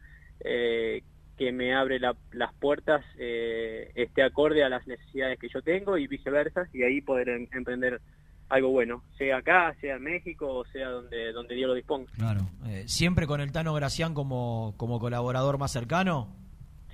[0.44, 1.02] eh,
[1.36, 5.98] que me abre la- las puertas eh, esté acorde a las necesidades que yo tengo
[5.98, 8.00] y viceversa, y ahí poder em- emprender
[8.48, 12.10] algo bueno, sea acá, sea en México o sea donde, donde Dios lo disponga.
[12.16, 12.40] Claro.
[12.66, 16.34] Eh, ¿Siempre con el Tano Gracián como, como colaborador más cercano?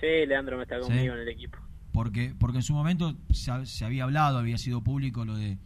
[0.05, 0.83] Sí, Leandro me está Sí.
[0.83, 1.59] conmigo en el equipo.
[1.93, 5.59] Porque, porque en su momento se, se había hablado, había sido público lo de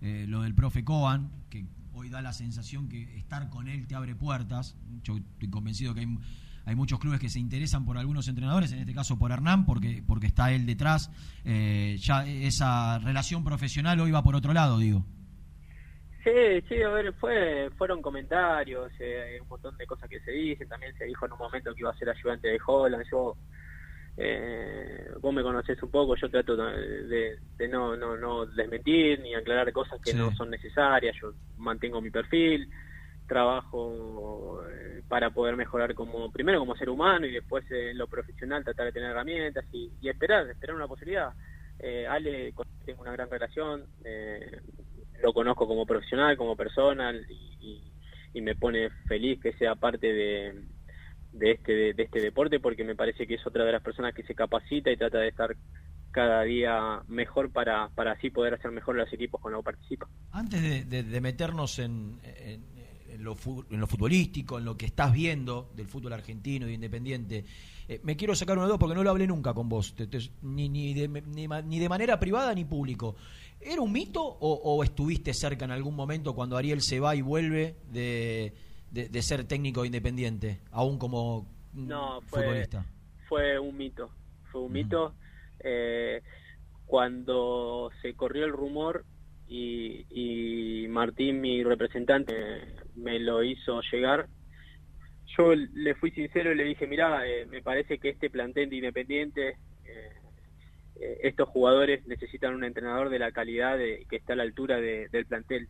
[0.00, 3.94] eh, lo del profe Coan, que hoy da la sensación que estar con él te
[3.94, 4.76] abre puertas.
[5.02, 6.18] Yo estoy convencido que hay,
[6.66, 10.02] hay muchos clubes que se interesan por algunos entrenadores, en este caso por Hernán, porque,
[10.06, 11.10] porque está él detrás.
[11.44, 15.04] Eh, ya esa relación profesional hoy va por otro lado, digo.
[16.24, 16.30] Sí,
[16.68, 20.96] sí, a ver, fue, fueron comentarios, eh, un montón de cosas que se dicen, también
[20.96, 23.36] se dijo en un momento que iba a ser ayudante de Holland, yo,
[24.16, 29.34] eh, vos me conocés un poco, yo trato de, de- no, no, no desmentir ni
[29.34, 30.16] aclarar cosas que Sí.
[30.16, 32.70] no son necesarias, yo mantengo mi perfil,
[33.26, 38.06] trabajo eh, para poder mejorar como, primero como ser humano y después eh, en lo
[38.06, 41.32] profesional tratar de tener herramientas y, y esperar, esperar una posibilidad.
[41.78, 42.54] Eh, Ale,
[42.84, 44.60] tengo una gran relación, eh,
[45.22, 47.90] lo conozco como profesional, como persona y, y-
[48.34, 50.64] y me pone feliz que sea parte de,
[51.34, 54.22] de este de, este deporte porque me parece que es otra de las personas que
[54.22, 55.54] se capacita y trata de estar
[56.10, 60.08] cada día mejor para, para así poder hacer mejor los equipos con los que participa.
[60.30, 62.74] Antes de, meternos en, en-
[63.18, 63.36] lo,
[63.70, 67.44] en lo futbolístico, en lo que estás viendo del fútbol argentino y independiente,
[67.88, 69.94] eh, me quiero sacar una dos porque no lo hablé nunca con vos,
[70.42, 73.14] ni, ni, de, ni ni de manera privada ni público.
[73.60, 77.76] ¿Era un mito o estuviste cerca en algún momento cuando Ariel se va y vuelve
[77.90, 78.52] de,
[78.94, 81.42] de- de ser técnico de independiente, aún como
[81.72, 82.84] mm, No, fue, futbolista?
[83.28, 84.10] fue un mito,
[84.50, 85.14] fue un mito.
[85.60, 86.22] Eh,
[86.86, 89.04] cuando se corrió el rumor
[89.48, 92.32] y, y Martín, mi representante,
[92.94, 94.28] me lo hizo llegar,
[95.36, 99.48] yo le fui sincero y le dije, mira, me parece que este plantel de Independiente,
[99.84, 100.12] eh,
[101.00, 104.80] eh, estos jugadores necesitan un entrenador de la calidad de, que está a la altura
[104.80, 105.68] de- del plantel.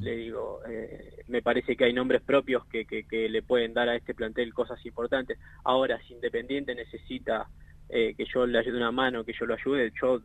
[0.00, 3.88] Le digo, eh, me parece que hay nombres propios que, que, que le pueden dar
[3.88, 5.38] a este plantel cosas importantes.
[5.64, 7.48] Ahora, si Independiente necesita
[7.88, 10.22] eh, que yo le ayude una mano, que yo lo ayude, yo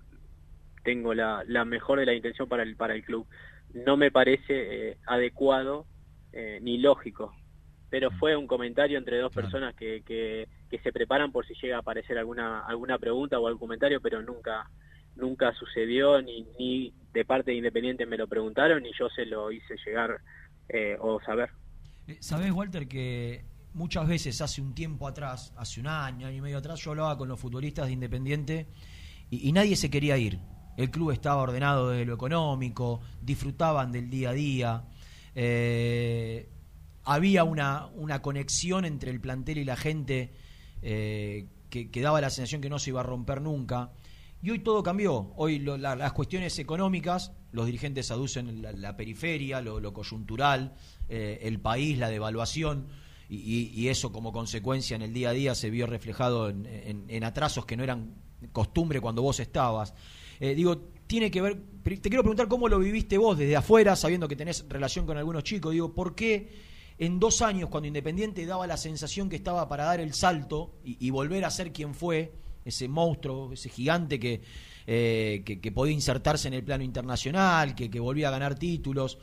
[0.83, 3.27] tengo la, la mejor de la intención para el, para el club.
[3.73, 5.85] No me parece eh, adecuado
[6.33, 7.35] eh, ni lógico,
[7.89, 11.75] pero fue un comentario entre dos personas que, que, que se preparan por si llega
[11.75, 14.69] a aparecer alguna, alguna pregunta o algún comentario, pero nunca
[15.21, 19.51] nunca sucedió, ni, ni de parte de Independiente me lo preguntaron, ni yo se lo
[19.51, 20.19] hice llegar
[20.67, 21.49] eh, o saber.
[22.07, 26.41] Eh, Sabés, Walter, que muchas veces hace un tiempo atrás, hace un año, año y
[26.41, 28.67] medio atrás, yo hablaba con los futbolistas de Independiente
[29.29, 30.39] y, y nadie se quería ir.
[30.77, 34.83] El club estaba ordenado desde lo económico, disfrutaban del día a día.
[35.35, 36.49] eh,
[37.03, 40.33] había una, una conexión entre el plantel y la gente
[40.81, 43.91] que, que daba la sensación que no se iba a romper nunca.
[44.41, 45.33] Y hoy todo cambió.
[45.35, 50.73] Hoy lo- la- las cuestiones económicas, los dirigentes aducen la, periferia, lo, coyuntural,
[51.09, 52.87] eh, el país, la devaluación,
[53.29, 56.65] y, eso como consecuencia en el día a día se vio reflejado en,
[57.07, 58.15] en- atrasos que no eran
[58.51, 59.93] costumbre cuando vos estabas.
[60.41, 64.27] Eh, digo, tiene que ver, te quiero preguntar cómo lo viviste vos desde afuera, sabiendo
[64.27, 65.71] que tenés relación con algunos chicos.
[65.71, 66.49] Digo, ¿por qué
[66.97, 71.09] en dos años, cuando Independiente daba la sensación que estaba para dar el salto y
[71.11, 72.33] volver a ser quien fue,
[72.65, 74.41] ese monstruo, ese gigante que,
[74.87, 79.17] eh, que, que podía insertarse en el plano internacional, que, que volvía a ganar títulos.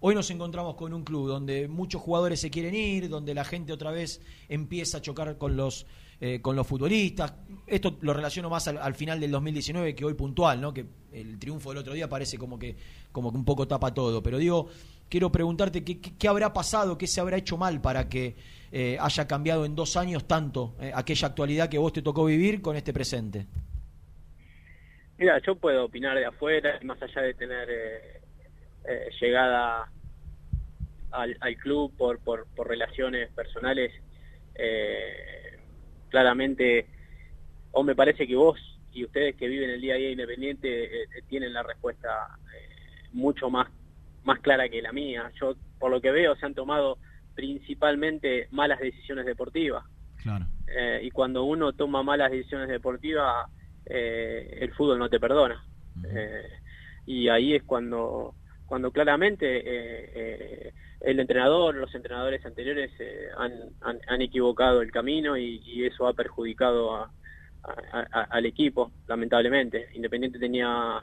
[0.00, 3.72] Hoy nos encontramos con un club donde muchos jugadores se quieren ir, donde la gente
[3.72, 5.86] otra vez empieza a chocar con los
[6.22, 7.32] eh, con los futbolistas.
[7.66, 10.74] Esto lo relaciono más al, al final del 2019 que hoy puntual, ¿no?
[10.74, 12.76] Que el triunfo del otro día parece como que
[13.10, 14.22] como que un poco tapa todo.
[14.22, 14.68] Pero digo,
[15.10, 18.36] quiero preguntarte qué, habrá pasado, qué se habrá hecho mal para que
[18.72, 22.62] eh, haya cambiado en dos años tanto eh, aquella actualidad que vos te tocó vivir
[22.62, 23.46] con este presente.
[25.18, 29.90] Mira, yo puedo opinar de afuera, más allá de tener eh, llegada
[31.10, 33.92] al, club por, por, por relaciones personales,
[36.08, 36.86] claramente,
[37.72, 38.58] o me parece que vos
[38.92, 42.38] y ustedes que viven el día a día independiente tienen la respuesta
[43.12, 43.68] mucho más,
[44.24, 45.30] más clara que la mía.
[45.40, 46.98] Yo, por lo que veo, se han tomado
[47.34, 49.84] principalmente malas decisiones deportivas.
[50.22, 50.46] Claro.
[50.66, 53.46] Eh, y cuando uno toma malas decisiones deportivas,
[53.86, 55.64] eh, el fútbol no te perdona.
[56.04, 56.48] Eh,
[57.06, 58.34] y ahí es cuando,
[58.66, 62.92] cuando claramente el entrenador, los entrenadores anteriores
[63.36, 67.10] han, han, han equivocado el camino y, y eso ha perjudicado a-
[67.64, 69.88] a- a- al equipo, lamentablemente.
[69.94, 71.02] Independiente tenía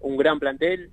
[0.00, 0.90] un gran plantel.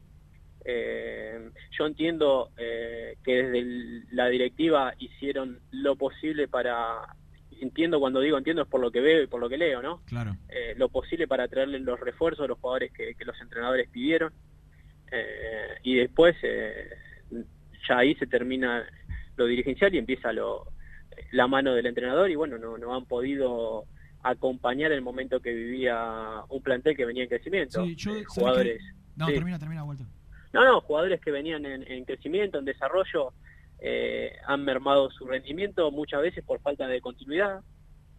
[0.66, 7.16] Eh, yo entiendo eh, que desde el- la directiva hicieron lo posible para
[7.62, 10.02] entiendo cuando digo entiendo es por lo que veo y por lo que leo, ¿no?
[10.06, 10.38] Claro.
[10.48, 14.32] Eh, lo posible para traerle los refuerzos a los jugadores que, que los entrenadores pidieron.
[15.12, 16.90] Eh, y después eh,
[17.88, 18.86] ya ahí se termina
[19.36, 20.72] lo dirigencial y empieza lo,
[21.32, 23.86] la mano del entrenador y bueno, no, no han podido
[24.24, 27.84] acompañar el momento que vivía un plantel que venía en crecimiento.
[27.84, 28.82] Sí, yo- Eh, ¿sabés jugadores.
[29.18, 29.34] No, sí.
[29.34, 30.06] termina, termina, Walter.
[30.54, 33.34] No, no, jugadores que venían en, en crecimiento, en desarrollo,
[33.82, 37.62] eh, han mermado su rendimiento muchas veces por falta de continuidad,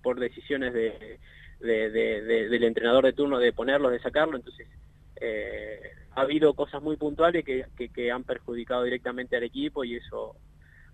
[0.02, 1.18] por decisiones de,
[1.60, 4.36] de- de- de- del entrenador de turno de ponerlos, de sacarlo.
[4.36, 4.68] Entonces,
[5.20, 5.80] eh,
[6.12, 10.36] ha habido cosas muy puntuales que, que, que han perjudicado directamente al equipo y eso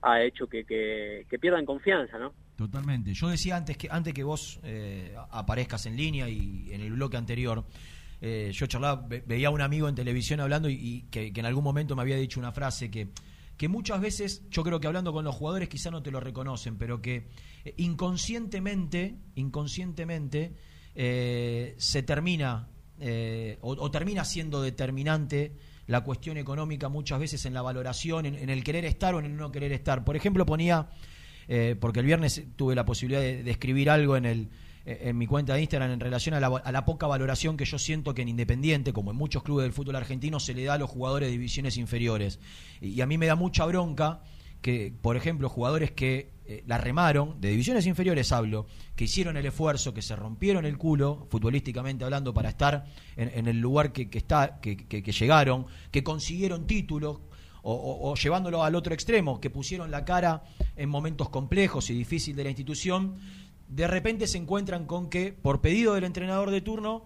[0.03, 2.33] ha hecho que, que, que pierdan confianza, ¿no?
[2.57, 3.13] Totalmente.
[3.15, 7.17] Yo decía antes que antes que vos eh, aparezcas en línea y en el bloque
[7.17, 7.65] anterior,
[8.29, 11.63] eh, yo charlaba, ve- veía a un amigo en televisión hablando y, que, en algún
[11.63, 13.11] momento me había dicho una frase que,
[13.57, 16.77] que muchas veces, yo creo que hablando con los jugadores quizá no te lo reconocen,
[16.77, 17.29] pero que
[17.65, 20.55] eh, inconscientemente, inconscientemente
[20.97, 22.69] eh, se termina
[23.61, 25.53] o, termina siendo determinante
[25.87, 29.37] la cuestión económica muchas veces en la valoración, en, el querer estar o en el
[29.37, 30.03] no querer estar.
[30.03, 30.89] Por ejemplo, ponía,
[31.79, 34.49] porque el viernes tuve la posibilidad de, escribir algo en el,
[34.87, 38.23] en mi cuenta de Instagram en relación a la, poca valoración que yo siento que
[38.23, 41.27] en Independiente, como en muchos clubes del fútbol argentino, se le da a los jugadores
[41.29, 42.39] de divisiones inferiores.
[42.81, 44.23] Y, a mí me da mucha bronca
[44.63, 49.47] que, por ejemplo, jugadores que eh, la remaron, de divisiones inferiores hablo, que hicieron el
[49.47, 52.87] esfuerzo, que se rompieron el culo, futbolísticamente hablando, para estar
[53.17, 57.19] en, el lugar que, está, que llegaron, que consiguieron títulos,
[57.69, 60.45] o, o- o llevándolo al otro extremo, que pusieron la cara
[60.77, 63.17] en momentos complejos y difíciles de la institución,
[63.69, 67.05] de repente se encuentran con que, por pedido del entrenador de turno,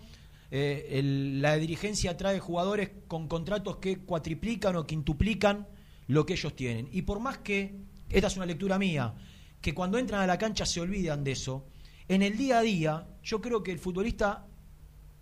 [0.51, 1.01] eh,
[1.41, 5.69] la dirigencia trae jugadores con contratos que cuatriplican o quintuplican
[6.09, 6.89] lo que ellos tienen.
[6.93, 7.77] Y por más que,
[8.09, 9.15] esta es una lectura mía,
[9.61, 11.67] que cuando entran a la cancha se olvidan de eso,
[12.09, 14.47] en el día a día yo creo que el futbolista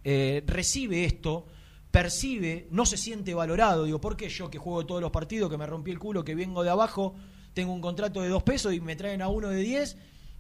[0.03, 1.47] eh, recibe esto,
[1.91, 3.85] percibe, no se siente valorado.
[3.85, 6.35] Digo, ¿por qué yo que juego todos los partidos, que me rompí el culo, que
[6.35, 7.15] vengo de abajo,
[7.53, 9.99] tengo un contrato de dos pesos y me traen a uno de diez?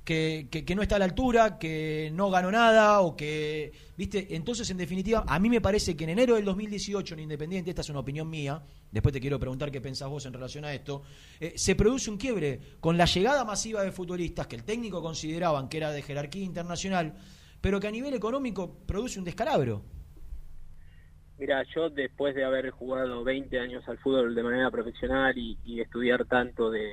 [0.08, 4.34] Que, que- que no está a la altura, que no ganó nada o que, viste,
[4.34, 7.82] entonces en definitiva, a mí me parece que en enero del 2018 en Independiente, esta
[7.82, 11.02] es una opinión mía, después te quiero preguntar qué pensás vos en relación a esto,
[11.40, 15.68] eh, se produce un quiebre con la llegada masiva de futbolistas que el técnico consideraban
[15.68, 17.12] que era de jerarquía internacional,
[17.60, 19.82] pero que a nivel económico produce un descalabro.
[21.38, 25.80] Mira, yo después de haber jugado 20 años al fútbol de manera profesional y, y
[25.82, 26.92] estudiar tanto de,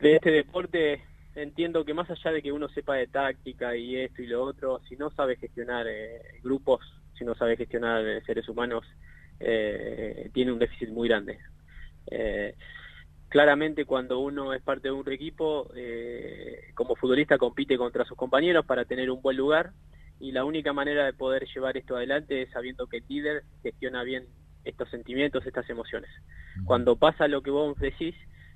[0.00, 1.00] de este deporte,
[1.34, 4.80] entiendo que más allá de que uno sepa de táctica y esto y lo otro,
[4.88, 6.80] si no sabe gestionar eh, grupos,
[7.18, 8.84] si no sabe gestionar eh, seres humanos,
[9.40, 11.38] eh, tiene un déficit muy grande.
[12.10, 12.54] Eh,
[13.28, 18.64] claramente cuando uno es parte de un equipo, eh, como futbolista compite contra sus compañeros
[18.64, 19.72] para tener un buen lugar
[20.20, 24.04] y la única manera de poder llevar esto adelante es sabiendo que el líder gestiona
[24.04, 24.26] bien
[24.64, 26.10] estos sentimientos, estas emociones.
[26.64, 28.14] Cuando pasa lo que vos decís,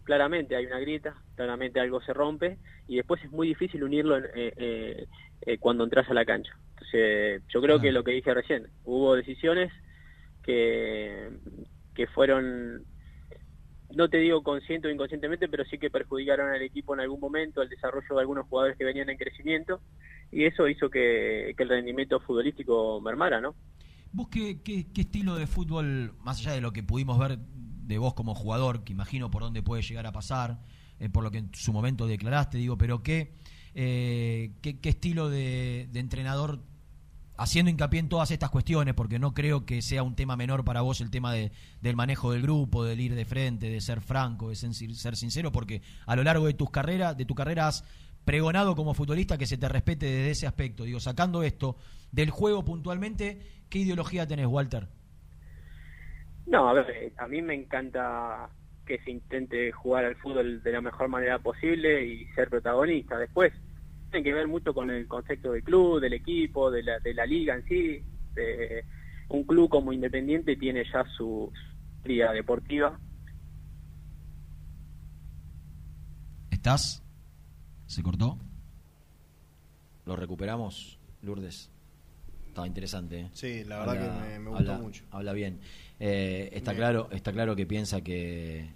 [0.09, 2.57] claramente hay una grieta, claramente algo se rompe
[2.87, 5.07] y después es muy difícil unirlo en- eh, eh,
[5.43, 6.51] eh, cuando entras a la cancha.
[6.71, 9.71] Entonces, yo creo que lo que dije recién, hubo decisiones
[10.43, 11.29] que,
[11.95, 12.87] que fueron,
[13.95, 17.61] no te digo consciente o inconscientemente, pero sí que perjudicaron al equipo en algún momento,
[17.61, 19.83] el desarrollo de algunos jugadores que venían en crecimiento
[20.33, 23.55] y eso hizo que, que el rendimiento futbolístico mermara, ¿no?
[24.13, 27.39] ¿Vos qué, qué- qué estilo de fútbol, más allá de lo que pudimos ver
[27.89, 30.61] de vos como jugador, que imagino por dónde puede llegar a pasar,
[31.01, 33.33] eh, por lo que en su momento declaraste, digo, pero qué,
[33.75, 36.63] eh, qué, qué estilo de, de entrenador,
[37.39, 40.81] haciendo hincapié en todas estas cuestiones, porque no creo que sea un tema menor para
[40.83, 44.51] vos el tema de- del manejo del grupo, del ir de frente, de ser franco,
[44.51, 47.85] de ser, sincero, porque a lo largo de tus carreras, de tu carrera has
[48.25, 50.85] pregonado como futbolista que se te respete desde ese aspecto.
[50.85, 51.77] Digo, sacando esto
[52.13, 53.41] del juego puntualmente,
[53.71, 54.89] ¿qué ideología tenés, Walter?
[56.49, 58.49] No, a ver, eh, a mí me encanta
[58.87, 63.19] que se intente jugar al fútbol de la mejor manera posible y ser protagonista.
[63.19, 63.53] Después,
[64.11, 67.27] tiene que ver mucho con el concepto del club, del equipo, de la, de la
[67.27, 68.03] liga en sí.
[68.35, 68.85] De,
[69.29, 71.53] un club como Independiente tiene ya su
[72.05, 72.99] liga deportiva.
[76.51, 77.03] ¿Estás?
[77.87, 78.39] ¿Se cortó?
[80.07, 81.71] ¿Lo recuperamos, Lourdes?
[82.49, 83.21] Estaba interesante.
[83.21, 83.31] ¿eh?
[83.35, 83.93] Sí, la verdad
[84.23, 85.05] que me- me gustó habla- mucho.
[85.11, 85.61] Habla bien.
[86.01, 88.71] Eh, está, claro, está claro que piensa que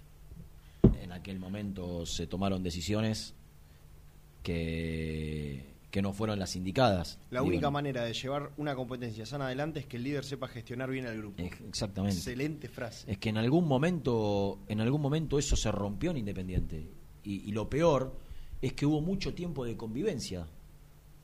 [1.01, 3.33] en aquel momento se tomaron decisiones
[4.41, 7.19] que, que no fueron las indicadas.
[7.29, 10.47] La Digo, única manera de llevar una competencia sana adelante es que el líder sepa
[10.47, 11.41] gestionar bien al grupo.
[11.41, 12.17] Exactamente.
[12.17, 13.09] Excelente frase.
[13.09, 16.89] Es que en algún momento, en algún momento eso se rompió en Independiente.
[17.23, 18.17] Y, y lo peor
[18.61, 20.45] es que hubo mucho tiempo de convivencia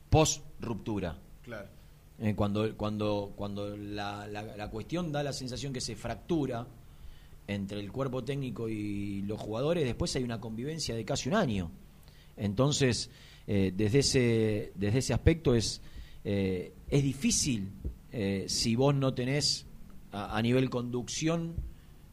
[0.08, 1.18] post ruptura.
[1.42, 1.68] Claro.
[2.20, 6.66] Eh, cuando cuando cuando la, la- la cuestión da la sensación que se fractura
[7.46, 11.70] entre el cuerpo técnico y los jugadores, después hay una convivencia de casi un año.
[12.36, 13.10] Entonces,
[13.46, 15.80] eh, desde ese desde ese aspecto es
[16.24, 17.70] eh, es difícil
[18.46, 19.66] si vos no tenés
[20.10, 21.54] a nivel conducción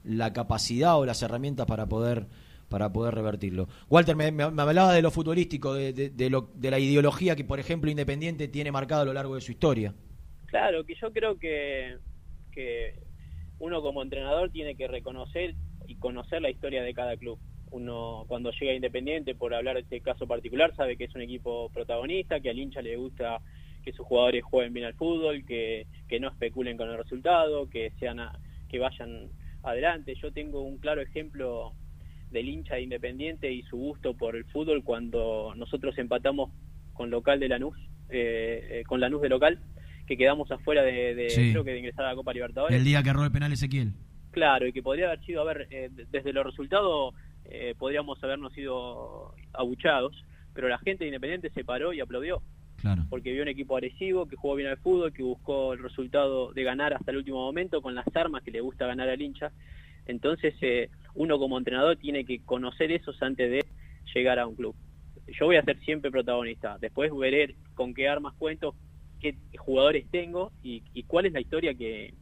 [0.03, 2.27] la capacidad o las herramientas para poder
[2.69, 3.67] para poder revertirlo.
[3.89, 7.35] Walter, me, me- me hablaba de lo futbolístico, de, de- de lo- de la ideología
[7.35, 9.93] que, por ejemplo, Independiente tiene marcada a lo largo de su historia.
[10.47, 11.97] Claro, que yo creo que,
[12.51, 12.93] que
[13.59, 15.55] uno como entrenador tiene que reconocer
[15.87, 17.39] y conocer la historia de cada club.
[17.71, 21.21] Uno cuando llega a Independiente, por hablar de este caso particular, sabe que es un
[21.21, 23.41] equipo protagonista, que al hincha le gusta
[23.83, 27.91] que sus jugadores jueguen bien al fútbol, que, que no especulen con el resultado, que
[27.99, 28.37] sean a-
[28.69, 29.29] que vayan
[29.63, 30.15] adelante.
[30.21, 31.73] Yo tengo un claro ejemplo
[32.31, 36.51] del hincha de Independiente y su gusto por el fútbol cuando nosotros empatamos
[36.93, 37.77] con local de Lanús,
[38.09, 39.59] eh, eh, con Lanús de local,
[40.05, 41.51] que quedamos afuera de, de- Sí.
[41.51, 42.75] creo que de ingresar a la Copa Libertadores.
[42.77, 43.93] El día que erró el penal Ezequiel.
[44.31, 47.13] Claro, y que podría haber sido, a ver, eh, de- desde los resultados
[47.49, 50.13] eh, podríamos habernos sido abuchados,
[50.53, 52.41] pero la gente de Independiente se paró y aplaudió.
[52.79, 53.07] Claro.
[53.09, 56.61] porque vio un equipo agresivo, que jugó bien al fútbol, que buscó el resultado de
[56.63, 59.51] ganar hasta el último momento con las armas que le gusta ganar al hincha.
[60.05, 63.65] Entonces, eh, uno como entrenador tiene que conocer esos antes de
[64.15, 64.75] llegar a un club.
[65.39, 66.77] Yo voy a ser siempre protagonista.
[66.79, 68.75] Después veré con qué armas cuento,
[69.19, 72.13] qué jugadores tengo y, cuál es la historia que,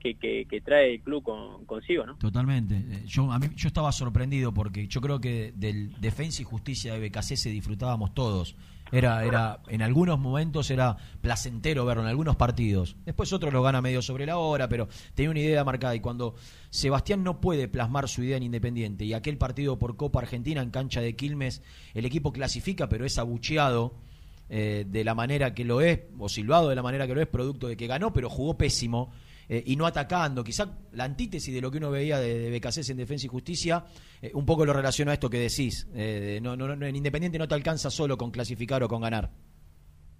[0.00, 2.16] que, que- que trae el club con- consigo, ¿no?
[2.16, 2.76] Totalmente.
[2.76, 6.94] Eh, Yo, a mí, yo estaba sorprendido porque yo creo que del Defensa y Justicia
[6.94, 8.54] de BKC disfrutábamos todos.
[8.90, 12.96] Era, era, en algunos momentos era placentero verlo, en algunos partidos.
[13.04, 15.94] Después otros lo gana medio sobre la hora, pero tenía una idea marcada.
[15.94, 16.34] Y cuando
[16.70, 20.70] Sebastián no puede plasmar su idea en Independiente, y aquel partido por Copa Argentina en
[20.70, 21.62] cancha de Quilmes,
[21.94, 23.94] el equipo clasifica, pero es abucheado
[24.48, 27.28] eh, de la manera que lo es, o silbado de la manera que lo es,
[27.28, 29.12] producto de que ganó, pero jugó pésimo
[29.48, 30.44] eh, y no atacando.
[30.44, 33.84] Quizá la antítesis de lo que uno veía de, de BKC en Defensa y Justicia,
[34.20, 35.88] eh, un poco lo relaciona a esto que decís.
[35.94, 39.30] eh, no, no, no, en Independiente no te alcanza solo con clasificar o con ganar.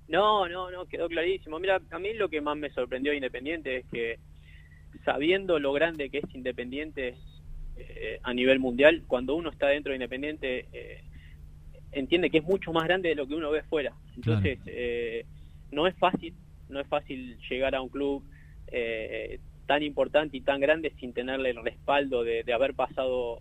[0.08, 1.58] No, no, no, quedó clarísimo.
[1.58, 4.18] Mira, a mí lo que más me sorprendió de Independiente es que
[5.04, 7.14] sabiendo lo grande que es Independiente
[7.76, 11.02] eh, a nivel mundial, cuando uno está dentro de Independiente eh,
[11.92, 13.94] entiende que es mucho más grande de lo que uno ve fuera.
[14.16, 15.26] Entonces, eh,
[15.70, 16.34] no es fácil,
[16.68, 18.24] no es fácil llegar a un club
[18.72, 23.40] eh, tan importante y tan grande sin tenerle el respaldo de, haber pasado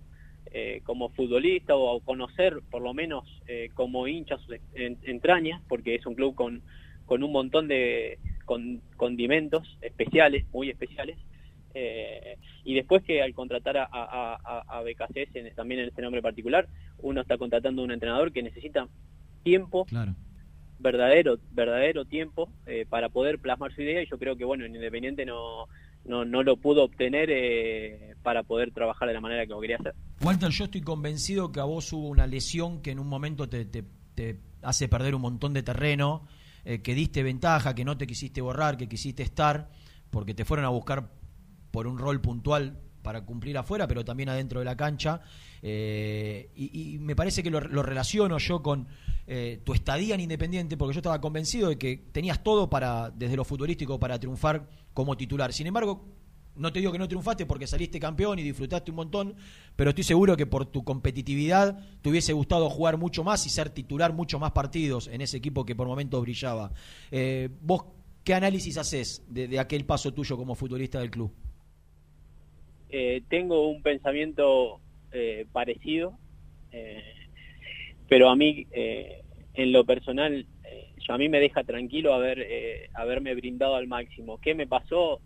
[0.51, 5.95] eh, como futbolista o conocer por lo menos eh, como hincha sus en- entrañas, porque
[5.95, 6.61] es un club con,
[7.05, 11.17] con un montón de con, condimentos especiales, muy especiales.
[11.73, 16.01] Eh, y después que al contratar a, a, a, a BKC, en- también en este
[16.01, 16.67] nombre particular,
[16.99, 18.87] uno está contratando a un entrenador que necesita
[19.43, 19.85] tiempo,
[20.79, 24.75] verdadero verdadero tiempo eh, para poder plasmar su idea y yo creo que bueno en
[24.75, 25.67] Independiente no
[26.05, 29.93] no, no lo pudo obtener eh, para poder trabajar de la manera que quería hacer.
[30.21, 33.65] Walter, yo estoy convencido que a vos hubo una lesión que en un momento te,
[33.65, 33.83] te-
[34.15, 36.25] te hace perder un montón de terreno,
[36.65, 39.69] eh, que diste ventaja, que no te quisiste borrar, que quisiste estar,
[40.09, 41.09] porque te fueron a buscar
[41.71, 45.21] por un rol puntual para cumplir afuera, pero también adentro de la cancha.
[45.61, 48.87] Eh, y, me parece que lo relaciono yo con
[49.27, 53.35] eh, tu estadía en Independiente, porque yo estaba convencido de que tenías todo para, desde
[53.35, 55.53] lo futbolístico, para triunfar como titular.
[55.53, 56.05] Sin embargo,
[56.55, 59.35] no te digo que no triunfaste porque saliste campeón y disfrutaste un montón,
[59.75, 63.69] pero estoy seguro que por tu competitividad te hubiese gustado jugar mucho más y ser
[63.69, 66.71] titular mucho más partidos en ese equipo que por momentos brillaba.
[67.11, 67.85] Eh, ¿Vos
[68.23, 71.31] qué análisis haces de, de aquel paso tuyo como futbolista del club?
[72.89, 74.79] Eh, tengo un pensamiento
[75.11, 76.17] eh, parecido,
[76.71, 77.03] eh,
[78.07, 79.21] pero a mí, eh,
[79.53, 84.39] en lo personal, eh, a mí me deja tranquilo haber eh, haberme brindado al máximo.
[84.39, 85.21] ¿Qué me pasó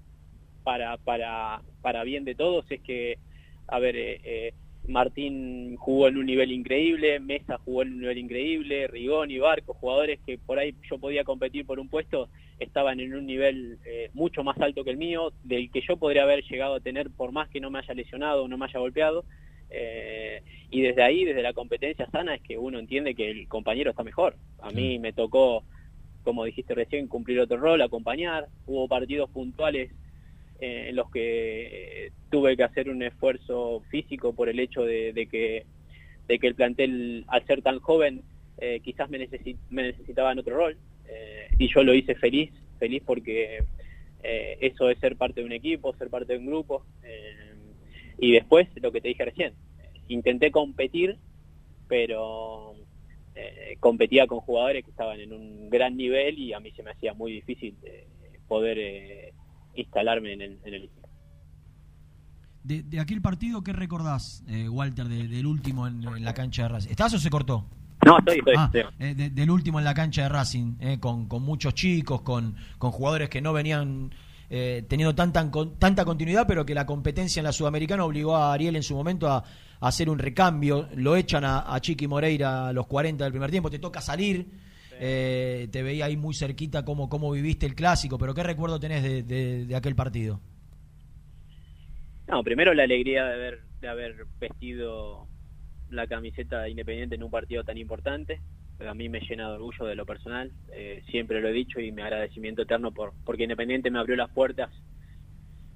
[0.64, 2.70] para, para, para bien de todos?
[2.70, 3.18] Es que,
[3.68, 4.53] a ver, eh, eh,
[4.88, 9.74] Martín jugó en un nivel increíble, Mesa jugó en un nivel increíble, Rigón y Barco,
[9.74, 12.30] jugadores que por ahí yo podía competir por un puesto,
[12.60, 16.24] estaban en un nivel eh, mucho más alto que el mío, del que yo podría
[16.24, 18.80] haber llegado a tener por más que no me haya lesionado o no me haya
[18.80, 19.24] golpeado.
[19.70, 20.41] Eh,
[20.72, 24.03] y desde ahí, desde la competencia sana, es que uno entiende que el compañero está
[24.03, 24.35] mejor.
[24.61, 25.64] A mí me tocó,
[26.23, 28.48] como dijiste recién, cumplir otro rol, acompañar.
[28.65, 29.91] Hubo partidos puntuales
[30.60, 35.11] eh, en los que eh, tuve que hacer un esfuerzo físico por el hecho de,
[35.14, 35.65] de que
[36.27, 38.22] de que el plantel al ser tan joven
[38.60, 40.77] eh, quizás me, necesi- me necesitaba en otro rol
[41.10, 43.64] eh, y yo lo hice feliz feliz porque
[44.23, 47.56] eh, eso es ser parte de un equipo ser parte de un grupo eh,
[48.19, 49.53] y después lo que te dije recién
[50.14, 51.18] intenté competir
[51.88, 52.74] pero
[53.36, 56.92] eh, competía con jugadores que estaban en un gran nivel y a mí se me
[56.92, 58.08] hacía muy difícil eh,
[58.48, 59.34] poder eh,
[59.76, 61.10] instalarme en el, en el equipo.
[62.64, 66.64] De, de aquel partido, ¿qué recordás, eh, Walter, de- del último en, en la cancha
[66.64, 66.92] de Racing?
[66.92, 67.66] ¿Estás o se cortó?
[68.06, 68.54] No, estoy, estoy.
[68.58, 72.22] Ah, eh, de- del último en la cancha de Racing, eh, con, con muchos chicos,
[72.22, 74.14] con, con jugadores que no venían
[74.50, 78.76] eh, teniendo tanta, tanta continuidad, pero que la competencia en la Sudamericana obligó a Ariel
[78.76, 79.44] en su momento a
[79.82, 80.88] hacer un recambio.
[80.95, 84.48] Lo echan a, a Chiqui Moreira a los 40 del primer tiempo, te toca salir.
[85.03, 89.02] eh, te veía ahí muy cerquita cómo, cómo viviste el clásico, pero ¿qué recuerdo tenés
[89.03, 90.40] de, de- de aquel partido?
[92.28, 95.28] No, primero la alegría de haber, de haber vestido
[95.90, 98.40] la camiseta de Independiente en un partido tan importante.
[98.88, 101.91] A mí me llena de orgullo de lo personal, eh, siempre lo he dicho y
[101.91, 104.72] mi agradecimiento eterno por porque Independiente me abrió las puertas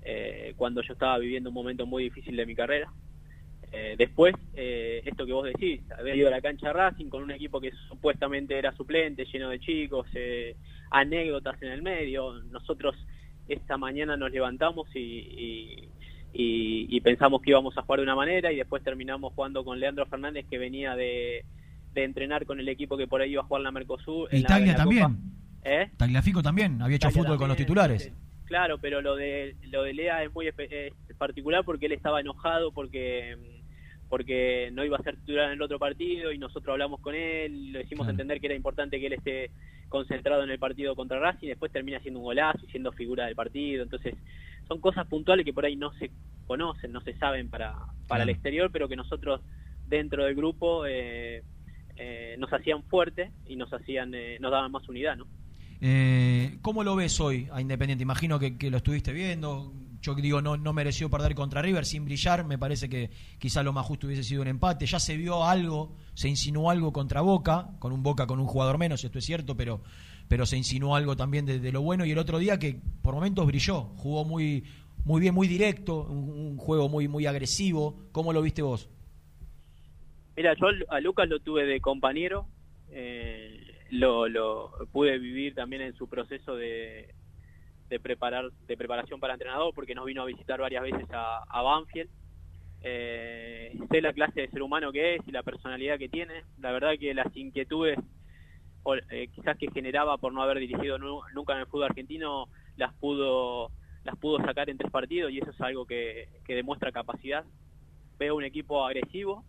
[0.02, 2.92] eh, cuando yo estaba viviendo un momento muy difícil de mi carrera.
[3.78, 7.32] Eh, después, eh, esto que vos decís, haber ido a la cancha Racing con un
[7.32, 10.56] equipo que supuestamente era suplente, lleno de chicos, eh,
[10.92, 12.42] anécdotas en el medio.
[12.52, 12.96] Nosotros
[13.48, 15.90] esta mañana nos levantamos y, y,
[16.34, 19.80] y- y pensamos que íbamos a jugar de una manera y después terminamos jugando con
[19.80, 21.44] Leandro Fernández que venía de,
[21.94, 24.30] de entrenar con el equipo que por ahí iba a jugar la Mercosur.
[24.32, 25.04] en Y la- en la también.
[25.04, 25.16] Copa.
[25.68, 25.90] ¿Eh?
[25.98, 28.12] Tagliafico también, había hecho fútbol con los titulares.
[28.46, 32.72] Claro, pero lo de lo de Lea es muy es particular porque él estaba enojado
[32.72, 33.36] porque
[34.16, 37.74] porque no iba a ser titular en el otro partido y nosotros hablamos con él,
[37.74, 38.12] le hicimos Claro.
[38.12, 39.52] entender que era importante que él esté
[39.90, 43.26] concentrado en el partido contra Racing y después termina siendo un golazo y siendo figura
[43.26, 43.84] del partido.
[43.84, 44.16] Entonces,
[44.70, 46.12] son cosas puntuales que por ahí no se
[46.48, 47.76] conocen, no se saben para,
[48.08, 49.42] para el exterior, pero que nosotros
[49.86, 51.44] dentro del grupo eh,
[51.98, 55.28] eh, nos hacían fuerte y nos hacían eh, nos daban más unidad, ¿no?
[55.82, 58.04] Eh, ¿Cómo lo ves hoy a Independiente?
[58.04, 59.74] Imagino que, que lo estuviste viendo.
[60.06, 62.46] Yo digo, no, no mereció perder contra River sin brillar.
[62.46, 63.10] Me parece que
[63.40, 64.86] quizá lo más justo hubiese sido un empate.
[64.86, 68.78] Ya se vio algo, se insinuó algo contra Boca, con un Boca con un jugador
[68.78, 69.82] menos, esto es cierto, pero,
[70.28, 72.06] pero se insinuó algo también de, lo bueno.
[72.06, 74.64] Y el otro día que por momentos brilló, jugó muy,
[75.06, 77.98] muy bien, muy directo, un, juego muy, muy agresivo.
[78.12, 78.88] ¿Cómo lo viste vos?
[80.38, 82.46] Mira, yo a Lucas lo tuve de compañero,
[82.92, 83.60] eh,
[83.90, 87.16] lo, lo pude vivir también en su proceso de,
[87.90, 92.10] de preparar de preparación para entrenador, porque nos vino a visitar varias veces a, Banfield.
[92.82, 96.44] Eh, sé la clase de ser humano que es y la personalidad que tiene.
[96.60, 97.98] La verdad que las inquietudes
[98.84, 102.48] o, eh, quizás que generaba por no haber dirigido nu- nunca en el fútbol argentino
[102.76, 103.72] las pudo
[104.04, 107.44] las pudo sacar en tres partidos y eso es algo que, que demuestra capacidad.
[108.20, 109.44] Veo un equipo agresivo,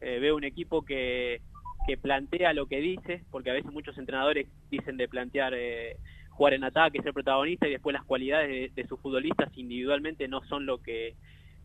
[0.00, 1.42] eh, veo un equipo que,
[1.86, 5.98] que plantea lo que dice, porque a veces muchos entrenadores dicen de plantear eh,
[6.42, 10.66] jugar en ataque, ser protagonista y después las cualidades de, sus futbolistas individualmente no son
[10.66, 11.14] lo que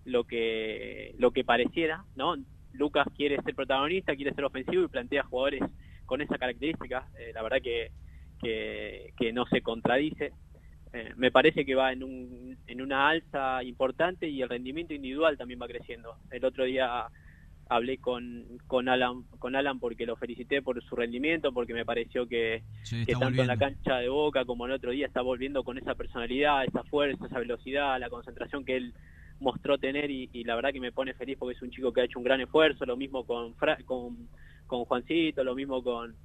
[0.05, 2.35] lo que lo que pareciera, ¿no?
[2.73, 5.63] Lucas quiere ser protagonista, quiere ser ofensivo y plantea jugadores
[6.05, 7.07] con esa característica.
[7.17, 7.89] Eh, la verdad que,
[8.39, 10.33] que, que no se contradice.
[10.93, 15.39] Eh, me parece que va en, un, en una alza importante y el rendimiento individual
[15.39, 16.17] también va creciendo.
[16.29, 17.07] El otro día
[17.69, 22.27] hablé con, con Alan con Alan porque lo felicité por su rendimiento, porque me pareció
[22.27, 25.63] que, Sí, que tanto en la cancha de Boca como el otro día está volviendo
[25.63, 28.93] con esa personalidad, esa fuerza, esa velocidad, la concentración que él
[29.39, 32.01] mostró tener y, y la verdad que me pone feliz porque es un chico que
[32.01, 34.29] ha hecho un gran esfuerzo, lo mismo con Fra- con,
[34.65, 36.17] con Juancito, lo mismo con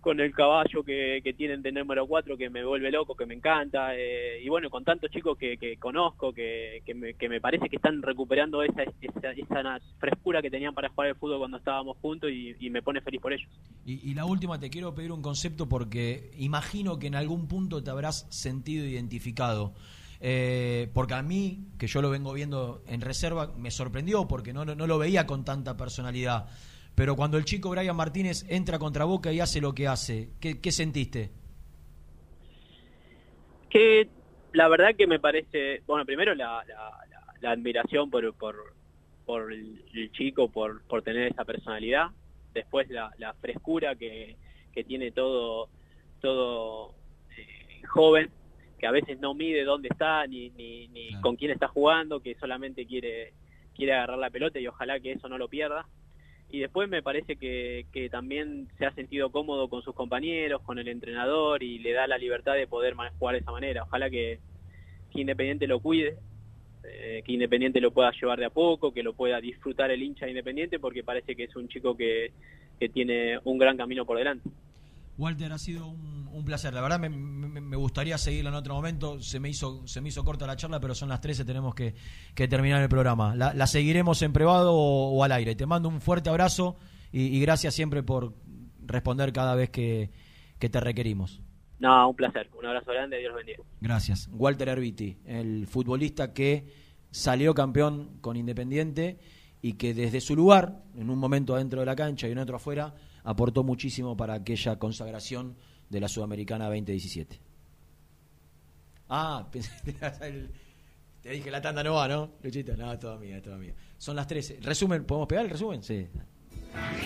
[0.00, 3.96] con el caballo que, tienen de número 4 que me vuelve loco, que me encanta,
[3.96, 7.68] eh, y bueno, con tantos chicos que, que conozco, que, que, me, que me parece
[7.68, 11.96] que están recuperando esa, esa, esa frescura que tenían para jugar el fútbol cuando estábamos
[11.98, 13.48] juntos y, me pone feliz por ellos.
[13.84, 17.82] Y, y la última, te quiero pedir un concepto porque imagino que en algún punto
[17.82, 19.74] te habrás sentido identificado.
[20.20, 24.64] Eh, porque a mí, que yo lo vengo viendo en reserva, me sorprendió porque no,
[24.64, 26.48] no lo veía con tanta personalidad.
[26.96, 30.60] Pero cuando el chico Brian Martínez entra contra Boca y hace lo que hace, ¿qué,
[30.60, 31.30] qué sentiste?
[33.68, 34.08] que
[34.52, 38.72] la verdad que me parece, bueno, primero la, la, la- la admiración por, por,
[39.26, 42.06] por el, el chico, por, por tener esa personalidad,
[42.54, 44.36] después la, la frescura que,
[44.72, 45.68] que tiene todo,
[46.22, 46.94] todo
[47.36, 48.30] eh, joven,
[48.78, 52.34] que a veces no mide dónde está ni, ni, ni con quién está jugando, que
[52.36, 53.34] solamente quiere,
[53.74, 55.86] quiere agarrar la pelota y ojalá que eso no lo pierda.
[56.50, 60.78] Y después me parece que, que también se ha sentido cómodo con sus compañeros, con
[60.78, 63.82] el entrenador y le da la libertad de poder jugar de esa manera.
[63.82, 64.38] Ojalá que,
[65.12, 66.16] que Independiente lo cuide,
[66.84, 70.26] eh, que Independiente lo pueda llevar de a poco, que lo pueda disfrutar el hincha
[70.26, 72.30] de Independiente porque parece que es un chico que,
[72.78, 74.48] que tiene un gran camino por delante.
[75.18, 76.74] Walter, ha sido un, un placer.
[76.74, 79.20] La verdad me, me- me gustaría seguirla en otro momento.
[79.20, 81.94] Se me hizo se me hizo corta la charla, pero son las 13, tenemos que,
[82.34, 83.34] que terminar el programa.
[83.34, 85.54] La, la seguiremos en privado o, o al aire.
[85.54, 86.76] Te mando un fuerte abrazo
[87.12, 88.34] y, y gracias siempre por
[88.84, 90.10] responder cada vez que,
[90.58, 91.40] que te requerimos.
[91.78, 92.48] No, un placer.
[92.58, 93.58] Un abrazo grande, Dios los bendiga.
[93.80, 94.28] Gracias.
[94.32, 96.66] Walter Herbiti, el futbolista que
[97.10, 99.18] salió campeón con Independiente
[99.62, 102.56] y que desde su lugar, en un momento adentro de la cancha y en otro
[102.56, 102.94] afuera,
[103.26, 105.56] aportó muchísimo para aquella consagración
[105.90, 107.38] de la Sudamericana 2017.
[109.10, 110.50] Ah, pensé que ibas a el-
[111.20, 112.30] te dije la tanda no va, ¿no?
[112.42, 113.74] Luchita, no, toda mía, toda mía.
[113.98, 114.60] Son las 13.
[114.62, 115.82] Resumen, ¿podemos pegar el resumen?
[115.82, 116.06] Sí.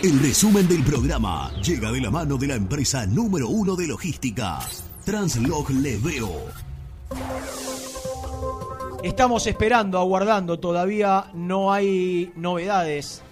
[0.02, 4.58] El resumen del programa llega de la mano de la empresa número uno de logística,
[5.06, 6.30] Translog Leveo.
[9.02, 13.22] Estamos esperando, aguardando, todavía no hay novedades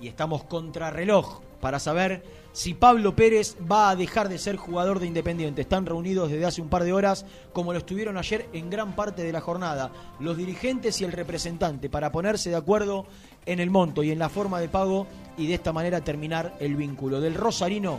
[0.00, 2.22] y estamos contra reloj para saber
[2.52, 5.62] si Pablo Pérez va a dejar de ser jugador de Independiente.
[5.62, 7.24] Están reunidos desde hace un par de horas,
[7.54, 11.88] como lo estuvieron ayer en gran parte de la jornada, los dirigentes y el representante
[11.88, 13.06] para ponerse de acuerdo
[13.46, 15.06] en el monto y en la forma de pago
[15.38, 17.98] y de esta manera terminar el vínculo del Rosarino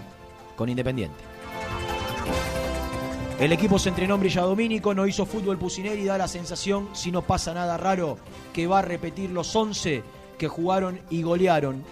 [0.55, 1.17] con Independiente.
[3.39, 7.11] El equipo se entrenó en Villa Domínico, no hizo fútbol Pusineri da la sensación, si
[7.11, 8.19] no pasa nada raro,
[8.53, 10.03] que va a repetir los 11
[10.37, 11.83] que jugaron y golearon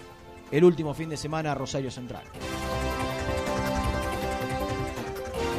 [0.54, 2.22] el último fin de semana a Rosario Central.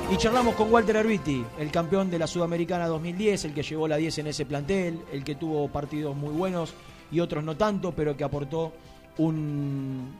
[0.09, 3.97] Y charlamos con Walter Herbiti, el campeón de la Sudamericana 2010, el que llevó la
[3.97, 6.75] 10 en ese plantel, el que tuvo partidos muy buenos
[7.11, 8.73] y otros no tanto, pero que aportó
[9.19, 10.15] un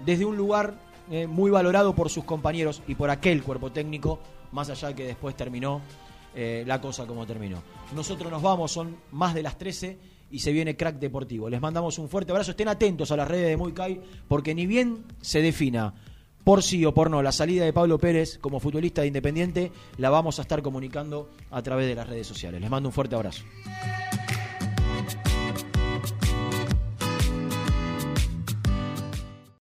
[0.00, 0.74] desde un lugar
[1.10, 4.20] eh, muy valorado por sus compañeros y por aquel cuerpo técnico,
[4.52, 5.82] más allá que después terminó
[6.34, 7.62] eh, la cosa como terminó.
[7.94, 11.48] Nosotros nos vamos, son más de las 13 y se viene crack deportivo.
[11.48, 13.74] Les mandamos un fuerte abrazo, estén atentos a las redes de Muy
[14.28, 15.94] porque ni bien se defina
[16.44, 20.10] por sí o por no la salida de Pablo Pérez como futbolista de Independiente, la
[20.10, 22.60] vamos a estar comunicando a través de las redes sociales.
[22.60, 23.44] Les mando un fuerte abrazo.